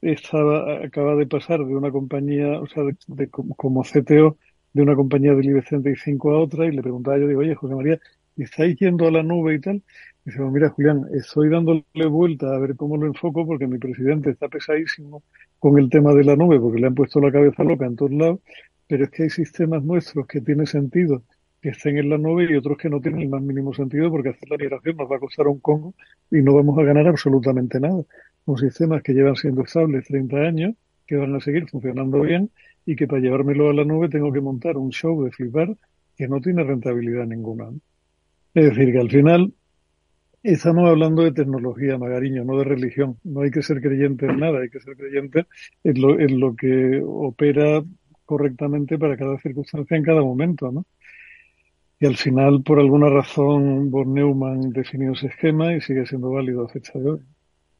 estaba, 0.00 0.84
acaba 0.84 1.16
de 1.16 1.26
pasar 1.26 1.64
de 1.64 1.74
una 1.74 1.90
compañía, 1.90 2.60
o 2.60 2.66
sea, 2.66 2.84
de, 2.84 3.28
como 3.28 3.82
CTO 3.82 4.36
de 4.72 4.82
una 4.82 4.94
compañía 4.94 5.34
del 5.34 5.46
IBEX 5.46 5.68
35 5.68 6.30
a 6.30 6.38
otra 6.40 6.66
y 6.66 6.72
le 6.72 6.82
preguntaba 6.82 7.18
yo, 7.18 7.26
digo, 7.26 7.40
oye, 7.40 7.54
José 7.54 7.74
María, 7.74 8.00
¿estáis 8.42 8.76
yendo 8.78 9.06
a 9.06 9.10
la 9.10 9.22
nube 9.22 9.54
y 9.54 9.60
tal? 9.60 9.76
Y 10.24 10.30
dice, 10.30 10.40
mira, 10.40 10.70
Julián, 10.70 11.06
estoy 11.14 11.48
dándole 11.48 11.84
vuelta 12.08 12.54
a 12.54 12.58
ver 12.58 12.76
cómo 12.76 12.96
lo 12.96 13.06
enfoco 13.06 13.46
porque 13.46 13.66
mi 13.66 13.78
presidente 13.78 14.30
está 14.30 14.48
pesadísimo 14.48 15.22
con 15.58 15.78
el 15.78 15.90
tema 15.90 16.14
de 16.14 16.24
la 16.24 16.36
nube 16.36 16.60
porque 16.60 16.80
le 16.80 16.86
han 16.86 16.94
puesto 16.94 17.20
la 17.20 17.32
cabeza 17.32 17.64
loca 17.64 17.86
en 17.86 17.96
todos 17.96 18.12
lados, 18.12 18.40
pero 18.86 19.04
es 19.04 19.10
que 19.10 19.24
hay 19.24 19.30
sistemas 19.30 19.82
nuestros 19.84 20.26
que 20.26 20.40
tiene 20.40 20.66
sentido 20.66 21.22
que 21.60 21.70
estén 21.70 21.98
en 21.98 22.08
la 22.08 22.18
nube 22.18 22.46
y 22.48 22.54
otros 22.54 22.78
que 22.78 22.88
no 22.88 23.00
tienen 23.00 23.22
el 23.22 23.28
más 23.28 23.42
mínimo 23.42 23.74
sentido 23.74 24.10
porque 24.10 24.30
hacer 24.30 24.48
la 24.48 24.56
migración 24.56 24.96
nos 24.96 25.10
va 25.10 25.16
a 25.16 25.20
costar 25.20 25.48
un 25.48 25.60
congo 25.60 25.94
y 26.30 26.40
no 26.40 26.54
vamos 26.54 26.78
a 26.78 26.82
ganar 26.82 27.08
absolutamente 27.08 27.80
nada 27.80 28.04
con 28.44 28.56
sistemas 28.56 29.02
que 29.02 29.12
llevan 29.12 29.36
siendo 29.36 29.62
estables 29.62 30.06
30 30.06 30.36
años, 30.38 30.74
que 31.06 31.16
van 31.16 31.34
a 31.34 31.40
seguir 31.40 31.68
funcionando 31.68 32.20
bien 32.20 32.50
y 32.86 32.96
que 32.96 33.06
para 33.06 33.20
llevármelo 33.20 33.68
a 33.68 33.74
la 33.74 33.84
nube 33.84 34.08
tengo 34.08 34.32
que 34.32 34.40
montar 34.40 34.76
un 34.76 34.90
show 34.90 35.22
de 35.22 35.30
flipar 35.30 35.76
que 36.16 36.28
no 36.28 36.40
tiene 36.40 36.64
rentabilidad 36.64 37.26
ninguna. 37.26 37.70
Es 38.58 38.70
decir, 38.70 38.92
que 38.92 38.98
al 38.98 39.08
final 39.08 39.52
estamos 40.42 40.88
hablando 40.88 41.22
de 41.22 41.30
tecnología, 41.30 41.96
Magariño, 41.96 42.42
no 42.42 42.58
de 42.58 42.64
religión. 42.64 43.16
No 43.22 43.42
hay 43.42 43.52
que 43.52 43.62
ser 43.62 43.80
creyente 43.80 44.26
en 44.26 44.40
nada, 44.40 44.58
hay 44.60 44.68
que 44.68 44.80
ser 44.80 44.96
creyente 44.96 45.46
en 45.84 46.00
lo, 46.00 46.18
en 46.18 46.40
lo 46.40 46.56
que 46.56 47.00
opera 47.04 47.84
correctamente 48.24 48.98
para 48.98 49.16
cada 49.16 49.38
circunstancia 49.38 49.96
en 49.96 50.02
cada 50.02 50.22
momento, 50.22 50.72
¿no? 50.72 50.86
Y 52.00 52.06
al 52.06 52.16
final, 52.16 52.62
por 52.64 52.80
alguna 52.80 53.08
razón, 53.08 53.92
von 53.92 54.12
Neumann 54.12 54.72
definió 54.72 55.12
ese 55.12 55.28
esquema 55.28 55.74
y 55.76 55.80
sigue 55.80 56.04
siendo 56.04 56.30
válido 56.30 56.64
a 56.64 56.68
fecha 56.68 56.98
de 56.98 57.10
hoy. 57.10 57.20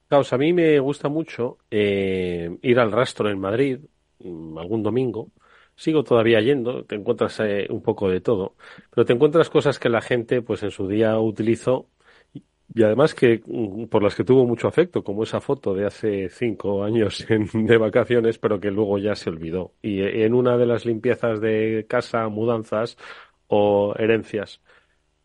Claro, 0.06 0.24
a 0.30 0.38
mí 0.38 0.52
me 0.52 0.78
gusta 0.78 1.08
mucho 1.08 1.58
eh, 1.72 2.56
ir 2.62 2.78
al 2.78 2.92
rastro 2.92 3.30
en 3.30 3.40
Madrid 3.40 3.80
mm, 4.20 4.58
algún 4.58 4.84
domingo. 4.84 5.32
Sigo 5.78 6.02
todavía 6.04 6.40
yendo, 6.40 6.84
te 6.84 6.96
encuentras 6.96 7.38
eh, 7.40 7.66
un 7.70 7.82
poco 7.82 8.10
de 8.10 8.20
todo, 8.20 8.56
pero 8.90 9.04
te 9.06 9.12
encuentras 9.14 9.48
cosas 9.48 9.78
que 9.78 9.88
la 9.88 10.02
gente, 10.02 10.42
pues 10.42 10.62
en 10.64 10.72
su 10.72 10.88
día 10.88 11.18
utilizó 11.20 11.88
y 12.74 12.82
además 12.82 13.14
que 13.14 13.42
mm, 13.46 13.86
por 13.86 14.02
las 14.02 14.14
que 14.14 14.24
tuvo 14.24 14.46
mucho 14.46 14.68
afecto, 14.68 15.02
como 15.02 15.22
esa 15.22 15.40
foto 15.40 15.74
de 15.74 15.86
hace 15.86 16.28
cinco 16.28 16.84
años 16.84 17.26
de 17.54 17.76
vacaciones, 17.78 18.38
pero 18.38 18.60
que 18.60 18.70
luego 18.70 18.98
ya 18.98 19.14
se 19.14 19.30
olvidó. 19.30 19.74
Y 19.82 20.00
eh, 20.02 20.24
en 20.26 20.34
una 20.34 20.56
de 20.56 20.66
las 20.66 20.84
limpiezas 20.84 21.40
de 21.40 21.86
casa, 21.88 22.28
mudanzas 22.28 22.96
o 23.46 23.94
herencias, 23.98 24.60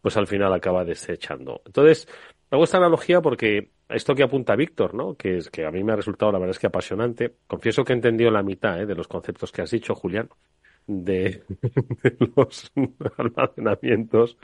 pues 0.02 0.18
al 0.18 0.28
final 0.28 0.54
acaba 0.54 0.86
desechando. 0.86 1.62
Entonces, 1.66 2.08
hago 2.52 2.64
esta 2.66 2.78
analogía 2.78 3.22
porque 3.22 3.72
esto 3.94 4.16
que 4.16 4.24
apunta 4.24 4.56
Víctor, 4.56 4.94
¿no? 4.94 5.16
Que 5.16 5.42
a 5.66 5.72
mí 5.72 5.84
me 5.84 5.94
ha 5.94 5.96
resultado 5.96 6.32
la 6.32 6.40
verdad 6.40 6.56
es 6.56 6.60
que 6.60 6.68
apasionante. 6.68 7.36
Confieso 7.48 7.84
que 7.84 7.94
he 7.94 7.96
entendido 7.96 8.32
la 8.32 8.44
mitad 8.44 8.82
¿eh? 8.82 8.86
de 8.86 8.96
los 8.96 9.08
conceptos 9.08 9.52
que 9.52 9.62
has 9.62 9.72
dicho, 9.72 9.96
Julián, 9.96 10.30
de, 10.88 11.44
los 12.36 12.72
almacenamientos, 13.18 14.38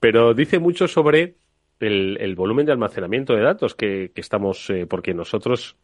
pero 0.00 0.34
dice 0.34 0.58
mucho 0.58 0.86
sobre 0.86 1.36
el, 1.80 2.34
volumen 2.36 2.66
de 2.66 2.72
almacenamiento 2.72 3.34
de 3.34 3.42
datos 3.42 3.74
que, 3.74 4.12
estamos, 4.14 4.70
eh, 4.70 4.86
porque 4.86 5.14
nosotros 5.14 5.76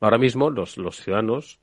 ahora 0.00 0.18
mismo 0.18 0.50
los 0.50 0.74
ciudadanos 0.96 1.60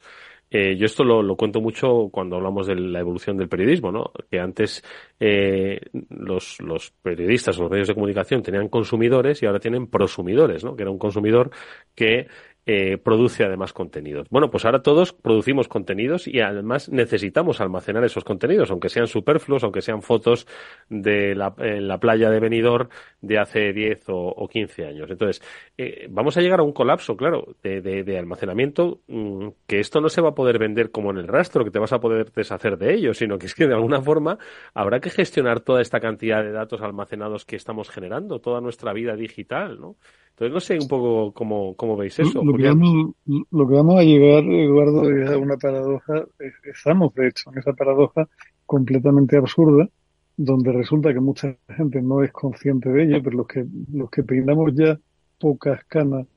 eh, 0.49 0.77
yo 0.77 0.85
esto 0.85 1.03
lo, 1.03 1.35
cuento 1.35 1.59
mucho 1.59 2.09
cuando 2.09 2.37
hablamos 2.37 2.67
de 2.67 2.75
la 2.75 2.99
evolución 2.99 3.35
del 3.37 3.49
periodismo, 3.49 3.91
¿no? 3.91 4.11
Que 4.31 4.39
antes 4.39 4.81
eh, 5.19 5.81
los, 6.09 6.61
los 6.61 6.91
periodistas 7.01 7.57
o 7.57 7.63
los 7.63 7.71
medios 7.71 7.89
de 7.89 7.93
comunicación 7.93 8.41
tenían 8.41 8.69
consumidores 8.69 9.43
y 9.43 9.45
ahora 9.45 9.59
tienen 9.59 9.87
prosumidores, 9.87 10.63
¿no? 10.63 10.75
Que 10.75 10.83
era 10.83 10.91
un 10.91 10.99
consumidor 10.99 11.51
que 11.93 12.27
eh, 12.69 12.97
produce 12.97 13.45
además 13.45 13.71
contenidos. 13.71 14.27
Bueno, 14.29 14.51
pues 14.51 14.65
ahora 14.65 14.81
todos 14.81 15.13
producimos 15.13 15.69
contenidos 15.69 16.27
y 16.27 16.41
además 16.41 16.89
necesitamos 16.89 17.61
almacenar 17.61 18.03
esos 18.03 18.25
contenidos, 18.25 18.69
aunque 18.71 18.89
sean 18.89 19.07
superfluos, 19.07 19.63
aunque 19.63 19.81
sean 19.81 20.01
fotos 20.01 20.45
de 20.89 21.33
la, 21.33 21.55
la 21.57 21.97
playa 21.97 22.29
de 22.29 22.41
Benidorm 22.41 22.89
de 23.21 23.39
hace 23.39 23.71
10 23.71 24.09
o, 24.09 24.17
o 24.35 24.49
15 24.49 24.85
años. 24.85 25.09
Entonces, 25.09 25.41
eh, 25.77 26.07
vamos 26.09 26.35
a 26.35 26.41
llegar 26.41 26.59
a 26.59 26.63
un 26.63 26.73
colapso, 26.73 27.15
claro, 27.15 27.55
de, 27.63 27.79
de, 27.79 28.03
de 28.03 28.19
almacenamiento, 28.19 28.99
mmm, 29.07 29.47
que 29.65 29.79
esto 29.79 30.01
no 30.01 30.09
se 30.09 30.19
va 30.19 30.29
a 30.29 30.35
poder 30.35 30.59
vender 30.59 30.91
como 30.91 31.11
en 31.11 31.19
el 31.19 31.27
rastro, 31.29 31.63
que 31.63 31.71
te 31.71 31.79
vas 31.79 31.93
a 31.93 32.01
poder 32.01 32.33
deshacer 32.33 32.77
de 32.77 32.93
ellos, 32.93 33.17
sino 33.17 33.37
que 33.37 33.45
es 33.45 33.55
que 33.55 33.65
de 33.65 33.75
alguna 33.75 34.01
forma 34.01 34.39
habrá 34.73 34.99
que 34.99 35.09
gestionar 35.09 35.61
toda 35.61 35.81
esta 35.81 36.01
cantidad 36.01 36.43
de 36.43 36.51
datos 36.51 36.81
almacenados 36.81 37.45
que 37.45 37.55
estamos 37.55 37.89
generando, 37.89 38.41
toda 38.41 38.59
nuestra 38.59 38.91
vida 38.91 39.15
digital, 39.15 39.79
¿no? 39.79 39.95
Entonces, 40.39 40.53
no 40.53 40.59
sé 40.59 40.77
un 40.79 40.87
poco 40.87 41.33
cómo, 41.33 41.73
cómo 41.75 41.97
veis 41.97 42.19
eso. 42.19 42.43
Lo, 42.43 42.55
que 42.55 42.67
vamos, 42.67 43.15
lo 43.25 43.67
que 43.67 43.73
vamos 43.73 43.95
a 43.99 44.03
llegar, 44.03 44.43
Eduardo, 44.43 45.09
es 45.09 45.31
a 45.31 45.37
una 45.39 45.57
paradoja, 45.57 46.25
estamos 46.63 47.11
de 47.15 47.29
hecho 47.29 47.51
en 47.51 47.57
esa 47.57 47.73
paradoja 47.73 48.29
completamente 48.67 49.35
absurda, 49.35 49.89
donde 50.35 50.71
resulta 50.73 51.11
que 51.11 51.19
mucha 51.19 51.57
gente 51.75 52.03
no 52.03 52.21
es 52.21 52.31
consciente 52.31 52.87
de 52.89 53.05
ello, 53.05 53.23
pero 53.23 53.37
los 53.37 53.47
que, 53.47 53.65
los 53.91 54.11
que 54.11 54.21
peinamos 54.21 54.75
ya 54.75 54.99
pocas 55.39 55.83
canas, 55.85 56.27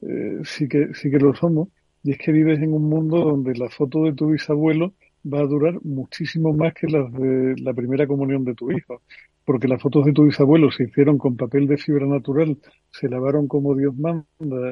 eh, 0.00 0.38
sí 0.44 0.66
que, 0.66 0.94
sí 0.94 1.10
que 1.10 1.18
lo 1.18 1.34
somos, 1.34 1.68
y 2.02 2.12
es 2.12 2.18
que 2.18 2.32
vives 2.32 2.58
en 2.60 2.72
un 2.72 2.88
mundo 2.88 3.18
donde 3.18 3.54
la 3.54 3.68
foto 3.68 4.04
de 4.04 4.14
tu 4.14 4.28
bisabuelo 4.28 4.94
va 5.24 5.40
a 5.40 5.46
durar 5.46 5.78
muchísimo 5.84 6.52
más 6.52 6.74
que 6.74 6.86
las 6.88 7.12
de 7.12 7.54
la 7.60 7.74
primera 7.74 8.06
comunión 8.06 8.44
de 8.44 8.54
tu 8.54 8.70
hijo 8.70 9.02
porque 9.50 9.66
las 9.66 9.82
fotos 9.82 10.04
de 10.06 10.12
tu 10.12 10.26
bisabuelo 10.26 10.70
se 10.70 10.84
hicieron 10.84 11.18
con 11.18 11.36
papel 11.36 11.66
de 11.66 11.76
fibra 11.76 12.06
natural, 12.06 12.56
se 12.92 13.08
lavaron 13.08 13.48
como 13.48 13.74
Dios 13.74 13.96
manda 13.96 14.24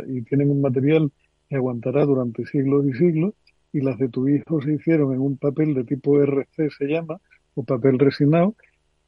y 0.06 0.22
tienen 0.22 0.50
un 0.52 0.60
material 0.60 1.10
que 1.48 1.56
aguantará 1.56 2.04
durante 2.04 2.44
siglos 2.46 2.86
y 2.86 2.92
siglos, 2.92 3.34
y 3.72 3.80
las 3.80 3.98
de 3.98 4.08
tu 4.08 4.28
hijo 4.28 4.62
se 4.62 4.74
hicieron 4.74 5.12
en 5.12 5.20
un 5.20 5.36
papel 5.36 5.74
de 5.74 5.82
tipo 5.82 6.22
RC, 6.22 6.70
se 6.70 6.84
llama, 6.86 7.20
o 7.54 7.64
papel 7.64 7.98
resinado, 7.98 8.54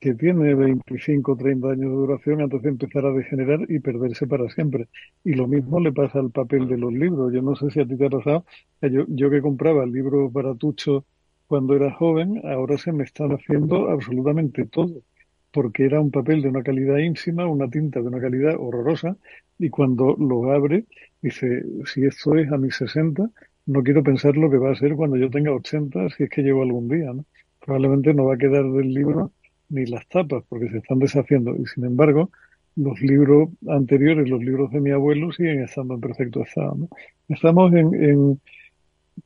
que 0.01 0.15
tiene 0.15 0.57
25 0.57 1.33
o 1.33 1.37
30 1.37 1.69
años 1.69 1.91
de 1.91 1.97
duración 1.97 2.41
antes 2.41 2.63
de 2.63 2.71
empezar 2.71 3.07
a 3.07 3.13
degenerar 3.13 3.61
y 3.69 3.79
perderse 3.79 4.27
para 4.27 4.49
siempre. 4.49 4.89
Y 5.23 5.35
lo 5.35 5.47
mismo 5.47 5.79
le 5.79 5.93
pasa 5.93 6.19
al 6.19 6.33
papel 6.33 6.67
de 6.67 6.79
los 6.79 6.93
libros. 6.93 7.33
Yo 7.33 7.43
no 7.43 7.55
sé 7.55 7.71
si 7.71 7.79
a 7.79 7.87
ti 7.87 7.97
te 7.97 8.07
ha 8.07 8.11
pasado, 8.11 8.45
yo, 8.83 9.05
yo 9.07 9.31
que 9.31 9.41
compraba 9.41 9.85
el 9.85 9.93
libro 9.93 10.33
para 10.33 10.55
Tucho 10.57 11.05
cuando 11.51 11.75
era 11.75 11.91
joven, 11.91 12.41
ahora 12.45 12.79
se 12.79 12.93
me 12.93 13.03
están 13.03 13.33
haciendo 13.33 13.91
absolutamente 13.91 14.67
todo 14.67 15.03
porque 15.51 15.85
era 15.85 16.01
un 16.01 16.13
papel 16.13 16.43
de 16.43 16.49
una 16.49 16.63
calidad 16.63 16.99
ínfima, 16.99 17.45
una 17.45 17.69
tinta 17.69 18.01
de 18.01 18.07
una 18.07 18.21
calidad 18.21 18.55
horrorosa, 18.57 19.17
y 19.59 19.69
cuando 19.69 20.15
lo 20.17 20.53
abre, 20.53 20.85
dice, 21.21 21.65
si 21.87 22.07
esto 22.07 22.37
es 22.37 22.53
a 22.53 22.57
mis 22.57 22.77
60, 22.77 23.29
no 23.67 23.83
quiero 23.83 24.05
pensar 24.05 24.37
lo 24.37 24.49
que 24.49 24.59
va 24.59 24.71
a 24.71 24.77
ser 24.77 24.95
cuando 24.95 25.17
yo 25.17 25.29
tenga 25.29 25.53
80, 25.53 26.11
si 26.11 26.23
es 26.23 26.31
que 26.31 26.43
llego 26.43 26.63
algún 26.63 26.87
día, 26.87 27.13
¿no? 27.13 27.25
Probablemente 27.59 28.15
no 28.15 28.27
va 28.27 28.35
a 28.35 28.39
quedar 28.39 28.71
del 28.71 28.95
libro 28.95 29.33
ni 29.71 29.87
las 29.87 30.07
tapas, 30.07 30.45
porque 30.49 30.69
se 30.69 30.79
están 30.79 31.01
deshaciendo, 31.01 31.57
y 31.57 31.67
sin 31.67 31.85
embargo, 31.85 32.31
los 32.77 33.01
libros 33.01 33.49
anteriores, 33.67 34.31
los 34.31 34.41
libros 34.41 34.71
de 34.71 34.81
mi 34.81 34.93
abuelo, 34.93 35.33
siguen 35.33 35.65
estando 35.65 35.95
en 35.95 36.01
perfecto 36.01 36.45
estado, 36.45 36.77
¿no? 36.77 36.89
Estamos 37.29 37.73
en, 37.73 37.93
en 37.95 38.41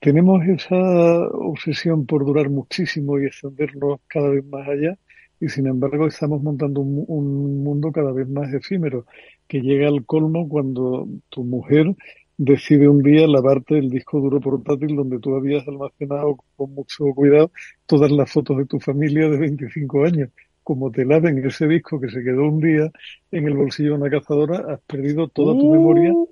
tenemos 0.01 0.45
esa 0.47 1.29
obsesión 1.29 2.07
por 2.07 2.25
durar 2.25 2.51
muchísimo 2.51 3.19
y 3.19 3.27
extendernos 3.27 4.01
cada 4.07 4.29
vez 4.29 4.45
más 4.45 4.69
allá, 4.69 4.99
y 5.41 5.49
sin 5.49 5.67
embargo 5.67 6.07
estamos 6.07 6.43
montando 6.43 6.81
un, 6.81 7.63
mundo 7.63 7.93
cada 7.93 8.13
vez 8.13 8.29
más 8.29 8.53
efímero, 8.53 9.07
que 9.49 9.61
llega 9.61 9.89
al 9.89 10.05
colmo 10.05 10.49
cuando 10.49 11.09
tu 11.29 11.45
mujer 11.45 11.95
decide 12.37 12.89
un 12.89 13.03
día 13.03 13.27
lavarte 13.27 13.79
el 13.79 13.91
disco 13.91 14.21
duro 14.21 14.41
portátil 14.41 14.97
donde 14.97 15.19
tú 15.19 15.37
habías 15.37 15.67
almacenado 15.69 16.37
con 16.57 16.75
mucho 16.75 17.05
cuidado 17.15 17.53
todas 17.87 18.11
las 18.11 18.31
fotos 18.31 18.59
de 18.59 18.67
tu 18.67 18.81
familia 18.81 19.29
de 19.29 19.39
25 19.39 20.05
años. 20.05 20.31
Como 20.63 20.91
te 20.91 21.05
laven 21.05 21.45
ese 21.47 21.69
disco 21.69 22.01
que 22.01 22.09
se 22.09 22.23
quedó 22.23 22.49
un 22.49 22.61
día 22.61 22.91
en 23.31 23.47
el 23.47 23.55
bolsillo 23.55 23.91
de 23.91 23.97
una 23.97 24.11
cazadora, 24.11 24.73
has 24.73 24.81
perdido 24.81 25.29
toda 25.29 25.53
tu 25.53 25.71
memoria 25.71 26.13
uh. 26.13 26.29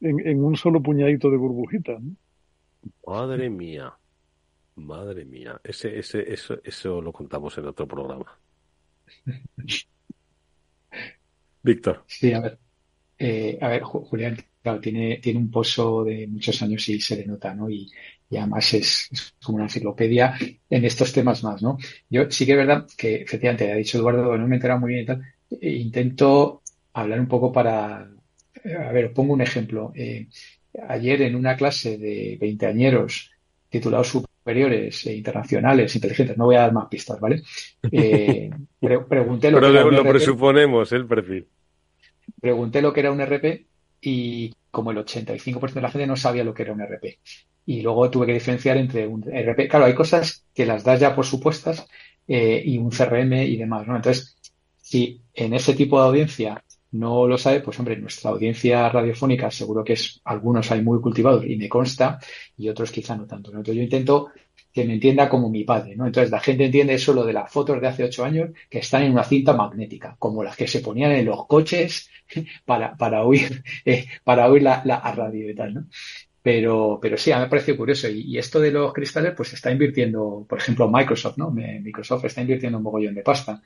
en, 0.00 0.42
un 0.42 0.56
solo 0.56 0.82
puñadito 0.82 1.30
de 1.30 1.36
burbujitas. 1.36 2.00
Madre 3.06 3.50
mía. 3.50 3.92
Madre 4.76 5.24
mía, 5.24 5.60
ese, 5.64 5.98
ese, 5.98 6.32
eso, 6.32 6.60
eso 6.62 7.00
lo 7.02 7.12
contamos 7.12 7.56
en 7.58 7.66
otro 7.66 7.86
programa. 7.86 8.38
Víctor. 11.62 12.04
Sí, 12.06 12.32
a 12.32 12.40
ver. 12.40 12.58
Eh, 13.18 13.58
a 13.60 13.68
ver, 13.68 13.82
Julián, 13.82 14.36
claro, 14.62 14.80
tiene, 14.80 15.18
tiene 15.18 15.40
un 15.40 15.50
pozo 15.50 16.04
de 16.04 16.26
muchos 16.28 16.62
años 16.62 16.88
y 16.88 17.00
se 17.00 17.16
le 17.16 17.26
nota, 17.26 17.54
¿no? 17.54 17.68
Y, 17.68 17.90
además 18.30 18.74
es, 18.74 19.34
como 19.42 19.56
una 19.56 19.64
enciclopedia 19.64 20.34
en 20.70 20.84
estos 20.84 21.12
temas 21.12 21.42
más, 21.42 21.62
¿no? 21.62 21.78
Yo 22.08 22.30
sí 22.30 22.46
que 22.46 22.52
es 22.52 22.58
verdad 22.58 22.86
que, 22.96 23.16
efectivamente, 23.16 23.72
ha 23.72 23.76
dicho 23.76 23.98
Eduardo, 23.98 24.36
no 24.36 24.46
me 24.46 24.54
he 24.54 24.58
enterado 24.58 24.80
muy 24.80 24.90
bien 24.90 25.02
y 25.02 25.06
tal, 25.06 25.22
e 25.60 25.70
intento 25.72 26.62
hablar 26.92 27.20
un 27.20 27.28
poco 27.28 27.52
para, 27.52 28.08
eh, 28.64 28.74
a 28.74 28.92
ver, 28.92 29.12
pongo 29.12 29.32
un 29.34 29.40
ejemplo. 29.42 29.92
Eh, 29.94 30.28
ayer 30.88 31.22
en 31.22 31.36
una 31.36 31.56
clase 31.56 31.98
de 31.98 32.36
veinteañeros 32.40 33.30
titulado 33.68 34.04
superiores 34.04 35.06
e 35.06 35.14
internacionales 35.14 35.94
inteligentes, 35.94 36.36
no 36.36 36.46
voy 36.46 36.56
a 36.56 36.60
dar 36.60 36.72
más 36.72 36.88
pistas, 36.88 37.20
¿vale? 37.20 37.42
Eh, 37.90 38.50
pregunté 39.08 39.50
lo 39.50 39.60
que 39.60 39.66
era 39.68 39.84
un 39.84 39.94
lo 39.94 40.04
presuponemos, 40.04 40.92
el 40.92 41.06
perfil. 41.06 41.46
Pregunté 42.40 42.82
lo 42.82 42.92
que 42.92 43.00
era 43.00 43.12
un 43.12 43.20
RP 43.20 43.66
y 44.00 44.54
como 44.70 44.90
el 44.90 44.98
85% 44.98 45.72
de 45.74 45.80
la 45.80 45.90
gente 45.90 46.06
no 46.06 46.16
sabía 46.16 46.44
lo 46.44 46.54
que 46.54 46.62
era 46.62 46.72
un 46.72 46.80
RP. 46.80 47.18
Y 47.66 47.82
luego 47.82 48.10
tuve 48.10 48.26
que 48.26 48.34
diferenciar 48.34 48.76
entre 48.76 49.06
un 49.06 49.22
RP. 49.22 49.68
Claro, 49.68 49.84
hay 49.84 49.94
cosas 49.94 50.46
que 50.54 50.64
las 50.64 50.84
das 50.84 51.00
ya 51.00 51.14
por 51.14 51.26
supuestas 51.26 51.86
eh, 52.26 52.62
y 52.64 52.78
un 52.78 52.90
CRM 52.90 53.32
y 53.34 53.56
demás, 53.56 53.86
¿no? 53.86 53.96
Entonces, 53.96 54.38
si 54.80 55.20
en 55.34 55.52
ese 55.52 55.74
tipo 55.74 56.00
de 56.00 56.06
audiencia 56.06 56.64
no 56.92 57.26
lo 57.26 57.36
sabe, 57.36 57.60
pues 57.60 57.78
hombre, 57.78 57.96
nuestra 57.96 58.30
audiencia 58.30 58.88
radiofónica 58.88 59.50
seguro 59.50 59.84
que 59.84 59.94
es, 59.94 60.20
algunos 60.24 60.70
hay 60.70 60.82
muy 60.82 61.00
cultivados 61.00 61.44
y 61.46 61.56
me 61.56 61.68
consta, 61.68 62.18
y 62.56 62.68
otros 62.68 62.90
quizá 62.90 63.16
no 63.16 63.26
tanto. 63.26 63.50
Entonces 63.50 63.76
yo 63.76 63.82
intento 63.82 64.28
que 64.72 64.84
me 64.84 64.94
entienda 64.94 65.28
como 65.28 65.50
mi 65.50 65.64
padre, 65.64 65.96
¿no? 65.96 66.06
Entonces 66.06 66.30
la 66.30 66.40
gente 66.40 66.64
entiende 66.64 66.94
eso 66.94 67.12
lo 67.12 67.24
de 67.24 67.32
las 67.32 67.50
fotos 67.50 67.80
de 67.80 67.88
hace 67.88 68.04
ocho 68.04 68.24
años 68.24 68.50
que 68.70 68.78
están 68.78 69.02
en 69.02 69.12
una 69.12 69.24
cinta 69.24 69.52
magnética, 69.52 70.16
como 70.18 70.42
las 70.42 70.56
que 70.56 70.66
se 70.66 70.80
ponían 70.80 71.12
en 71.12 71.26
los 71.26 71.46
coches 71.46 72.10
para, 72.64 72.96
para 72.96 73.24
oír, 73.24 73.62
eh, 73.84 74.06
para 74.24 74.48
oír 74.48 74.62
la, 74.62 74.82
la 74.84 75.00
radio 75.00 75.50
y 75.50 75.54
tal, 75.54 75.74
¿no? 75.74 75.86
Pero, 76.40 76.98
pero 77.02 77.18
sí, 77.18 77.30
a 77.30 77.36
mí 77.36 77.42
me 77.42 77.50
parece 77.50 77.76
curioso. 77.76 78.08
Y, 78.08 78.22
y, 78.22 78.38
esto 78.38 78.60
de 78.60 78.70
los 78.70 78.92
cristales, 78.92 79.34
pues 79.36 79.52
está 79.52 79.70
invirtiendo, 79.70 80.46
por 80.48 80.58
ejemplo, 80.58 80.88
Microsoft, 80.88 81.36
¿no? 81.36 81.50
Microsoft 81.50 82.24
está 82.24 82.40
invirtiendo 82.40 82.78
un 82.78 82.84
mogollón 82.84 83.14
de 83.14 83.22
pasta. 83.22 83.60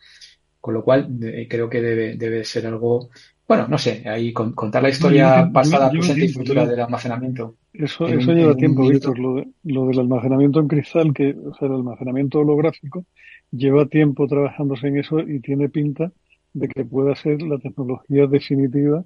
Con 0.62 0.74
lo 0.74 0.84
cual, 0.84 1.18
creo 1.48 1.68
que 1.68 1.82
debe, 1.82 2.16
debe 2.16 2.44
ser 2.44 2.66
algo, 2.66 3.10
bueno, 3.48 3.66
no 3.68 3.76
sé, 3.78 4.08
ahí 4.08 4.32
contar 4.32 4.80
la 4.80 4.90
historia 4.90 5.50
pasada, 5.52 5.90
presente 5.90 6.24
y 6.24 6.28
futura 6.28 6.64
del 6.64 6.78
almacenamiento. 6.78 7.56
Eso, 7.72 8.06
eso 8.06 8.32
lleva 8.32 8.54
tiempo, 8.54 8.88
Víctor. 8.88 9.18
Lo, 9.18 9.44
lo, 9.64 9.86
del 9.88 9.98
almacenamiento 9.98 10.60
en 10.60 10.68
cristal, 10.68 11.12
que, 11.12 11.34
o 11.34 11.52
sea, 11.54 11.66
el 11.66 11.74
almacenamiento 11.74 12.38
holográfico, 12.38 13.04
lleva 13.50 13.86
tiempo 13.86 14.28
trabajándose 14.28 14.86
en 14.86 14.98
eso 14.98 15.18
y 15.18 15.40
tiene 15.40 15.68
pinta 15.68 16.12
de 16.52 16.68
que 16.68 16.84
pueda 16.84 17.16
ser 17.16 17.42
la 17.42 17.58
tecnología 17.58 18.28
definitiva 18.28 19.04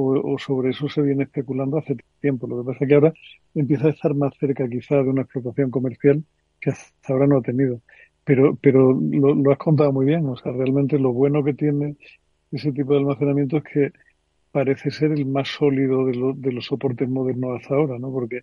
o, 0.00 0.38
sobre 0.38 0.70
eso 0.70 0.88
se 0.88 1.02
viene 1.02 1.24
especulando 1.24 1.78
hace 1.78 1.96
tiempo. 2.20 2.46
Lo 2.46 2.58
que 2.58 2.66
pasa 2.66 2.84
es 2.84 2.88
que 2.88 2.94
ahora 2.94 3.12
empieza 3.54 3.86
a 3.86 3.90
estar 3.90 4.14
más 4.14 4.32
cerca 4.38 4.68
quizá 4.68 4.96
de 4.96 5.08
una 5.08 5.22
explotación 5.22 5.70
comercial 5.70 6.22
que 6.60 6.70
hasta 6.70 7.12
ahora 7.12 7.26
no 7.26 7.38
ha 7.38 7.42
tenido. 7.42 7.80
Pero, 8.28 8.58
pero 8.60 8.92
lo, 8.92 9.50
has 9.50 9.56
contado 9.56 9.90
muy 9.90 10.04
bien. 10.04 10.26
O 10.26 10.36
sea, 10.36 10.52
realmente 10.52 10.98
lo 10.98 11.12
bueno 11.14 11.42
que 11.42 11.54
tiene 11.54 11.96
ese 12.52 12.72
tipo 12.72 12.92
de 12.92 12.98
almacenamiento 12.98 13.56
es 13.56 13.64
que 13.64 13.92
parece 14.52 14.90
ser 14.90 15.12
el 15.12 15.24
más 15.24 15.48
sólido 15.48 16.04
de, 16.04 16.34
de 16.36 16.52
los 16.52 16.66
soportes 16.66 17.08
modernos 17.08 17.58
hasta 17.58 17.74
ahora, 17.74 17.98
¿no? 17.98 18.12
Porque 18.12 18.42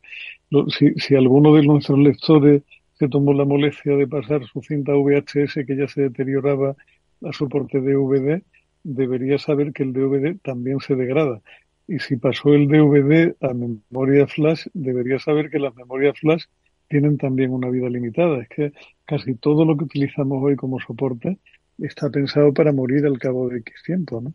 si, 0.69 0.91
si 0.95 1.15
alguno 1.15 1.53
de 1.53 1.61
nuestros 1.67 1.99
lectores 1.99 2.63
se 2.93 3.09
tomó 3.09 3.31
la 3.33 3.45
molestia 3.45 3.95
de 3.95 4.07
pasar 4.07 4.43
su 4.45 4.59
cinta 4.63 4.93
VHS 4.93 5.65
que 5.67 5.77
ya 5.77 5.87
se 5.87 6.01
deterioraba 6.01 6.75
a 7.23 7.31
soporte 7.31 7.79
DVD, 7.79 8.41
debería 8.81 9.37
saber 9.37 9.71
que 9.71 9.83
el 9.83 9.93
DVD 9.93 10.35
también 10.41 10.79
se 10.79 10.95
degrada. 10.95 11.41
Y 11.87 11.99
si 11.99 12.17
pasó 12.17 12.55
el 12.55 12.67
DVD 12.67 13.35
a 13.39 13.53
memoria 13.53 14.25
flash, 14.25 14.65
debería 14.73 15.19
saber 15.19 15.51
que 15.51 15.59
las 15.59 15.75
memorias 15.75 16.19
flash 16.19 16.45
tienen 16.87 17.17
también 17.17 17.51
una 17.51 17.69
vida 17.69 17.89
limitada. 17.89 18.41
Es 18.41 18.49
que 18.49 18.73
casi 19.05 19.35
todo 19.35 19.65
lo 19.65 19.77
que 19.77 19.85
utilizamos 19.85 20.43
hoy 20.43 20.55
como 20.55 20.79
soporte 20.79 21.39
está 21.77 22.09
pensado 22.09 22.53
para 22.53 22.71
morir 22.71 23.05
al 23.05 23.19
cabo 23.19 23.49
de 23.49 23.59
X 23.59 23.75
tiempo, 23.85 24.21
¿no? 24.21 24.33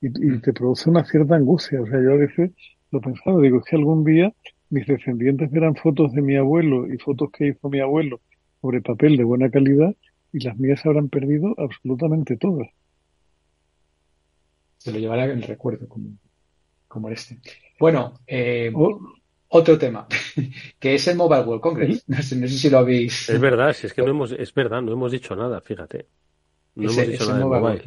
Y, 0.00 0.08
mm. 0.08 0.40
te 0.40 0.52
produce 0.52 0.90
una 0.90 1.04
cierta 1.04 1.36
angustia. 1.36 1.80
O 1.80 1.86
sea, 1.86 2.00
yo 2.02 2.12
a 2.12 2.16
veces 2.16 2.50
lo 2.90 3.00
pensaba, 3.00 3.40
digo, 3.40 3.58
es 3.58 3.64
que 3.64 3.76
algún 3.76 4.04
día 4.04 4.32
mis 4.70 4.86
descendientes 4.86 5.50
verán 5.50 5.76
fotos 5.76 6.12
de 6.12 6.22
mi 6.22 6.36
abuelo 6.36 6.92
y 6.92 6.98
fotos 6.98 7.30
que 7.30 7.48
hizo 7.48 7.68
mi 7.68 7.80
abuelo 7.80 8.20
sobre 8.60 8.80
papel 8.80 9.16
de 9.16 9.24
buena 9.24 9.50
calidad 9.50 9.94
y 10.32 10.40
las 10.40 10.56
mías 10.58 10.84
habrán 10.86 11.08
perdido 11.08 11.54
absolutamente 11.58 12.36
todas. 12.36 12.68
Se 14.78 14.90
lo 14.90 14.98
llevará 14.98 15.26
el 15.26 15.42
recuerdo 15.42 15.88
como, 15.88 16.16
como 16.88 17.10
este. 17.10 17.38
Bueno, 17.78 18.14
eh, 18.26 18.72
otro 19.54 19.78
tema, 19.78 20.06
que 20.78 20.94
es 20.94 21.08
el 21.08 21.16
Mobile 21.16 21.42
World 21.42 21.60
Congress. 21.60 22.04
No 22.08 22.22
sé, 22.22 22.48
si 22.48 22.70
lo 22.70 22.78
habéis. 22.78 23.28
Es 23.28 23.40
verdad, 23.40 23.74
si 23.74 23.86
es 23.86 23.92
que 23.92 24.02
no 24.02 24.08
hemos, 24.08 24.32
es 24.32 24.54
verdad, 24.54 24.80
no 24.80 24.92
hemos 24.92 25.12
dicho 25.12 25.36
nada, 25.36 25.60
fíjate. 25.60 26.06
No 26.74 26.90
hemos 26.90 27.06
dicho 27.06 27.26
nada 27.26 27.38
del 27.38 27.48
mobile. 27.48 27.82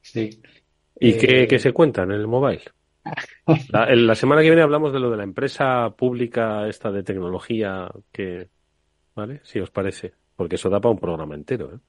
Sí. 0.00 0.42
¿Y 0.98 1.12
qué, 1.14 1.46
eh, 1.48 1.58
se 1.58 1.72
cuenta 1.72 2.02
en 2.02 2.12
el 2.12 2.26
mobile? 2.26 2.62
La, 3.70 4.14
semana 4.14 4.42
que 4.42 4.48
viene 4.48 4.62
hablamos 4.62 4.92
de 4.92 4.98
lo 4.98 5.10
de 5.10 5.18
la 5.18 5.22
empresa 5.22 5.90
pública 5.90 6.66
esta 6.68 6.90
de 6.90 7.04
tecnología 7.04 7.88
que, 8.10 8.48
¿vale? 9.14 9.40
Si 9.44 9.60
os 9.60 9.70
parece, 9.70 10.14
porque 10.34 10.56
eso 10.56 10.68
da 10.68 10.80
para 10.80 10.92
un 10.92 10.98
programa 10.98 11.36
entero, 11.36 11.80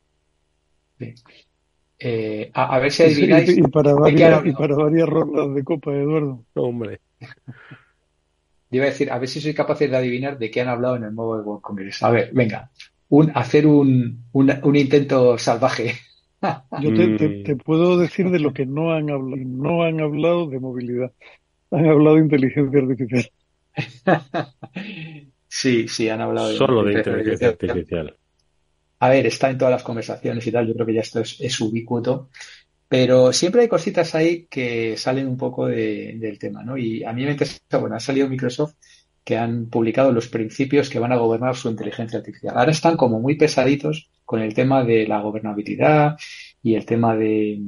¿eh? 0.99 1.15
eh 1.97 2.51
a, 2.53 2.77
ver 2.77 2.91
si 2.91 3.03
adivináis. 3.05 3.57
y, 3.57 3.61
para 3.63 3.95
varias, 3.95 4.45
y 4.45 4.51
para 4.51 4.75
varias 4.75 5.09
rondas 5.09 5.55
de 5.55 5.63
copa, 5.63 5.93
Eduardo. 5.93 6.45
Hombre. 6.53 6.99
Iba 8.77 8.85
a 8.85 8.89
decir, 8.89 9.11
a 9.11 9.19
ver 9.19 9.29
si 9.29 9.41
soy 9.41 9.53
capaz 9.53 9.79
de 9.79 9.95
adivinar 9.95 10.37
de 10.37 10.51
qué 10.51 10.61
han 10.61 10.67
hablado 10.67 10.95
en 10.95 11.03
el 11.03 11.11
Mobile 11.11 11.43
World 11.43 11.61
Congress. 11.61 12.03
A 12.03 12.09
ver, 12.09 12.31
venga, 12.33 12.71
un, 13.09 13.31
hacer 13.35 13.67
un, 13.67 14.25
un, 14.31 14.75
intento 14.75 15.37
salvaje. 15.37 15.93
Yo 16.81 16.93
te, 16.93 17.43
te, 17.43 17.55
puedo 17.55 17.97
decir 17.97 18.29
de 18.29 18.39
lo 18.39 18.53
que 18.53 18.65
no 18.65 18.93
han 18.93 19.09
hablado. 19.09 19.41
No 19.45 19.83
han 19.83 20.01
hablado 20.01 20.47
de 20.47 20.59
movilidad. 20.59 21.11
Han 21.71 21.87
hablado 21.87 22.15
de 22.15 22.21
inteligencia 22.21 22.79
artificial. 22.79 23.31
sí, 25.47 25.87
sí, 25.87 26.09
han 26.09 26.21
hablado 26.21 26.49
de 26.49 26.57
Solo 26.57 26.83
de 26.83 26.93
inteligencia 26.93 27.49
artificial. 27.49 28.15
A 28.99 29.09
ver, 29.09 29.25
está 29.25 29.49
en 29.49 29.57
todas 29.57 29.71
las 29.71 29.83
conversaciones 29.83 30.45
y 30.47 30.51
tal. 30.51 30.67
Yo 30.67 30.73
creo 30.73 30.85
que 30.85 30.93
ya 30.93 31.01
esto 31.01 31.19
es, 31.19 31.37
es 31.39 31.59
ubicuo. 31.61 32.29
Pero 32.97 33.33
siempre 33.33 33.63
hay 33.63 33.67
cositas 33.67 34.15
ahí 34.15 34.47
que 34.49 34.95
salen 34.95 35.27
un 35.27 35.35
poco 35.35 35.67
del 35.67 36.39
tema, 36.39 36.63
¿no? 36.63 36.77
Y 36.77 37.03
a 37.03 37.11
mí 37.11 37.25
me 37.25 37.31
interesa, 37.31 37.59
bueno, 37.77 37.97
ha 37.97 37.99
salido 37.99 38.29
Microsoft 38.29 38.75
que 39.21 39.35
han 39.35 39.65
publicado 39.65 40.13
los 40.13 40.29
principios 40.29 40.89
que 40.89 40.99
van 40.99 41.11
a 41.11 41.17
gobernar 41.17 41.57
su 41.57 41.69
inteligencia 41.69 42.19
artificial. 42.19 42.57
Ahora 42.57 42.71
están 42.71 42.95
como 42.95 43.19
muy 43.19 43.35
pesaditos 43.35 44.09
con 44.23 44.39
el 44.39 44.53
tema 44.53 44.85
de 44.85 45.05
la 45.09 45.19
gobernabilidad 45.19 46.15
y 46.63 46.75
el 46.75 46.85
tema 46.85 47.17
de, 47.17 47.59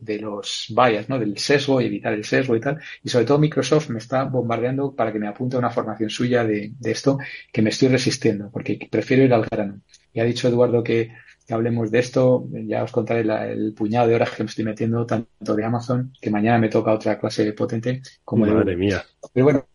de 0.00 0.18
los 0.18 0.66
bias, 0.76 1.08
¿no? 1.08 1.20
Del 1.20 1.38
sesgo, 1.38 1.80
y 1.80 1.86
evitar 1.86 2.12
el 2.12 2.24
sesgo 2.24 2.56
y 2.56 2.60
tal. 2.60 2.80
Y 3.04 3.08
sobre 3.08 3.24
todo 3.24 3.38
Microsoft 3.38 3.90
me 3.90 3.98
está 3.98 4.24
bombardeando 4.24 4.96
para 4.96 5.12
que 5.12 5.20
me 5.20 5.28
apunte 5.28 5.54
a 5.54 5.60
una 5.60 5.70
formación 5.70 6.10
suya 6.10 6.42
de, 6.42 6.72
de 6.76 6.90
esto 6.90 7.18
que 7.52 7.62
me 7.62 7.70
estoy 7.70 7.86
resistiendo, 7.86 8.50
porque 8.50 8.88
prefiero 8.90 9.22
ir 9.22 9.32
al 9.32 9.46
grano. 9.48 9.80
Y 10.12 10.18
ha 10.18 10.24
dicho 10.24 10.48
Eduardo 10.48 10.82
que 10.82 11.10
que 11.46 11.54
hablemos 11.54 11.90
de 11.90 12.00
esto. 12.00 12.48
Ya 12.50 12.82
os 12.82 12.92
contaré 12.92 13.20
el 13.52 13.72
puñado 13.72 14.08
de 14.08 14.14
horas 14.14 14.30
que 14.30 14.42
me 14.42 14.48
estoy 14.48 14.64
metiendo, 14.64 15.06
tanto 15.06 15.54
de 15.54 15.64
Amazon, 15.64 16.12
que 16.20 16.30
mañana 16.30 16.58
me 16.58 16.68
toca 16.68 16.92
otra 16.92 17.18
clase 17.18 17.52
potente, 17.52 18.02
como 18.24 18.46
Madre 18.46 18.72
de 18.72 18.76
mía. 18.76 19.04
Pero 19.32 19.44
bueno, 19.44 19.66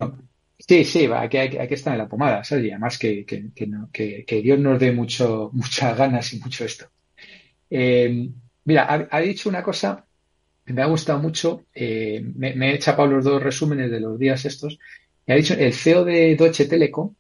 sí, 0.60 0.84
sí, 0.84 1.06
hay 1.12 1.30
que, 1.30 1.40
hay, 1.40 1.68
que 1.68 1.74
estar 1.74 1.94
en 1.94 2.00
la 2.00 2.10
pomada, 2.10 2.44
¿sabes? 2.44 2.66
Y 2.66 2.72
además 2.72 2.98
que, 3.00 3.26
que, 3.26 3.52
que, 3.54 4.26
que, 4.26 4.42
Dios 4.42 4.60
nos 4.60 4.80
dé 4.80 4.92
mucho, 4.92 5.50
muchas 5.54 5.98
ganas 5.98 6.34
y 6.34 6.40
mucho 6.40 6.66
esto. 6.66 6.86
Eh, 7.70 8.30
mira, 8.66 8.84
ha, 8.84 9.08
ha, 9.10 9.22
dicho 9.22 9.48
una 9.48 9.64
cosa 9.64 10.06
que 10.66 10.74
me 10.74 10.82
ha 10.82 10.88
gustado 10.88 11.20
mucho. 11.20 11.66
Eh, 11.74 12.22
me, 12.36 12.54
me, 12.54 12.72
he 12.72 12.76
echado 12.76 13.08
los 13.08 13.24
dos 13.24 13.42
resúmenes 13.42 13.90
de 13.90 14.02
los 14.02 14.20
días 14.20 14.44
estos. 14.46 14.78
Y 15.26 15.32
ha 15.32 15.36
dicho 15.36 15.54
el 15.54 15.74
CEO 15.74 16.04
de 16.04 16.36
Deutsche 16.36 16.66
Telekom, 16.66 17.16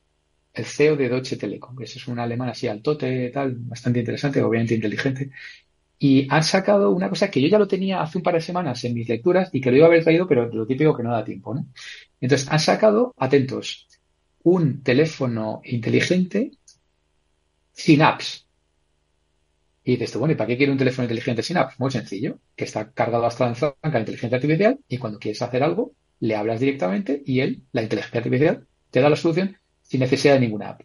el 0.54 0.66
CEO 0.66 0.96
de 0.96 1.10
Deutsche 1.10 1.38
Telekom, 1.38 1.76
que 1.76 1.86
es 1.86 2.08
un 2.08 2.20
alemán 2.20 2.50
así 2.50 2.68
altote, 2.68 3.30
tal, 3.30 3.56
bastante 3.56 4.00
interesante, 4.00 4.42
obviamente 4.42 4.76
inteligente. 4.76 5.32
Y 6.00 6.28
han 6.30 6.44
sacado 6.44 6.92
una 6.92 7.10
cosa 7.10 7.30
que 7.30 7.42
yo 7.42 7.48
ya 7.48 7.60
lo 7.60 7.68
tenía 7.68 8.02
hace 8.02 8.18
un 8.18 8.24
par 8.24 8.34
de 8.34 8.42
semanas 8.42 8.84
en 8.84 8.94
mis 8.96 9.08
lecturas 9.08 9.50
y 9.54 9.62
que 9.62 9.70
lo 9.72 9.78
iba 9.78 9.86
a 9.86 9.90
haber 9.90 10.04
traído, 10.04 10.28
pero 10.28 10.48
lo 10.48 10.66
típico 10.66 10.96
que 10.96 11.04
no 11.04 11.12
da 11.12 11.24
tiempo, 11.24 11.54
¿no? 11.54 11.68
Entonces, 12.20 12.48
han 12.52 12.60
sacado, 12.60 13.14
atentos, 13.18 13.88
un 14.44 14.82
teléfono 14.84 15.62
inteligente 15.64 16.52
sin 17.74 18.02
apps. 18.02 18.48
Y 19.84 19.94
dices 19.94 20.12
tú, 20.12 20.20
bueno, 20.20 20.34
¿y 20.34 20.36
para 20.38 20.48
qué 20.48 20.58
quiere 20.58 20.72
un 20.72 20.78
teléfono 20.78 21.06
inteligente 21.06 21.44
sin 21.44 21.58
apps? 21.58 21.80
Muy 21.80 21.92
sencillo, 21.92 22.40
que 22.56 22.66
está 22.66 22.92
cargado 22.92 23.26
hasta 23.26 23.48
la 23.48 23.56
zanca 23.56 23.92
de 23.92 24.00
inteligencia 24.00 24.36
artificial 24.38 24.80
y 24.88 24.98
cuando 24.98 25.20
quieres 25.20 25.42
hacer 25.42 25.64
algo, 25.64 25.94
le 26.20 26.36
hablas 26.36 26.60
directamente 26.60 27.22
y 27.26 27.40
él, 27.40 27.64
la 27.72 27.84
inteligencia 27.84 28.20
artificial, 28.20 28.68
te 28.92 29.02
da 29.02 29.10
la 29.10 29.16
solución 29.16 29.58
sin 29.92 30.00
necesidad 30.00 30.36
de 30.36 30.40
ninguna 30.40 30.70
app. 30.70 30.82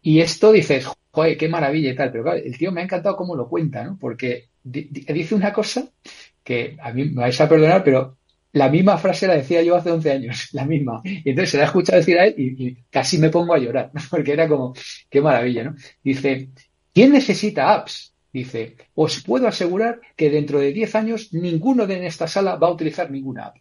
Y 0.00 0.20
esto 0.20 0.50
dices, 0.50 0.86
joder, 1.10 1.36
qué 1.36 1.46
maravilla 1.46 1.90
y 1.90 1.94
tal, 1.94 2.10
pero 2.10 2.24
claro, 2.24 2.40
el 2.42 2.56
tío 2.56 2.72
me 2.72 2.80
ha 2.80 2.84
encantado 2.84 3.16
cómo 3.16 3.36
lo 3.36 3.50
cuenta, 3.50 3.84
¿no? 3.84 3.98
Porque 4.00 4.48
dice 4.64 5.34
una 5.34 5.52
cosa 5.52 5.90
que 6.42 6.78
a 6.80 6.90
mí 6.90 7.04
me 7.04 7.20
vais 7.20 7.38
a 7.38 7.48
perdonar, 7.50 7.84
pero 7.84 8.16
la 8.52 8.70
misma 8.70 8.96
frase 8.96 9.26
la 9.26 9.34
decía 9.34 9.62
yo 9.62 9.76
hace 9.76 9.90
11 9.90 10.10
años, 10.10 10.48
la 10.52 10.64
misma. 10.64 11.02
Y 11.04 11.28
entonces 11.28 11.50
se 11.50 11.56
la 11.58 11.64
he 11.64 11.66
escuchado 11.66 11.98
decir 11.98 12.18
a 12.18 12.24
él 12.24 12.34
y, 12.38 12.76
casi 12.88 13.18
me 13.18 13.28
pongo 13.28 13.52
a 13.52 13.58
llorar, 13.58 13.92
porque 14.10 14.32
era 14.32 14.48
como, 14.48 14.72
qué 15.10 15.20
maravilla, 15.20 15.64
¿no? 15.64 15.74
Dice, 16.02 16.48
¿quién 16.94 17.12
necesita 17.12 17.74
apps? 17.74 18.14
Dice, 18.32 18.76
os 18.94 19.22
puedo 19.22 19.46
asegurar 19.48 20.00
que 20.16 20.30
dentro 20.30 20.60
de 20.60 20.72
10 20.72 20.94
años 20.94 21.34
ninguno 21.34 21.86
de 21.86 21.98
en 21.98 22.04
esta 22.04 22.26
sala 22.26 22.56
va 22.56 22.68
a 22.68 22.72
utilizar 22.72 23.10
ninguna 23.10 23.48
app. 23.48 23.56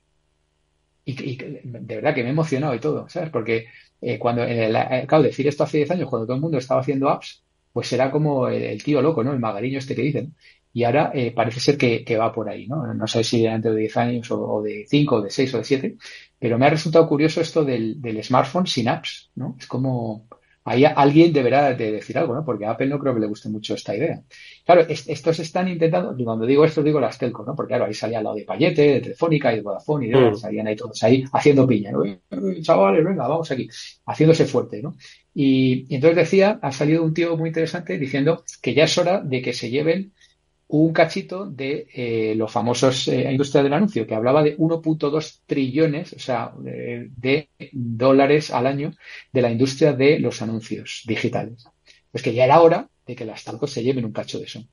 Y, 1.17 1.35
de 1.37 1.95
verdad 1.95 2.13
que 2.13 2.21
me 2.23 2.29
he 2.29 2.31
emocionado 2.31 2.75
y 2.75 2.79
todo, 2.79 3.07
¿sabes? 3.09 3.29
Porque 3.29 3.67
eh, 4.01 4.19
cuando, 4.19 4.43
eh, 4.43 4.69
la, 4.69 5.05
claro, 5.07 5.23
decir 5.23 5.47
esto 5.47 5.63
hace 5.63 5.77
10 5.77 5.91
años, 5.91 6.09
cuando 6.09 6.25
todo 6.25 6.35
el 6.35 6.41
mundo 6.41 6.57
estaba 6.57 6.81
haciendo 6.81 7.09
apps, 7.09 7.43
pues 7.71 7.91
era 7.93 8.11
como 8.11 8.47
el, 8.47 8.63
el 8.63 8.83
tío 8.83 9.01
loco, 9.01 9.23
¿no? 9.23 9.33
El 9.33 9.39
magariño 9.39 9.79
este 9.79 9.95
que 9.95 10.01
dicen. 10.01 10.35
Y 10.71 10.83
ahora 10.83 11.11
eh, 11.13 11.31
parece 11.31 11.59
ser 11.59 11.77
que, 11.77 12.17
va 12.17 12.31
por 12.31 12.47
ahí, 12.49 12.67
¿no? 12.67 12.93
No 12.93 13.07
sé 13.07 13.23
si 13.23 13.41
dentro 13.41 13.73
de 13.73 13.79
10 13.81 13.97
años 13.97 14.31
o, 14.31 14.39
o, 14.39 14.61
de 14.61 14.85
5 14.87 15.15
o 15.15 15.21
de 15.21 15.29
6 15.31 15.53
o 15.55 15.57
de 15.57 15.63
7, 15.63 15.97
pero 16.37 16.57
me 16.59 16.67
ha 16.67 16.69
resultado 16.69 17.07
curioso 17.07 17.41
esto 17.41 17.63
del, 17.65 17.99
del 18.01 18.23
smartphone 18.23 18.67
sin 18.67 18.87
apps, 18.87 19.31
¿no? 19.35 19.55
Es 19.59 19.65
como, 19.67 20.27
ahí 20.69 20.85
alguien 20.85 21.33
deberá 21.33 21.73
de 21.73 21.91
decir 21.91 22.15
algo, 22.17 22.35
¿no? 22.35 22.45
Porque 22.45 22.65
a 22.65 22.71
Apple 22.71 22.87
no 22.87 22.99
creo 22.99 23.15
que 23.15 23.19
le 23.19 23.25
guste 23.25 23.49
mucho 23.49 23.73
esta 23.73 23.95
idea. 23.95 24.21
Claro, 24.63 24.81
es, 24.81 25.09
estos 25.09 25.39
están 25.39 25.67
intentando, 25.67 26.15
cuando 26.23 26.45
digo 26.45 26.63
esto 26.63 26.83
digo 26.83 26.99
las 26.99 27.17
telcos, 27.17 27.47
¿no? 27.47 27.55
Porque 27.55 27.71
claro, 27.71 27.85
ahí 27.85 27.93
salía 27.95 28.19
al 28.19 28.25
lado 28.25 28.35
de 28.35 28.45
Payete, 28.45 28.81
de 28.81 29.01
Telefónica 29.01 29.51
y 29.51 29.55
de 29.57 29.61
Vodafone 29.63 30.07
y 30.07 30.11
mm. 30.11 30.35
salían 30.35 30.67
ahí 30.67 30.75
todos 30.75 31.01
ahí 31.03 31.23
haciendo 31.33 31.65
piña, 31.65 31.91
¿no? 31.91 32.03
Chavales, 32.61 33.03
venga, 33.03 33.27
vamos 33.27 33.49
aquí, 33.49 33.67
haciéndose 34.05 34.45
fuerte, 34.45 34.79
¿no? 34.81 34.95
Y, 35.33 35.87
y 35.89 35.95
entonces 35.95 36.17
decía, 36.17 36.59
ha 36.61 36.71
salido 36.71 37.03
un 37.03 37.15
tío 37.15 37.35
muy 37.35 37.49
interesante 37.49 37.97
diciendo 37.97 38.43
que 38.61 38.75
ya 38.75 38.83
es 38.83 38.95
hora 38.99 39.21
de 39.21 39.41
que 39.41 39.53
se 39.53 39.71
lleven 39.71 40.13
un 40.71 40.93
cachito 40.93 41.47
de 41.47 41.87
eh, 41.93 42.35
los 42.35 42.51
famosos 42.51 43.07
eh, 43.07 43.31
industria 43.31 43.63
del 43.63 43.73
anuncio, 43.73 44.05
que 44.05 44.13
hablaba 44.13 44.43
de 44.43 44.55
1.2 44.55 45.41
trillones, 45.47 46.13
o 46.13 46.19
sea, 46.19 46.53
de, 46.59 47.49
dólares 47.71 48.51
al 48.51 48.67
año 48.67 48.91
de 49.33 49.41
la 49.41 49.51
industria 49.51 49.93
de 49.93 50.19
los 50.19 50.43
anuncios 50.43 51.03
digitales. 51.07 51.65
Pues 52.11 52.23
que 52.23 52.35
ya 52.35 52.45
era 52.45 52.61
hora 52.61 52.87
de 53.07 53.15
que 53.15 53.25
las 53.25 53.43
talcos 53.43 53.71
se 53.71 53.81
lleven 53.81 54.05
un 54.05 54.11
cacho 54.11 54.37
de 54.37 54.45
eso. 54.45 54.63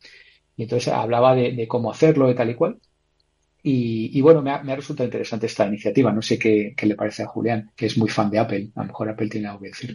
Y 0.55 0.65
entonces 0.65 0.93
hablaba 0.93 1.35
de, 1.35 1.67
cómo 1.67 1.91
hacerlo, 1.91 2.29
de 2.29 2.35
tal 2.35 2.51
y 2.51 2.55
cual. 2.55 2.79
Y, 3.63 4.11
y 4.17 4.21
bueno, 4.21 4.43
me 4.43 4.51
ha, 4.51 4.63
me 4.63 4.73
ha, 4.73 4.77
resultado 4.77 5.07
interesante 5.07 5.47
esta 5.47 5.67
iniciativa. 5.67 6.13
No 6.13 6.21
sé 6.21 6.39
qué, 6.39 6.75
qué, 6.77 6.87
le 6.87 6.95
parece 6.95 7.23
a 7.23 7.27
Julián, 7.27 7.71
que 7.75 7.87
es 7.87 7.97
muy 7.97 8.11
fan 8.11 8.31
de 8.31 8.39
Apple. 8.39 8.69
A 8.75 8.83
lo 8.83 8.89
mejor 8.89 9.09
Apple 9.09 9.29
tiene 9.31 9.49
algo 9.49 9.63
que 9.63 9.69
decir. 9.69 9.95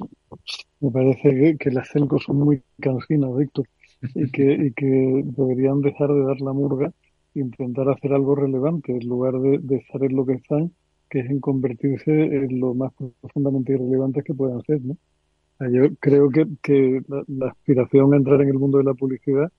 Me 0.80 0.92
parece 0.92 1.30
que, 1.30 1.58
que 1.60 1.70
las 1.70 1.90
telcos 1.90 2.24
son 2.24 2.38
muy 2.38 2.64
cansinas, 2.80 3.30
Víctor 3.38 3.68
y 4.16 4.32
que, 4.32 4.54
y 4.54 4.72
que 4.72 5.24
deberían 5.26 5.82
dejar 5.82 6.10
de 6.10 6.24
dar 6.24 6.42
la 6.42 6.54
murga 6.54 6.92
e 7.36 7.40
intentar 7.40 7.90
hacer 7.90 8.14
algo 8.14 8.36
relevante 8.36 8.92
en 8.92 9.08
lugar 9.08 9.34
de, 9.40 9.60
de, 9.60 9.78
estar 9.78 10.04
en 10.04 10.16
lo 10.16 10.26
que 10.26 10.34
están, 10.34 10.72
que 11.10 11.20
es 11.20 11.30
en 11.30 11.40
convertirse 11.40 12.12
en 12.12 12.60
lo 12.60 12.74
más 12.74 12.92
profundamente 13.22 13.74
irrelevante 13.74 14.24
que 14.24 14.34
puedan 14.34 14.62
ser. 14.64 14.82
¿no? 14.82 14.94
O 14.94 15.58
sea, 15.58 15.70
yo 15.70 15.96
creo 16.00 16.30
que, 16.30 16.46
que 16.62 17.02
la, 17.08 17.24
la, 17.28 17.48
aspiración 17.50 18.14
a 18.14 18.18
entrar 18.18 18.42
en 18.42 18.50
el 18.50 18.58
mundo 18.58 18.80
de 18.80 18.84
la 18.84 18.94
publicidad, 18.94 19.52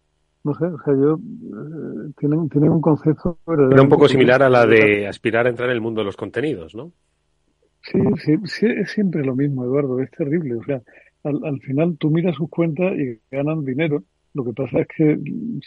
no 0.45 0.55
sé, 0.55 0.65
o 0.65 0.79
sea, 0.83 0.95
yo 0.95 1.15
eh, 1.15 2.13
tienen, 2.19 2.49
tienen 2.49 2.71
un 2.71 2.81
concepto. 2.81 3.39
Era 3.47 3.83
un 3.83 3.89
poco 3.89 4.09
similar 4.09 4.43
a 4.43 4.51
la 4.51 4.67
de 4.67 5.07
aspirar 5.07 5.47
a 5.47 5.51
entrar 5.51 5.69
en 5.69 5.77
el 5.77 5.81
mundo 5.81 6.01
de 6.01 6.07
los 6.07 6.17
contenidos, 6.17 6.75
¿no? 6.75 6.91
Sí, 7.83 7.99
sí, 8.25 8.37
sí, 8.45 8.67
es 8.67 8.91
siempre 8.91 9.25
lo 9.25 9.35
mismo, 9.35 9.65
Eduardo, 9.65 10.01
es 10.01 10.11
terrible. 10.11 10.57
O 10.57 10.65
sea, 10.65 10.83
al, 11.25 11.45
al 11.45 11.61
final 11.61 11.97
tú 11.99 12.11
miras 12.11 12.37
sus 12.37 12.49
cuentas 12.49 12.93
y 12.97 13.21
ganan 13.31 13.65
dinero 13.65 14.03
lo 14.35 14.45
que 14.45 14.53
pasa 14.53 14.81
es 14.81 14.89
que 14.89 15.19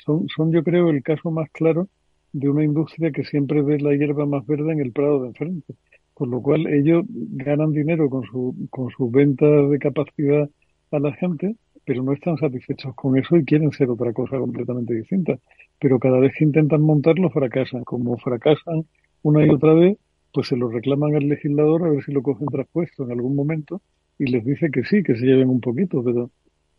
son, 0.03 0.51
yo 0.51 0.63
creo, 0.63 0.89
el 0.89 1.03
caso 1.03 1.31
más 1.31 1.49
claro 1.51 1.87
de 2.33 2.49
una 2.49 2.63
industria 2.63 3.11
que 3.11 3.23
siempre 3.23 3.61
ve 3.61 3.79
la 3.79 3.95
hierba 3.95 4.25
más 4.25 4.45
verde 4.45 4.73
en 4.73 4.79
el 4.79 4.91
prado 4.91 5.21
de 5.21 5.27
enfrente. 5.29 5.75
Con 6.13 6.31
lo 6.31 6.41
cual 6.41 6.67
ellos 6.67 7.05
ganan 7.09 7.71
dinero 7.71 8.09
con 8.09 8.23
su, 8.23 8.67
con 8.69 8.89
sus 8.89 9.11
ventas 9.11 9.69
de 9.69 9.79
capacidad 9.79 10.49
a 10.91 10.99
la 10.99 11.13
gente, 11.13 11.55
pero 11.85 12.03
no 12.03 12.13
están 12.13 12.37
satisfechos 12.37 12.95
con 12.95 13.17
eso 13.17 13.37
y 13.37 13.45
quieren 13.45 13.71
ser 13.71 13.89
otra 13.89 14.11
cosa 14.13 14.37
completamente 14.37 14.93
distinta. 14.93 15.37
Pero 15.79 15.99
cada 15.99 16.19
vez 16.19 16.33
que 16.37 16.45
intentan 16.45 16.81
montarlo 16.81 17.29
fracasan. 17.29 17.83
Como 17.83 18.17
fracasan 18.17 18.85
una 19.21 19.45
y 19.45 19.49
otra 19.49 19.73
vez, 19.73 19.97
pues 20.33 20.47
se 20.47 20.57
lo 20.57 20.69
reclaman 20.69 21.15
al 21.15 21.27
legislador 21.27 21.83
a 21.83 21.89
ver 21.91 22.03
si 22.03 22.11
lo 22.11 22.23
cogen 22.23 22.47
traspuesto 22.47 23.03
en 23.03 23.11
algún 23.11 23.35
momento 23.35 23.81
y 24.17 24.25
les 24.25 24.43
dice 24.43 24.69
que 24.71 24.83
sí, 24.83 25.03
que 25.03 25.15
se 25.15 25.25
lleven 25.25 25.49
un 25.49 25.61
poquito, 25.61 26.03
pero 26.03 26.29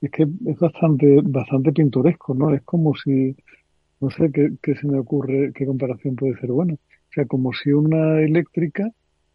es 0.01 0.11
que 0.11 0.24
es 0.24 0.59
bastante, 0.59 1.20
bastante 1.22 1.72
pintoresco, 1.72 2.34
¿no? 2.34 2.55
Es 2.55 2.62
como 2.62 2.94
si, 2.94 3.36
no 4.01 4.11
sé 4.11 4.30
qué, 4.32 4.51
qué 4.62 4.74
se 4.74 4.86
me 4.86 4.99
ocurre, 4.99 5.53
qué 5.55 5.66
comparación 5.66 6.16
puede 6.16 6.36
ser 6.38 6.51
buena. 6.51 6.74
O 6.74 7.12
sea, 7.12 7.24
como 7.26 7.53
si 7.53 7.72
una 7.72 8.20
eléctrica 8.20 8.90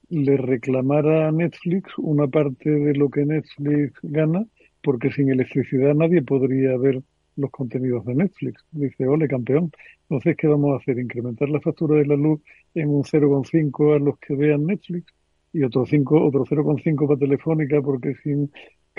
le 0.09 0.37
reclamara 0.37 1.29
a 1.29 1.31
Netflix 1.31 1.97
una 1.97 2.27
parte 2.27 2.69
de 2.69 2.93
lo 2.93 3.09
que 3.09 3.25
Netflix 3.25 3.93
gana, 4.03 4.45
porque 4.83 5.11
sin 5.11 5.29
electricidad 5.29 5.95
nadie 5.95 6.21
podría 6.21 6.77
ver 6.77 7.01
los 7.37 7.49
contenidos 7.49 8.05
de 8.05 8.15
Netflix. 8.15 8.63
Dice, 8.71 9.07
ole, 9.07 9.27
campeón. 9.27 9.71
Entonces, 10.03 10.35
¿qué 10.37 10.47
vamos 10.47 10.73
a 10.73 10.77
hacer? 10.81 10.99
¿Incrementar 10.99 11.49
la 11.49 11.61
factura 11.61 11.97
de 11.97 12.05
la 12.05 12.15
luz 12.15 12.41
en 12.75 12.89
un 12.89 13.03
0,5 13.03 13.95
a 13.95 13.99
los 13.99 14.17
que 14.19 14.35
vean 14.35 14.65
Netflix? 14.65 15.05
Y 15.53 15.63
otro 15.63 15.85
5, 15.85 16.25
otro 16.25 16.45
0,5 16.45 17.07
para 17.07 17.19
Telefónica, 17.19 17.81
porque 17.81 18.15
sin 18.23 18.51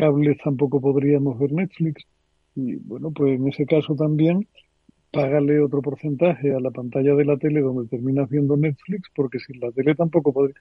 cables 0.02 0.36
tampoco 0.42 0.80
podríamos 0.80 1.38
ver 1.38 1.52
Netflix. 1.52 2.04
Y 2.56 2.74
bueno, 2.76 3.12
pues 3.12 3.38
en 3.38 3.46
ese 3.46 3.66
caso 3.66 3.94
también 3.94 4.48
págale 5.12 5.60
otro 5.60 5.80
porcentaje 5.80 6.52
a 6.52 6.58
la 6.58 6.72
pantalla 6.72 7.14
de 7.14 7.24
la 7.24 7.36
tele 7.36 7.60
donde 7.60 7.88
terminas 7.88 8.28
viendo 8.28 8.56
Netflix, 8.56 9.08
porque 9.14 9.38
sin 9.38 9.60
la 9.60 9.70
tele 9.70 9.94
tampoco 9.94 10.32
podría. 10.32 10.56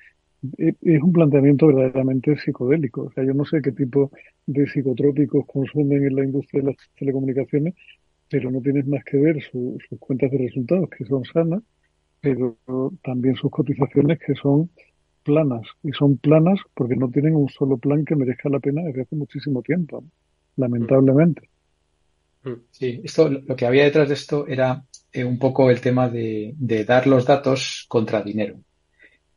Es 0.82 1.02
un 1.02 1.12
planteamiento 1.12 1.68
verdaderamente 1.68 2.38
psicodélico. 2.38 3.04
O 3.06 3.12
sea, 3.14 3.24
yo 3.24 3.34
no 3.34 3.46
sé 3.46 3.62
qué 3.64 3.72
tipo 3.72 4.12
de 4.46 4.68
psicotrópicos 4.68 5.46
consumen 5.48 6.06
en 6.06 6.16
la 6.16 6.24
industria 6.24 6.62
de 6.62 6.68
las 6.68 6.78
telecomunicaciones, 7.00 7.74
pero 8.30 8.52
no 8.52 8.62
tienes 8.62 8.86
más 8.86 9.04
que 9.04 9.18
ver 9.18 9.42
su, 9.42 9.78
sus 9.90 9.98
cuentas 10.00 10.30
de 10.30 10.38
resultados, 10.38 10.88
que 10.90 11.06
son 11.06 11.24
sanas, 11.26 11.64
pero 12.20 12.58
también 13.04 13.36
sus 13.36 13.50
cotizaciones, 13.50 14.20
que 14.20 14.36
son 14.36 14.70
planas. 15.24 15.68
Y 15.84 15.92
son 15.92 16.18
planas 16.18 16.60
porque 16.74 16.96
no 16.96 17.10
tienen 17.10 17.36
un 17.36 17.50
solo 17.50 17.78
plan 17.78 18.06
que 18.06 18.16
merezca 18.16 18.50
la 18.50 18.60
pena 18.60 18.82
desde 18.84 19.02
hace 19.02 19.16
muchísimo 19.16 19.62
tiempo, 19.62 20.04
lamentablemente. 20.58 21.50
Sí, 22.72 23.02
esto, 23.04 23.30
lo 23.30 23.56
que 23.56 23.66
había 23.66 23.84
detrás 23.84 24.08
de 24.08 24.16
esto 24.16 24.48
era 24.48 24.84
eh, 25.12 25.24
un 25.24 25.38
poco 25.38 25.70
el 25.70 25.80
tema 25.80 26.10
de 26.10 26.86
dar 26.88 27.06
los 27.06 27.26
datos 27.26 27.86
contra 27.88 28.24
dinero 28.24 28.60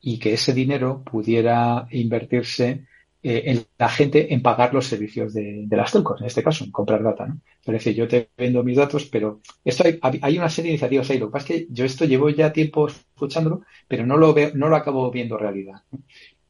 y 0.06 0.18
que 0.18 0.34
ese 0.34 0.52
dinero 0.52 1.02
pudiera 1.02 1.86
invertirse 1.90 2.86
eh, 3.26 3.44
en 3.46 3.64
la 3.78 3.88
gente 3.88 4.34
en 4.34 4.42
pagar 4.42 4.74
los 4.74 4.86
servicios 4.86 5.32
de, 5.32 5.62
de, 5.66 5.76
las 5.76 5.92
telcos, 5.92 6.20
en 6.20 6.26
este 6.26 6.42
caso, 6.42 6.62
en 6.62 6.70
comprar 6.70 7.02
data. 7.02 7.26
¿no? 7.26 7.40
Es 7.64 7.72
decir, 7.72 7.94
yo 7.94 8.06
te 8.06 8.28
vendo 8.36 8.62
mis 8.62 8.76
datos, 8.76 9.06
pero 9.06 9.40
esto 9.64 9.82
hay, 9.82 9.98
hay 10.20 10.36
una 10.36 10.50
serie 10.50 10.68
de 10.68 10.74
iniciativas 10.74 11.08
ahí. 11.08 11.18
Lo 11.18 11.28
que 11.28 11.32
pasa 11.32 11.54
es 11.54 11.60
que 11.60 11.66
yo 11.70 11.86
esto 11.86 12.04
llevo 12.04 12.28
ya 12.28 12.52
tiempo 12.52 12.86
escuchándolo, 12.86 13.62
pero 13.88 14.04
no 14.04 14.18
lo 14.18 14.34
veo, 14.34 14.50
no 14.54 14.68
lo 14.68 14.76
acabo 14.76 15.10
viendo 15.10 15.38
realidad. 15.38 15.82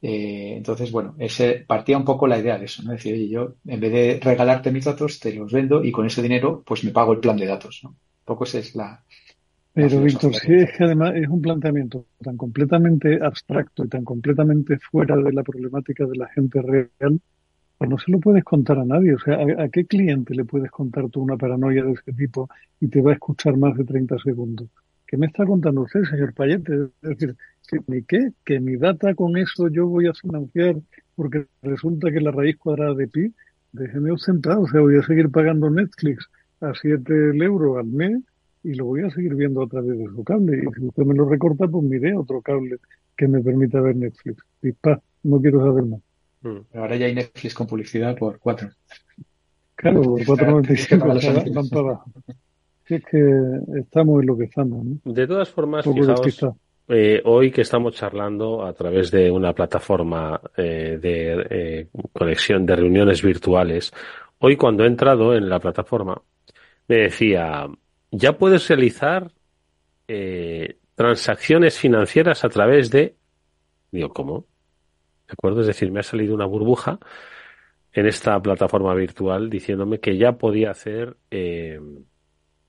Eh, 0.01 0.53
entonces, 0.57 0.91
bueno, 0.91 1.15
ese 1.17 1.63
partía 1.65 1.97
un 1.97 2.03
poco 2.03 2.27
la 2.27 2.37
idea 2.37 2.59
de 2.59 2.65
eso, 2.65 2.83
¿no? 2.83 2.91
Decir, 2.91 3.13
oye, 3.13 3.29
yo 3.29 3.55
en 3.65 3.79
vez 3.79 3.91
de 3.93 4.19
regalarte 4.21 4.69
mis 4.69 4.83
datos, 4.83 5.19
te 5.19 5.33
los 5.33 5.53
vendo 5.53 5.81
y 5.81 5.93
con 5.93 6.05
ese 6.05 6.21
dinero, 6.21 6.61
pues 6.65 6.83
me 6.83 6.91
pago 6.91 7.13
el 7.13 7.19
plan 7.19 7.37
de 7.37 7.45
datos, 7.45 7.79
¿no? 7.83 7.91
Un 7.91 8.25
poco 8.25 8.43
esa 8.43 8.59
es 8.59 8.75
la. 8.75 9.01
Pero, 9.75 10.01
Víctor, 10.01 10.33
si 10.33 10.53
es 10.53 10.71
que 10.71 10.85
además 10.85 11.15
es 11.15 11.27
un 11.27 11.41
planteamiento 11.41 12.05
tan 12.23 12.37
completamente 12.37 13.19
abstracto 13.21 13.83
y 13.83 13.89
tan 13.89 14.05
completamente 14.05 14.79
fuera 14.79 15.17
de 15.17 15.33
la 15.33 15.43
problemática 15.43 16.05
de 16.05 16.15
la 16.15 16.29
gente 16.29 16.61
real, 16.61 17.19
pues 17.77 17.89
no 17.89 17.97
se 17.97 18.09
lo 18.09 18.21
puedes 18.21 18.45
contar 18.45 18.79
a 18.79 18.85
nadie. 18.85 19.15
O 19.15 19.19
sea, 19.19 19.35
¿a, 19.35 19.63
a 19.63 19.67
qué 19.67 19.85
cliente 19.85 20.33
le 20.33 20.45
puedes 20.45 20.71
contar 20.71 21.09
tú 21.09 21.21
una 21.21 21.35
paranoia 21.35 21.83
de 21.83 21.91
ese 21.91 22.13
tipo 22.13 22.49
y 22.79 22.87
te 22.87 23.01
va 23.01 23.11
a 23.11 23.15
escuchar 23.15 23.57
más 23.57 23.75
de 23.77 23.83
30 23.83 24.17
segundos? 24.19 24.69
¿Qué 25.05 25.17
me 25.17 25.25
está 25.25 25.45
contando 25.45 25.81
usted, 25.81 26.05
señor 26.05 26.33
Payete? 26.33 26.73
Es 27.01 27.09
decir, 27.09 27.35
que 27.67 27.79
ni 27.87 28.03
qué, 28.03 28.31
que 28.45 28.61
mi 28.61 28.77
data 28.77 29.13
con 29.13 29.35
eso 29.35 29.67
yo 29.67 29.87
voy 29.87 30.07
a 30.07 30.13
financiar 30.13 30.77
porque 31.15 31.47
resulta 31.61 32.13
que 32.13 32.21
la 32.21 32.31
raíz 32.31 32.55
cuadrada 32.55 32.93
de 32.93 33.09
pi, 33.09 33.33
déjeme 33.73 34.11
ausentado, 34.11 34.61
o 34.61 34.67
sea, 34.69 34.79
voy 34.79 34.97
a 34.97 35.03
seguir 35.03 35.29
pagando 35.29 35.69
Netflix 35.69 36.29
a 36.61 36.71
7 36.73 37.13
euros 37.43 37.77
al 37.77 37.87
mes 37.87 38.21
y 38.65 38.73
lo 38.73 38.85
voy 38.85 39.03
a 39.03 39.09
seguir 39.11 39.35
viendo 39.35 39.61
a 39.61 39.67
través 39.67 39.97
de 39.97 40.05
su 40.05 40.23
cable. 40.23 40.57
Y 40.57 40.73
si 40.73 40.87
usted 40.87 41.03
me 41.03 41.13
lo 41.13 41.29
recorta, 41.29 41.67
pues 41.67 41.83
mire 41.83 42.17
otro 42.17 42.41
cable 42.41 42.77
que 43.15 43.27
me 43.27 43.41
permita 43.41 43.79
ver 43.79 43.95
Netflix. 43.95 44.43
Y 44.63 44.71
pa, 44.71 44.99
no 45.23 45.39
quiero 45.39 45.59
saber 45.59 45.85
más. 45.85 46.01
Pero 46.41 46.65
ahora 46.73 46.95
ya 46.95 47.05
hay 47.05 47.13
Netflix 47.13 47.53
con 47.53 47.67
publicidad 47.67 48.17
por 48.17 48.39
4. 48.39 48.69
Claro, 49.75 50.01
por 50.01 50.21
4.95 50.21 51.53
van 51.53 51.69
para 51.69 51.81
abajo. 51.81 52.11
Sí, 52.87 52.95
es 52.95 53.05
que 53.05 53.79
estamos 53.79 54.21
en 54.21 54.27
lo 54.27 54.37
que 54.37 54.45
estamos. 54.45 54.83
¿no? 54.83 55.13
De 55.13 55.27
todas 55.27 55.49
formas, 55.49 55.85
fijaos, 55.85 56.55
eh, 56.87 57.21
hoy 57.25 57.51
que 57.51 57.61
estamos 57.61 57.95
charlando 57.95 58.63
a 58.63 58.73
través 58.73 59.11
de 59.11 59.29
una 59.29 59.53
plataforma 59.53 60.39
eh, 60.57 60.97
de 61.01 61.45
eh, 61.49 61.87
conexión 62.13 62.65
de 62.65 62.75
reuniones 62.75 63.23
virtuales, 63.23 63.91
hoy 64.39 64.55
cuando 64.55 64.83
he 64.83 64.87
entrado 64.87 65.35
en 65.35 65.49
la 65.49 65.59
plataforma 65.59 66.21
me 66.87 66.97
decía, 66.97 67.67
ya 68.17 68.37
puedes 68.37 68.67
realizar 68.67 69.31
eh, 70.07 70.77
transacciones 70.95 71.77
financieras 71.77 72.43
a 72.43 72.49
través 72.49 72.89
de... 72.91 73.15
Digo, 73.91 74.09
¿cómo? 74.09 74.45
¿De 75.27 75.33
acuerdo? 75.33 75.61
Es 75.61 75.67
decir, 75.67 75.91
me 75.91 75.99
ha 75.99 76.03
salido 76.03 76.35
una 76.35 76.45
burbuja 76.45 76.99
en 77.93 78.07
esta 78.07 78.41
plataforma 78.41 78.93
virtual 78.93 79.49
diciéndome 79.49 79.99
que 79.99 80.17
ya 80.17 80.33
podía 80.33 80.71
hacer... 80.71 81.17
eh, 81.31 81.79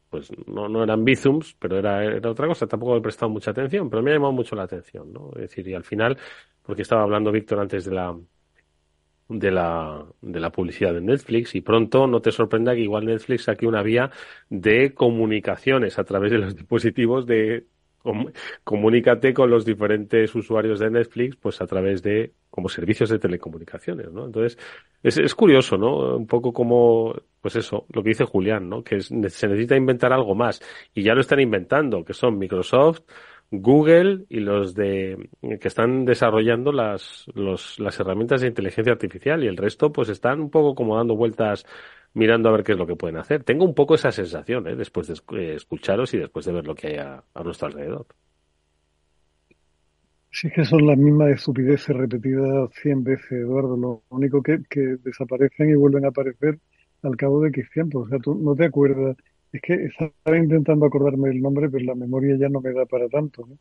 pues 0.09 0.31
no, 0.47 0.69
no 0.69 0.83
eran 0.83 1.05
Bizums, 1.05 1.55
pero 1.59 1.79
era, 1.79 2.05
era 2.05 2.31
otra 2.31 2.47
cosa, 2.47 2.67
tampoco 2.67 2.97
he 2.97 3.01
prestado 3.01 3.29
mucha 3.29 3.51
atención, 3.51 3.91
pero 3.91 4.03
me 4.03 4.11
ha 4.11 4.15
llamado 4.15 4.33
mucho 4.33 4.55
la 4.55 4.63
atención, 4.63 5.13
¿no? 5.13 5.31
Es 5.35 5.43
decir, 5.43 5.67
y 5.69 5.75
al 5.75 5.85
final, 5.85 6.17
porque 6.63 6.83
estaba 6.83 7.03
hablando 7.03 7.33
Víctor 7.33 7.61
antes 7.61 7.85
de 7.85 7.93
la 7.93 8.17
de 9.29 9.51
la 9.51 10.05
de 10.21 10.41
la 10.41 10.51
publicidad 10.53 10.95
de 10.95 11.01
Netflix 11.01 11.55
y 11.55 11.61
pronto 11.61 12.07
no 12.07 12.21
te 12.21 12.31
sorprenda 12.33 12.75
que 12.75 12.81
igual 12.83 13.07
Netflix 13.07 13.45
saque 13.45 13.67
una 13.67 13.83
vía 13.83 14.11
de 14.51 14.95
comunicaciones 14.95 15.99
a 15.99 16.05
través 16.05 16.31
de 16.33 16.39
los 16.39 16.55
dispositivos 16.57 17.27
de 17.27 17.67
com- 18.03 18.31
comunícate 18.65 19.35
con 19.35 19.51
los 19.51 19.65
diferentes 19.65 20.35
usuarios 20.35 20.79
de 20.79 20.91
Netflix 20.91 21.37
pues 21.37 21.61
a 21.61 21.67
través 21.67 22.03
de 22.03 22.33
como 22.51 22.69
servicios 22.69 23.11
de 23.11 23.19
telecomunicaciones, 23.19 24.11
¿no? 24.13 24.27
Entonces 24.27 24.59
es, 25.03 25.19
es 25.19 25.35
curioso, 25.35 25.77
¿no? 25.77 26.17
Un 26.17 26.27
poco 26.27 26.53
como 26.53 27.15
pues 27.41 27.57
eso, 27.57 27.87
lo 27.93 28.03
que 28.03 28.11
dice 28.11 28.25
Julián, 28.25 28.69
¿no? 28.69 28.83
Que 28.83 29.01
se 29.01 29.15
necesita 29.15 29.77
inventar 29.77 30.13
algo 30.13 30.35
más 30.35 30.61
y 30.95 31.03
ya 31.03 31.15
lo 31.15 31.21
están 31.21 31.41
inventando, 31.41 32.05
que 32.05 32.15
son 32.15 32.39
Microsoft, 32.39 33.01
Google 33.51 34.25
y 34.29 34.41
los 34.41 34.75
de 34.75 35.29
que 35.41 35.69
están 35.69 36.05
desarrollando 36.05 36.73
las 36.73 37.27
los, 37.35 37.79
las 37.79 37.99
herramientas 38.01 38.41
de 38.41 38.49
inteligencia 38.49 38.93
artificial 38.93 39.45
y 39.45 39.47
el 39.47 39.57
resto 39.57 39.93
pues 39.93 40.09
están 40.09 40.41
un 40.41 40.51
poco 40.51 40.75
como 40.75 40.97
dando 40.97 41.15
vueltas 41.17 41.65
mirando 42.15 42.49
a 42.49 42.53
ver 42.53 42.65
qué 42.65 42.73
es 42.73 42.79
lo 42.79 42.87
que 42.87 42.97
pueden 42.97 43.19
hacer. 43.19 43.45
Tengo 43.45 43.65
un 43.65 43.75
poco 43.75 43.95
esa 43.95 44.11
sensación, 44.11 44.67
¿eh? 44.69 44.75
después 44.75 45.07
de 45.07 45.15
eh, 45.39 45.55
escucharos 45.55 46.13
y 46.15 46.19
después 46.19 46.47
de 46.47 46.53
ver 46.53 46.67
lo 46.67 46.75
que 46.75 46.89
hay 46.89 46.97
a, 46.97 47.23
a 47.35 47.43
nuestro 47.43 47.69
alrededor. 47.69 48.07
Sí, 50.31 50.51
que 50.51 50.65
son 50.65 50.87
las 50.87 50.99
mismas 50.99 51.31
estupideces 51.31 51.97
repetidas 51.97 52.71
cien 52.83 53.03
veces, 53.05 53.33
Eduardo. 53.33 53.77
Lo 53.77 54.03
único 54.11 54.43
que, 54.43 54.61
que 54.69 54.97
desaparecen 55.03 55.71
y 55.71 55.75
vuelven 55.75 56.05
a 56.05 56.09
aparecer 56.09 56.59
al 57.03 57.17
cabo 57.17 57.41
de 57.41 57.49
X 57.49 57.71
tiempo. 57.71 58.01
O 58.01 58.09
sea, 58.09 58.19
tú 58.19 58.35
no 58.35 58.55
te 58.55 58.67
acuerdas. 58.67 59.17
Es 59.53 59.61
que 59.63 59.75
estaba 59.85 60.37
intentando 60.37 60.87
acordarme 60.87 61.31
el 61.31 61.41
nombre, 61.41 61.69
pero 61.71 61.85
la 61.85 61.95
memoria 61.95 62.37
ya 62.37 62.49
no 62.49 62.61
me 62.61 62.73
da 62.73 62.85
para 62.87 63.09
tanto. 63.09 63.47
¿no? 63.47 63.59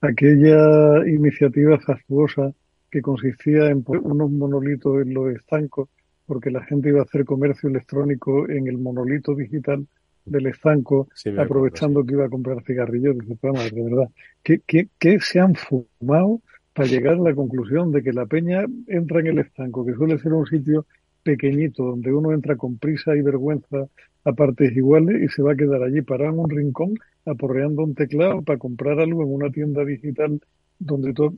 Aquella 0.00 1.06
iniciativa 1.06 1.78
fastuosa 1.78 2.52
que 2.90 3.02
consistía 3.02 3.68
en 3.68 3.82
poner 3.82 4.02
unos 4.02 4.30
monolitos 4.30 5.02
en 5.02 5.14
los 5.14 5.34
estancos, 5.34 5.88
porque 6.26 6.50
la 6.50 6.64
gente 6.64 6.88
iba 6.88 7.00
a 7.00 7.04
hacer 7.04 7.24
comercio 7.24 7.68
electrónico 7.68 8.48
en 8.48 8.66
el 8.66 8.78
monolito 8.78 9.34
digital 9.34 9.86
del 10.24 10.46
estanco, 10.48 11.08
Sí, 11.14 11.28
me 11.30 11.34
acuerdo, 11.34 11.44
aprovechando 11.44 12.04
que 12.04 12.14
iba 12.14 12.26
a 12.26 12.30
comprar 12.30 12.62
cigarrillos. 12.64 13.16
Dice, 13.18 13.36
"Pero, 13.40 13.54
madre, 13.54 13.70
de 13.70 13.82
verdad, 13.82 14.08
¿qué, 14.42 14.60
qué, 14.66 14.88
qué 14.98 15.20
se 15.20 15.38
han 15.38 15.54
fumado 15.54 16.40
para 16.74 16.88
llegar 16.88 17.14
a 17.14 17.18
la 17.22 17.34
conclusión 17.34 17.92
de 17.92 18.02
que 18.02 18.12
la 18.12 18.26
peña 18.26 18.64
entra 18.86 19.20
en 19.20 19.28
el 19.28 19.38
estanco, 19.38 19.86
que 19.86 19.94
suele 19.94 20.18
ser 20.18 20.32
un 20.32 20.46
sitio 20.46 20.86
pequeñito, 21.22 21.84
donde 21.84 22.12
uno 22.12 22.32
entra 22.32 22.56
con 22.56 22.76
prisa 22.78 23.16
y 23.16 23.22
vergüenza 23.22 23.88
a 24.28 24.32
partes 24.32 24.76
iguales 24.76 25.22
y 25.22 25.28
se 25.34 25.42
va 25.42 25.52
a 25.52 25.56
quedar 25.56 25.82
allí 25.82 26.02
parado 26.02 26.32
en 26.32 26.38
un 26.40 26.50
rincón 26.50 26.94
aporreando 27.24 27.82
un 27.84 27.94
teclado 27.94 28.42
para 28.42 28.58
comprar 28.58 28.98
algo 29.00 29.22
en 29.22 29.30
una 29.32 29.50
tienda 29.50 29.84
digital 29.84 30.40
donde 30.78 31.14
todo, 31.14 31.32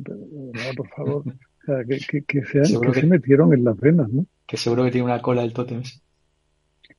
por 0.76 0.88
favor, 0.96 1.22
o 1.26 1.64
sea, 1.66 1.84
que, 1.84 1.98
que, 2.08 2.22
que 2.30 2.44
se, 2.44 2.58
han- 2.58 2.80
que 2.80 2.90
que- 2.92 3.00
se 3.00 3.06
metieron 3.06 3.52
en 3.54 3.62
las 3.64 3.76
venas, 3.78 4.08
¿no? 4.10 4.26
Que 4.46 4.56
seguro 4.56 4.84
que 4.84 4.90
tiene 4.90 5.04
una 5.04 5.22
cola 5.22 5.44
el 5.44 5.52
tótem. 5.52 5.82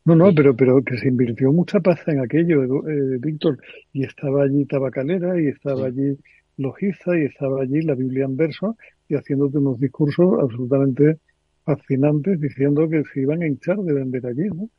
No, 0.06 0.16
no, 0.16 0.34
pero, 0.34 0.56
pero 0.56 0.82
que 0.84 0.98
se 0.98 1.08
invirtió 1.08 1.52
mucha 1.52 1.80
pasta 1.80 2.12
en 2.12 2.20
aquello, 2.22 2.64
eh, 2.88 3.18
Víctor, 3.20 3.60
y 3.94 4.04
estaba 4.04 4.44
allí 4.44 4.66
Tabacalera, 4.66 5.40
y 5.42 5.48
estaba 5.48 5.88
allí 5.88 6.18
Logiza, 6.58 7.18
y 7.18 7.26
estaba 7.26 7.62
allí 7.62 7.82
la 7.82 7.96
Biblia 7.96 8.26
en 8.26 8.36
verso, 8.38 8.78
y 9.08 9.16
haciéndote 9.16 9.58
unos 9.58 9.80
discursos 9.80 10.40
absolutamente 10.42 11.18
fascinantes, 11.66 12.40
diciendo 12.40 12.90
que 12.90 13.04
se 13.14 13.22
iban 13.22 13.42
a 13.44 13.48
hinchar 13.48 13.78
de 13.80 13.94
vender 13.94 14.26
allí, 14.26 14.48
¿no? 14.50 14.70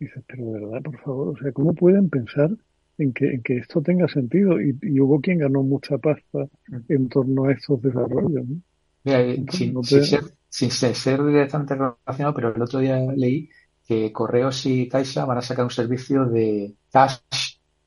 Dices, 0.00 0.22
pero 0.26 0.44
de 0.52 0.60
verdad, 0.60 0.82
por 0.82 0.98
favor, 1.00 1.28
o 1.28 1.36
sea, 1.42 1.52
¿cómo 1.52 1.74
pueden 1.74 2.08
pensar 2.10 2.50
en 2.98 3.12
que, 3.12 3.32
en 3.34 3.42
que 3.42 3.58
esto 3.58 3.82
tenga 3.82 4.08
sentido? 4.08 4.60
Y, 4.60 4.76
y 4.82 5.00
hubo 5.00 5.20
quien 5.20 5.38
ganó 5.38 5.62
mucha 5.62 5.98
pasta 5.98 6.48
en 6.88 7.08
torno 7.08 7.44
a 7.46 7.52
estos 7.52 7.80
desarrollos, 7.82 8.46
¿no? 8.48 8.60
Mira, 9.04 9.20
eh, 9.22 9.44
Entonces, 9.46 9.48
sin, 9.48 9.70
no 9.72 9.82
sin 9.82 10.02
ser, 10.02 10.22
sin 10.48 10.70
ser- 10.70 11.24
directamente 11.24 11.74
relacionado, 11.74 12.34
pero 12.34 12.54
el 12.54 12.62
otro 12.62 12.80
día 12.80 12.98
leí 13.16 13.48
que 13.84 14.12
Correos 14.12 14.66
y 14.66 14.88
Caixa 14.88 15.24
van 15.24 15.38
a 15.38 15.42
sacar 15.42 15.64
un 15.64 15.70
servicio 15.70 16.26
de 16.26 16.76
cash 16.90 17.18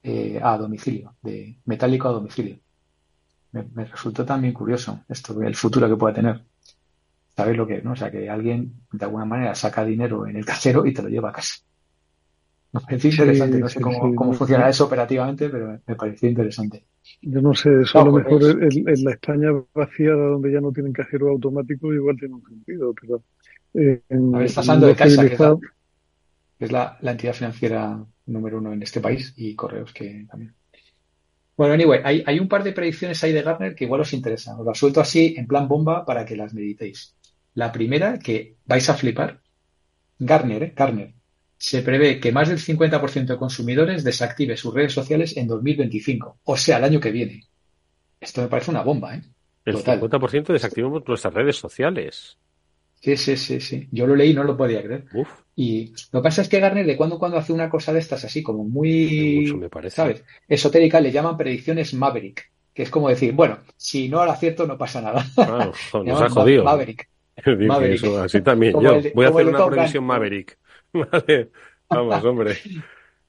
eh, 0.04 0.40
a 0.42 0.58
domicilio, 0.58 1.16
de 1.22 1.60
metálico 1.66 2.08
a 2.08 2.12
domicilio. 2.14 2.60
Me, 3.54 3.64
me 3.66 3.86
resultó 3.86 4.26
también 4.26 4.54
curioso 4.54 5.06
esto, 5.10 5.42
el 5.44 5.56
futuro 5.56 5.90
que 5.90 5.98
pueda 5.98 6.16
tener. 6.16 6.46
¿Sabes 7.36 7.58
lo 7.58 7.68
que 7.68 7.78
es, 7.78 7.84
no? 7.84 7.94
O 7.94 7.96
sea, 7.96 8.12
que 8.12 8.30
alguien 8.30 8.86
de 8.92 9.06
alguna 9.06 9.26
manera 9.26 9.56
saca 9.56 9.86
dinero 9.86 10.28
en 10.28 10.38
el 10.38 10.46
cajero 10.46 10.86
y 10.86 10.94
te 10.94 11.04
lo 11.04 11.10
lleva 11.10 11.30
a 11.30 11.34
casa. 11.34 11.56
Me 12.74 12.82
pareció 12.82 13.10
Sí, 13.10 13.12
interesante, 13.12 13.60
no 13.60 13.70
sé 13.70 13.80
sí, 13.80 13.82
cómo, 13.82 14.00
sí, 14.00 14.12
cómo 14.14 14.34
no, 14.34 14.34
funciona 14.34 14.68
eso 14.70 14.86
operativamente, 14.86 15.50
pero 15.50 15.80
me 15.86 15.96
pareció 15.96 16.28
interesante. 16.28 16.86
Yo 17.22 17.42
no 17.42 17.54
sé, 17.54 17.82
eso 17.82 18.00
a 18.00 18.02
lo 18.02 18.12
pues 18.12 18.14
mejor 18.14 18.44
es- 18.50 18.58
en, 18.62 18.88
en 18.90 19.04
la 19.04 19.12
España 19.12 19.50
vaciada 19.74 20.28
donde 20.30 20.52
ya 20.52 20.62
no 20.62 20.72
tienen 20.72 20.94
cajero 20.94 21.30
automático 21.30 21.94
igual 21.94 22.18
tiene 22.18 22.36
un 22.36 22.44
sentido, 22.48 22.94
pero 23.00 23.24
eh, 23.74 24.02
en 24.10 24.34
A 24.34 24.38
ver, 24.40 24.48
estás 24.48 24.68
el 24.68 24.70
hablando 24.70 24.88
de 24.88 24.96
Caixa, 24.96 25.26
que 25.28 25.36
es 25.36 25.42
la, 25.42 25.58
que 26.58 26.66
es 26.66 26.72
la, 26.72 26.98
la 27.02 27.12
entidad 27.12 27.34
financiera 27.34 28.06
número 28.28 28.60
uno 28.60 28.72
en 28.74 28.84
este 28.84 29.02
país, 29.02 29.34
y 29.38 29.56
Correos 29.56 29.92
que 29.94 30.26
también. 30.30 30.56
Bueno, 31.58 31.74
anyway, 31.74 32.02
hay, 32.04 32.24
hay 32.26 32.40
un 32.40 32.48
par 32.48 32.64
de 32.64 32.72
predicciones 32.74 33.24
ahí 33.24 33.32
de 33.34 33.42
Gartner 33.44 33.76
que 33.76 33.84
igual 33.86 34.02
os 34.02 34.14
interesan. 34.14 34.60
Os 34.60 34.66
las 34.66 34.78
suelto 34.78 35.00
así 35.02 35.36
en 35.38 35.48
plan 35.48 35.68
bomba 35.68 36.06
para 36.06 36.26
que 36.26 36.36
las 36.36 36.54
meditéis. 36.54 37.16
La 37.54 37.72
primera, 37.72 38.18
que 38.20 38.58
vais 38.66 38.90
a 38.90 38.96
flipar, 38.96 39.42
Gartner, 40.20 40.64
¿eh? 40.64 40.74
Gartner, 40.76 41.16
se 41.62 41.84
prevé 41.84 42.20
que 42.20 42.32
más 42.32 42.50
del 42.50 42.58
50% 42.58 43.34
de 43.34 43.38
consumidores 43.38 44.04
desactive 44.04 44.58
sus 44.58 44.74
redes 44.74 44.94
sociales 44.94 45.38
en 45.38 45.48
2025, 45.48 46.40
o 46.44 46.58
sea, 46.58 46.78
el 46.80 46.86
año 46.86 47.00
que 47.00 47.12
viene. 47.12 47.44
Esto 48.20 48.42
me 48.42 48.48
parece 48.48 48.72
una 48.72 48.82
bomba, 48.82 49.16
¿eh? 49.16 49.22
El 49.64 49.76
Total. 49.76 50.02
50% 50.02 50.54
desactivamos 50.54 51.04
nuestras 51.08 51.32
redes 51.32 51.58
sociales. 51.58 52.36
Sí, 53.00 53.16
sí, 53.16 53.38
sí, 53.38 53.60
sí. 53.62 53.88
Yo 53.92 54.08
lo 54.08 54.16
leí 54.16 54.32
y 54.32 54.34
no 54.34 54.44
lo 54.44 54.58
podía 54.58 54.82
creer. 54.82 55.06
Uf, 55.14 55.30
Y 55.56 55.94
lo 56.12 56.22
que 56.22 56.24
pasa 56.24 56.42
es 56.42 56.50
que 56.50 56.60
Gartner 56.60 56.84
de 56.86 56.98
cuando 56.98 57.18
en 57.18 57.20
cuando 57.20 57.38
hace 57.38 57.54
una 57.54 57.70
cosa 57.70 57.94
de 57.94 58.00
estas 58.00 58.26
así 58.26 58.42
como 58.42 58.64
muy, 58.64 59.42
mucho 59.42 59.58
me 59.58 59.70
parece. 59.70 59.96
¿sabes? 59.98 60.24
Esotérica, 60.48 61.00
le 61.00 61.12
llaman 61.12 61.38
predicciones 61.38 61.94
Maverick, 61.94 62.50
que 62.74 62.82
es 62.82 62.90
como 62.90 63.08
decir, 63.10 63.34
bueno, 63.34 63.60
si 63.78 64.10
no 64.10 64.26
lo 64.26 64.32
acierto 64.32 64.66
no 64.66 64.80
pasa 64.80 65.00
nada. 65.00 65.24
Claro, 65.36 65.74
nos 66.06 66.22
ha 66.22 66.30
jodido. 66.30 66.64
Ma- 66.64 66.72
Maverick. 66.72 67.08
Maverick. 67.46 68.04
eso, 68.04 68.20
así 68.20 68.42
también 68.42 68.74
yo. 68.82 68.96
el 68.96 69.12
Voy 69.14 69.26
a 69.26 69.30
hacer 69.30 69.46
una 69.46 69.68
previsión 69.68 70.04
Maverick. 70.06 70.58
Vale. 71.12 71.52
Vamos, 71.90 72.24
hombre. 72.24 72.58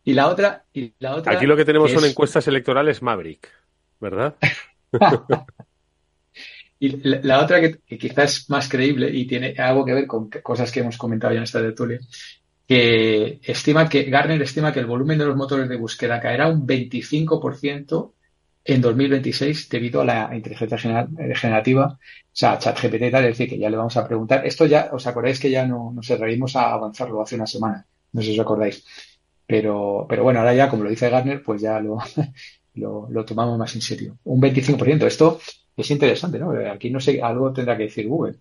Y 0.04 0.14
la 0.14 0.26
otra, 0.26 0.64
y 0.72 0.92
la 0.98 1.14
otra 1.14 1.32
Aquí 1.34 1.46
lo 1.46 1.56
que 1.56 1.64
tenemos 1.64 1.88
que 1.88 1.94
son 1.94 2.04
es- 2.04 2.10
encuestas 2.10 2.48
electorales 2.48 3.02
Maverick, 3.02 3.48
¿verdad? 4.00 4.34
Y 6.80 6.88
la, 7.04 7.40
otra 7.40 7.60
que, 7.60 7.78
quizás 7.96 8.38
es 8.38 8.50
más 8.50 8.68
creíble 8.68 9.08
y 9.08 9.24
tiene 9.24 9.54
algo 9.56 9.84
que 9.84 9.94
ver 9.94 10.06
con 10.08 10.28
cosas 10.28 10.72
que 10.72 10.80
hemos 10.80 10.98
comentado 10.98 11.32
ya 11.32 11.38
en 11.38 11.44
esta 11.44 11.60
tertulia, 11.60 12.00
que 12.66 13.38
estima 13.44 13.88
que 13.88 14.02
Garner 14.10 14.42
estima 14.42 14.72
que 14.72 14.80
el 14.80 14.86
volumen 14.86 15.16
de 15.18 15.26
los 15.26 15.36
motores 15.36 15.68
de 15.68 15.76
búsqueda 15.76 16.20
caerá 16.20 16.48
un 16.48 16.66
25% 16.66 18.14
en 18.64 18.80
2026 18.80 19.68
debido 19.68 20.02
a 20.02 20.04
la 20.04 20.30
inteligencia 20.34 20.78
generativa, 21.34 21.86
o 21.86 21.98
sea, 22.30 22.58
ChatGPT 22.58 23.10
tal, 23.10 23.24
es 23.24 23.38
decir, 23.38 23.48
que 23.48 23.58
ya 23.58 23.70
le 23.70 23.76
vamos 23.76 23.96
a 23.96 24.06
preguntar. 24.06 24.46
Esto 24.46 24.66
ya, 24.66 24.90
¿os 24.92 25.06
acordáis 25.06 25.40
que 25.40 25.50
ya 25.50 25.66
no, 25.66 25.92
nos 25.92 26.08
reímos 26.08 26.56
a 26.56 26.72
avanzarlo 26.72 27.20
hace 27.22 27.34
una 27.36 27.46
semana? 27.46 27.86
No 28.12 28.20
sé 28.20 28.28
si 28.28 28.34
os 28.34 28.40
acordáis. 28.40 28.84
Pero, 29.46 30.06
pero 30.08 30.22
bueno, 30.22 30.40
ahora 30.40 30.54
ya, 30.54 30.68
como 30.68 30.84
lo 30.84 30.90
dice 30.90 31.10
Garner, 31.10 31.42
pues 31.42 31.60
ya 31.62 31.80
lo, 31.80 31.98
lo, 32.74 33.24
tomamos 33.24 33.58
más 33.58 33.74
en 33.74 33.82
serio. 33.82 34.18
Un 34.24 34.40
25%. 34.40 35.06
Esto 35.06 35.40
es 35.76 35.90
interesante, 35.90 36.38
¿no? 36.38 36.52
Aquí 36.70 36.90
no 36.90 37.00
sé, 37.00 37.20
algo 37.22 37.52
tendrá 37.52 37.76
que 37.76 37.84
decir 37.84 38.08
Google 38.08 38.38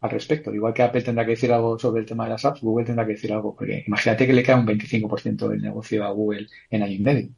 al 0.00 0.10
respecto. 0.10 0.54
Igual 0.54 0.74
que 0.74 0.82
Apple 0.82 1.02
tendrá 1.02 1.24
que 1.24 1.32
decir 1.32 1.52
algo 1.52 1.78
sobre 1.78 2.00
el 2.00 2.06
tema 2.06 2.24
de 2.24 2.30
las 2.30 2.44
apps, 2.44 2.60
Google 2.62 2.86
tendrá 2.86 3.04
que 3.06 3.12
decir 3.12 3.32
algo. 3.32 3.54
Porque 3.54 3.84
imagínate 3.86 4.26
que 4.26 4.32
le 4.32 4.42
queda 4.42 4.56
un 4.56 4.66
25% 4.66 5.48
del 5.48 5.62
negocio 5.62 6.04
a 6.04 6.10
Google 6.10 6.46
en 6.70 6.82
año 6.82 6.94
y 6.94 6.98
medio. 7.00 7.28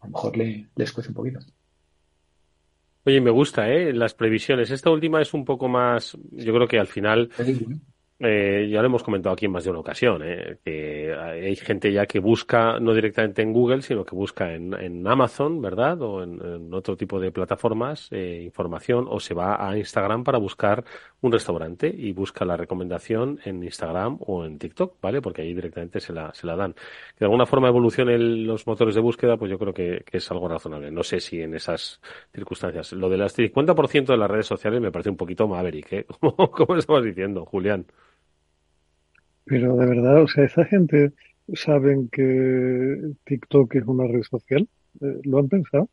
A 0.00 0.06
lo 0.06 0.12
mejor 0.12 0.36
le, 0.36 0.68
les 0.76 0.92
cuesta 0.92 1.10
un 1.10 1.14
poquito. 1.14 1.40
Oye, 3.04 3.20
me 3.20 3.30
gusta, 3.30 3.70
¿eh? 3.70 3.92
Las 3.92 4.14
previsiones. 4.14 4.70
Esta 4.70 4.90
última 4.90 5.22
es 5.22 5.32
un 5.32 5.44
poco 5.44 5.68
más, 5.68 6.16
yo 6.32 6.54
creo 6.54 6.68
que 6.68 6.78
al 6.78 6.86
final 6.86 7.30
eh, 8.22 8.68
ya 8.70 8.80
lo 8.82 8.86
hemos 8.86 9.02
comentado 9.02 9.32
aquí 9.32 9.46
en 9.46 9.52
más 9.52 9.64
de 9.64 9.70
una 9.70 9.78
ocasión, 9.78 10.20
¿eh? 10.22 10.58
que 10.62 11.10
hay 11.14 11.56
gente 11.56 11.90
ya 11.90 12.04
que 12.04 12.20
busca 12.20 12.78
no 12.78 12.92
directamente 12.92 13.40
en 13.40 13.50
Google, 13.50 13.80
sino 13.80 14.04
que 14.04 14.14
busca 14.14 14.52
en, 14.52 15.06
Amazon, 15.06 15.62
¿verdad? 15.62 16.02
O 16.02 16.22
en, 16.22 16.72
otro 16.74 16.98
tipo 16.98 17.18
de 17.18 17.32
plataformas, 17.32 18.08
eh, 18.10 18.42
información, 18.44 19.06
o 19.08 19.20
se 19.20 19.32
va 19.32 19.66
a 19.66 19.74
Instagram 19.78 20.22
para 20.22 20.36
buscar 20.36 20.84
un 21.22 21.32
restaurante 21.32 21.88
y 21.88 22.12
busca 22.12 22.44
la 22.44 22.58
recomendación 22.58 23.40
en 23.46 23.64
Instagram 23.64 24.18
o 24.20 24.44
en 24.44 24.58
TikTok, 24.58 25.00
¿vale? 25.00 25.22
Porque 25.22 25.40
ahí 25.40 25.54
directamente 25.54 25.98
se 25.98 26.12
la, 26.12 26.34
se 26.34 26.46
la 26.46 26.56
dan. 26.56 26.74
Que 26.74 27.20
de 27.20 27.24
alguna 27.24 27.46
forma 27.46 27.68
evolucionen 27.68 28.46
los 28.46 28.66
motores 28.66 28.94
de 28.94 29.00
búsqueda, 29.00 29.38
pues 29.38 29.50
yo 29.50 29.58
creo 29.58 29.72
que, 29.72 30.04
es 30.12 30.30
algo 30.30 30.46
razonable. 30.46 30.90
No 30.90 31.02
sé 31.02 31.20
si 31.20 31.40
en 31.40 31.54
esas 31.54 32.02
circunstancias. 32.34 32.92
Lo 32.92 33.08
del 33.08 33.22
50% 33.22 34.06
de 34.06 34.16
las 34.18 34.30
redes 34.30 34.46
sociales 34.46 34.80
me 34.82 34.92
parece 34.92 35.08
un 35.08 35.16
poquito 35.16 35.48
maverick, 35.48 35.92
¿eh? 35.92 36.06
como 36.20 36.76
estamos 36.76 37.02
diciendo, 37.02 37.46
Julián. 37.46 37.86
Pero 39.50 39.76
de 39.76 39.84
verdad, 39.84 40.22
o 40.22 40.28
sea, 40.28 40.44
esa 40.44 40.64
gente 40.64 41.10
saben 41.54 42.08
que 42.08 43.14
TikTok 43.24 43.74
es 43.74 43.84
una 43.84 44.06
red 44.06 44.22
social, 44.22 44.68
eh, 45.00 45.20
lo 45.24 45.40
han 45.40 45.48
pensado 45.48 45.88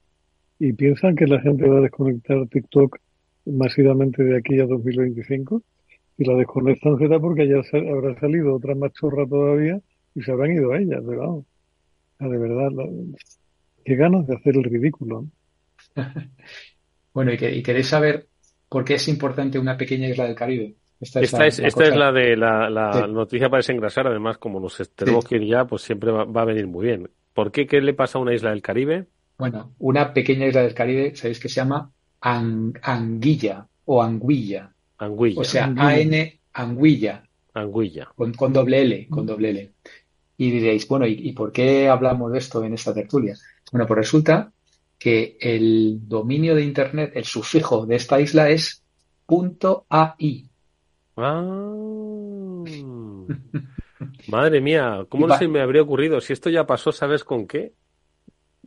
y 0.60 0.74
piensan 0.74 1.16
que 1.16 1.26
la 1.26 1.41
gente 1.41 1.68
va 1.68 1.80
a 1.80 1.82
desconectar 1.82 2.47
TikTok 2.49 2.99
masivamente 3.45 4.24
de 4.24 4.38
aquí 4.38 4.60
a 4.60 4.68
2025 4.68 5.64
y 6.20 6.26
la 6.26 6.36
desconectan 6.36 6.99
será 6.99 7.20
porque 7.20 7.47
ya 7.47 7.64
habrá 7.91 8.20
salido 8.20 8.53
otra 8.53 8.76
machorra 8.76 9.26
todavía 9.28 9.82
y 10.14 10.22
se 10.22 10.32
habrán 10.32 10.51
ido 10.51 10.74
a 10.74 10.78
ella, 10.78 10.99
pero 11.03 11.20
vamos, 11.20 11.45
de 12.20 12.38
verdad, 12.38 12.70
qué 13.84 13.95
ganas 13.95 14.28
de 14.28 14.36
hacer 14.36 14.55
el 14.55 14.66
ridículo. 14.66 15.26
bueno, 17.12 17.34
y, 17.34 17.38
que, 17.38 17.55
y 17.55 17.64
queréis 17.64 17.88
saber 17.88 18.28
por 18.70 18.86
qué 18.86 18.93
es 18.93 19.08
importante 19.08 19.58
una 19.58 19.76
pequeña 19.76 20.10
isla 20.10 20.26
del 20.26 20.36
Caribe. 20.36 20.76
Esta, 20.99 21.21
es, 21.21 21.59
esta 21.59 21.83
es, 21.83 21.95
la 21.95 22.11
de 22.11 22.35
la, 22.35 23.07
noticia 23.07 23.49
para 23.49 23.59
desengrasar. 23.59 24.07
Además, 24.07 24.37
como 24.37 24.59
nos 24.59 24.77
tenemos 24.95 25.25
que 25.25 25.35
ir 25.35 25.45
ya, 25.45 25.65
pues 25.65 25.83
siempre 25.83 26.11
va, 26.11 26.41
a 26.41 26.45
venir 26.45 26.67
muy 26.67 26.87
bien. 26.87 27.09
¿Por 27.33 27.51
qué? 27.51 27.67
¿Qué 27.67 27.81
le 27.81 27.93
pasa 27.93 28.17
a 28.17 28.21
una 28.21 28.33
isla 28.33 28.49
del 28.49 28.63
Caribe? 28.63 29.05
Bueno, 29.37 29.73
una 29.77 30.11
pequeña 30.11 30.47
isla 30.47 30.63
del 30.63 30.73
Caribe, 30.73 31.15
sabéis 31.15 31.39
que 31.39 31.49
se 31.49 31.55
llama 31.55 31.91
Anguilla 32.21 33.67
o 33.85 34.01
Anguilla. 34.01 34.71
Anguilla. 34.97 35.41
O 35.41 35.43
sea, 35.43 35.71
A-N 35.77 36.39
Anguilla. 36.53 37.23
Anguilla. 37.53 38.09
Con, 38.15 38.33
con, 38.33 38.51
doble 38.51 38.81
L, 38.81 39.07
con 39.09 39.25
doble 39.27 39.51
L. 39.51 39.71
Y 40.37 40.51
diréis, 40.51 40.87
bueno, 40.87 41.05
¿y, 41.05 41.13
¿y 41.13 41.33
por 41.33 41.51
qué 41.51 41.87
hablamos 41.87 42.31
de 42.31 42.39
esto 42.39 42.63
en 42.63 42.73
esta 42.73 42.93
tertulia? 42.93 43.35
Bueno, 43.71 43.85
pues 43.85 43.97
resulta 43.97 44.51
que 44.97 45.37
el 45.39 46.07
dominio 46.07 46.55
de 46.55 46.63
Internet, 46.63 47.11
el 47.15 47.25
sufijo 47.25 47.85
de 47.85 47.95
esta 47.95 48.19
isla 48.19 48.49
es 48.49 48.83
.ai. 49.89 50.49
Ah. 51.18 52.63
Madre 54.30 54.61
mía, 54.61 55.05
¿cómo 55.09 55.30
se 55.36 55.47
me 55.47 55.59
habría 55.61 55.82
ocurrido? 55.82 56.22
Si 56.22 56.32
esto 56.34 56.49
ya 56.49 56.68
pasó, 56.68 56.91
¿sabes 56.91 57.24
con 57.24 57.47
qué? 57.47 57.74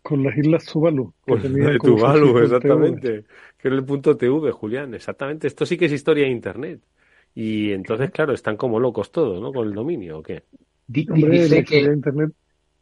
Con 0.02 0.24
las 0.24 0.36
islas 0.36 0.66
Tuvalu. 0.66 1.14
Con 1.20 1.40
de 1.40 1.78
Tuvalu, 1.78 2.38
exactamente. 2.38 3.24
Que 3.56 3.68
era 3.68 3.76
el 3.76 3.84
punto 3.84 4.16
TV, 4.16 4.50
Julián, 4.50 4.94
exactamente. 4.94 5.46
Esto 5.46 5.64
sí 5.64 5.76
que 5.76 5.84
es 5.84 5.92
historia 5.92 6.24
de 6.24 6.30
Internet. 6.30 6.80
Y 7.34 7.70
entonces, 7.70 8.10
claro, 8.10 8.32
están 8.32 8.56
como 8.56 8.80
locos 8.80 9.12
todos, 9.12 9.40
¿no? 9.40 9.52
Con 9.52 9.68
el 9.68 9.74
dominio, 9.74 10.18
¿o 10.18 10.22
qué? 10.22 10.42
Hombre, 11.08 11.48
la 11.48 11.62
que... 11.62 11.86
de 11.86 11.94
Internet, 11.94 12.32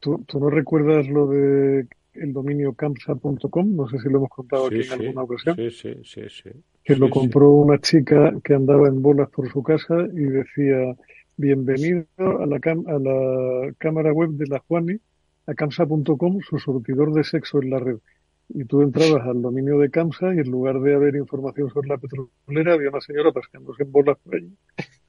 ¿tú, 0.00 0.24
¿tú, 0.26 0.40
no 0.40 0.48
recuerdas 0.48 1.06
lo 1.08 1.26
de 1.26 1.86
el 2.14 2.32
dominio 2.32 2.72
camsa.com? 2.72 3.76
No 3.76 3.86
sé 3.88 3.98
si 3.98 4.08
lo 4.08 4.18
hemos 4.18 4.30
contado 4.30 4.68
aquí 4.68 4.80
en 4.80 4.92
alguna 4.92 5.22
ocasión. 5.24 5.56
Sí, 5.56 5.70
sí, 5.70 5.94
sí, 6.04 6.22
sí 6.30 6.50
que 6.88 6.96
lo 6.96 7.10
compró 7.10 7.50
una 7.50 7.78
chica 7.78 8.32
que 8.42 8.54
andaba 8.54 8.88
en 8.88 9.02
bolas 9.02 9.28
por 9.28 9.46
su 9.52 9.62
casa 9.62 9.94
y 10.10 10.22
decía 10.22 10.96
bienvenido 11.36 12.06
a 12.18 12.46
la, 12.46 12.56
a 12.56 12.98
la 12.98 13.72
cámara 13.76 14.10
web 14.10 14.30
de 14.30 14.46
la 14.46 14.58
Juani, 14.60 14.96
a 15.46 15.52
camsa.com, 15.52 16.40
su 16.40 16.58
surtidor 16.58 17.12
de 17.12 17.24
sexo 17.24 17.60
en 17.60 17.68
la 17.68 17.78
red. 17.78 17.98
Y 18.48 18.64
tú 18.64 18.80
entrabas 18.80 19.26
al 19.26 19.42
dominio 19.42 19.78
de 19.78 19.90
Camsa 19.90 20.34
y 20.34 20.38
en 20.38 20.50
lugar 20.50 20.80
de 20.80 20.94
haber 20.94 21.16
información 21.16 21.68
sobre 21.68 21.90
la 21.90 21.98
petrolera, 21.98 22.72
había 22.72 22.88
una 22.88 23.02
señora 23.02 23.32
paseándose 23.32 23.82
en 23.82 23.92
bolas 23.92 24.16
por 24.24 24.36
allí, 24.36 24.56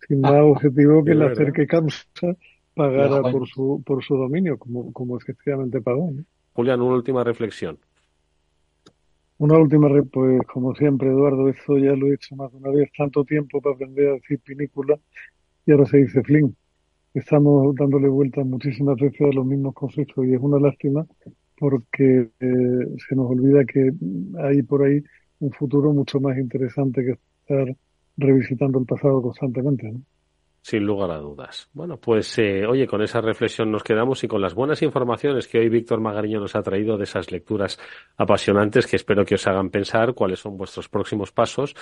sin 0.06 0.20
más 0.20 0.34
objetivo 0.44 1.06
que 1.06 1.12
el 1.12 1.22
hacer 1.22 1.54
que 1.54 1.66
Camsa 1.66 2.04
pagara 2.76 3.22
por 3.22 3.48
su, 3.48 3.82
por 3.86 4.04
su 4.04 4.18
dominio, 4.18 4.58
como, 4.58 4.92
como 4.92 5.18
efectivamente 5.18 5.80
pagó. 5.80 6.12
Julián, 6.52 6.82
una 6.82 6.96
última 6.96 7.24
reflexión. 7.24 7.80
Una 9.40 9.58
última, 9.58 9.90
pues 10.12 10.42
como 10.54 10.76
siempre, 10.76 11.10
Eduardo, 11.10 11.50
eso 11.50 11.78
ya 11.80 11.94
lo 11.96 12.08
he 12.08 12.14
hecho 12.16 12.36
más 12.36 12.52
de 12.52 12.58
una 12.58 12.70
vez, 12.72 12.92
tanto 12.96 13.24
tiempo 13.26 13.60
para 13.62 13.74
aprender 13.76 14.10
a 14.10 14.14
decir 14.14 14.40
pinícula 14.42 15.00
y 15.66 15.72
ahora 15.72 15.86
se 15.88 15.98
dice 16.00 16.24
fling. 16.24 16.54
Estamos 17.14 17.76
dándole 17.76 18.10
vueltas 18.10 18.46
muchísimas 18.46 18.98
veces 18.98 19.22
a 19.22 19.34
los 19.36 19.46
mismos 19.46 19.76
conceptos 19.76 20.26
y 20.28 20.34
es 20.36 20.42
una 20.42 20.60
lástima 20.60 21.08
porque 21.60 22.32
eh, 22.40 22.98
se 23.08 23.16
nos 23.16 23.32
olvida 23.32 23.66
que 23.66 23.92
hay 24.44 24.64
por 24.64 24.84
ahí 24.84 25.04
un 25.40 25.52
futuro 25.54 25.94
mucho 25.94 26.20
más 26.22 26.38
interesante 26.38 27.04
que 27.06 27.12
estar 27.42 27.76
revisitando 28.18 28.80
el 28.80 28.86
pasado 28.88 29.22
constantemente. 29.22 29.94
Sin 30.62 30.84
lugar 30.86 31.12
a 31.12 31.18
dudas. 31.18 31.70
Bueno, 31.74 31.98
pues 31.98 32.38
eh, 32.38 32.66
oye, 32.66 32.86
con 32.86 33.02
esa 33.02 33.22
reflexión 33.22 33.72
nos 33.72 33.84
quedamos 33.84 34.24
y 34.24 34.28
con 34.28 34.42
las 34.42 34.54
buenas 34.54 34.82
informaciones 34.82 35.48
que 35.48 35.60
hoy 35.60 35.70
Víctor 35.70 36.02
Magariño 36.02 36.40
nos 36.40 36.56
ha 36.56 36.62
traído 36.62 36.98
de 36.98 37.06
esas 37.06 37.32
lecturas 37.32 37.80
apasionantes 38.18 38.86
que 38.86 38.98
espero 38.98 39.26
que 39.26 39.36
os 39.36 39.48
hagan 39.48 39.70
pensar 39.70 40.14
cuáles 40.14 40.40
son 40.40 40.58
vuestros 40.58 40.90
próximos 40.90 41.32
pasos 41.32 41.76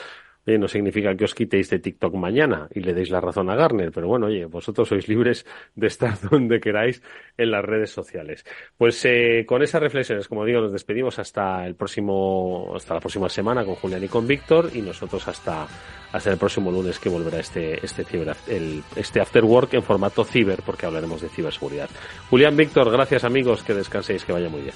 No 0.47 0.69
significa 0.69 1.13
que 1.15 1.25
os 1.25 1.35
quitéis 1.35 1.69
de 1.69 1.79
TikTok 1.79 2.15
mañana 2.15 2.69
y 2.73 2.79
le 2.79 2.93
deis 2.93 3.09
la 3.09 3.19
razón 3.19 3.49
a 3.49 3.55
Garner, 3.55 3.91
pero 3.91 4.07
bueno, 4.07 4.27
oye, 4.27 4.45
vosotros 4.45 4.87
sois 4.87 5.07
libres 5.09 5.45
de 5.75 5.87
estar 5.87 6.17
donde 6.31 6.61
queráis 6.61 7.03
en 7.37 7.51
las 7.51 7.65
redes 7.65 7.91
sociales. 7.91 8.45
Pues 8.77 9.03
eh, 9.03 9.45
con 9.45 9.61
esas 9.61 9.81
reflexiones, 9.81 10.29
como 10.29 10.45
digo, 10.45 10.61
nos 10.61 10.71
despedimos 10.71 11.19
hasta 11.19 11.67
el 11.67 11.75
próximo, 11.75 12.71
hasta 12.73 12.93
la 12.93 13.01
próxima 13.01 13.27
semana 13.27 13.65
con 13.65 13.75
Julián 13.75 14.03
y 14.05 14.07
con 14.07 14.25
Víctor 14.25 14.69
y 14.73 14.81
nosotros 14.81 15.27
hasta, 15.27 15.67
hasta 16.13 16.31
el 16.31 16.37
próximo 16.37 16.71
lunes 16.71 16.97
que 16.97 17.09
volverá 17.09 17.39
este, 17.39 17.85
este 17.85 18.05
ciber, 18.05 18.33
el, 18.47 18.81
este 18.95 19.19
after 19.19 19.43
work 19.43 19.73
en 19.73 19.83
formato 19.83 20.23
ciber 20.23 20.61
porque 20.65 20.85
hablaremos 20.85 21.21
de 21.21 21.27
ciberseguridad. 21.27 21.89
Julián, 22.29 22.55
Víctor, 22.55 22.89
gracias 22.89 23.25
amigos, 23.25 23.63
que 23.63 23.73
descanséis, 23.73 24.23
que 24.23 24.31
vaya 24.31 24.47
muy 24.47 24.61
bien. 24.61 24.75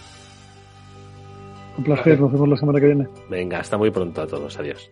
Un 1.78 1.84
placer, 1.86 2.20
nos 2.20 2.32
vemos 2.32 2.50
la 2.50 2.58
semana 2.58 2.80
que 2.80 2.88
viene. 2.88 3.08
Venga, 3.30 3.60
hasta 3.60 3.78
muy 3.78 3.90
pronto 3.90 4.22
a 4.22 4.28
todos, 4.28 4.60
adiós. 4.60 4.92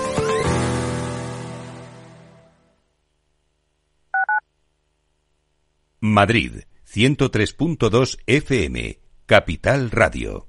Madrid, 6.03 6.63
103.2 6.91 8.17
FM, 8.25 8.97
Capital 9.27 9.91
Radio. 9.91 10.47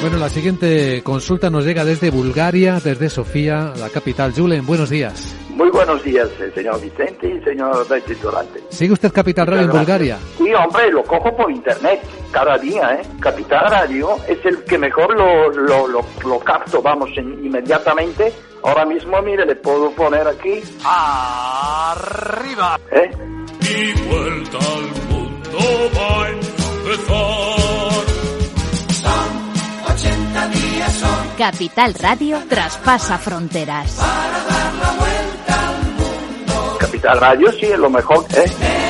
Bueno, 0.00 0.16
la 0.18 0.30
siguiente 0.30 1.02
consulta 1.02 1.50
nos 1.50 1.66
llega 1.66 1.84
desde 1.84 2.10
Bulgaria, 2.10 2.80
desde 2.82 3.10
Sofía, 3.10 3.74
la 3.78 3.90
capital. 3.90 4.32
Julen, 4.34 4.64
buenos 4.64 4.88
días. 4.88 5.34
Muy 5.50 5.68
buenos 5.70 6.02
días, 6.04 6.28
eh, 6.40 6.50
señor 6.54 6.80
Vicente 6.80 7.28
y 7.34 7.42
señor 7.44 7.86
Betty 7.88 8.14
Durante. 8.14 8.60
¿Sigue 8.70 8.92
usted 8.92 9.10
Capital 9.12 9.46
Radio 9.48 9.64
en 9.64 9.70
Bulgaria? 9.70 10.18
Sí, 10.38 10.52
hombre, 10.54 10.90
lo 10.90 11.02
cojo 11.02 11.34
por 11.36 11.50
internet 11.50 12.00
cada 12.30 12.56
día, 12.58 12.94
¿eh? 13.00 13.02
Capital 13.20 13.64
Radio 13.70 14.16
es 14.28 14.38
el 14.44 14.62
que 14.64 14.78
mejor 14.78 15.14
lo, 15.18 15.50
lo, 15.50 15.88
lo, 15.88 16.00
lo 16.26 16.38
capto, 16.40 16.80
vamos, 16.82 17.08
en- 17.16 17.44
inmediatamente. 17.44 18.32
Ahora 18.66 18.84
mismo, 18.84 19.22
mire, 19.22 19.46
le 19.46 19.54
puedo 19.54 19.92
poner 19.92 20.26
aquí. 20.26 20.60
¡Arriba! 20.84 22.80
¿Eh? 22.90 23.10
Mi 23.60 23.92
vuelta 24.08 24.58
al 24.58 24.82
mundo 25.08 25.58
va 25.96 26.24
a 26.24 26.30
empezar. 26.30 27.06
Son 28.90 29.94
80 29.94 30.48
días, 30.48 30.92
son 30.94 31.28
Capital 31.38 31.94
Radio 31.94 32.42
traspasa 32.48 33.18
fronteras. 33.18 34.02
Capital 36.80 37.20
Radio 37.20 37.52
sí 37.52 37.66
es 37.66 37.78
lo 37.78 37.88
mejor, 37.88 38.24
¿eh? 38.34 38.85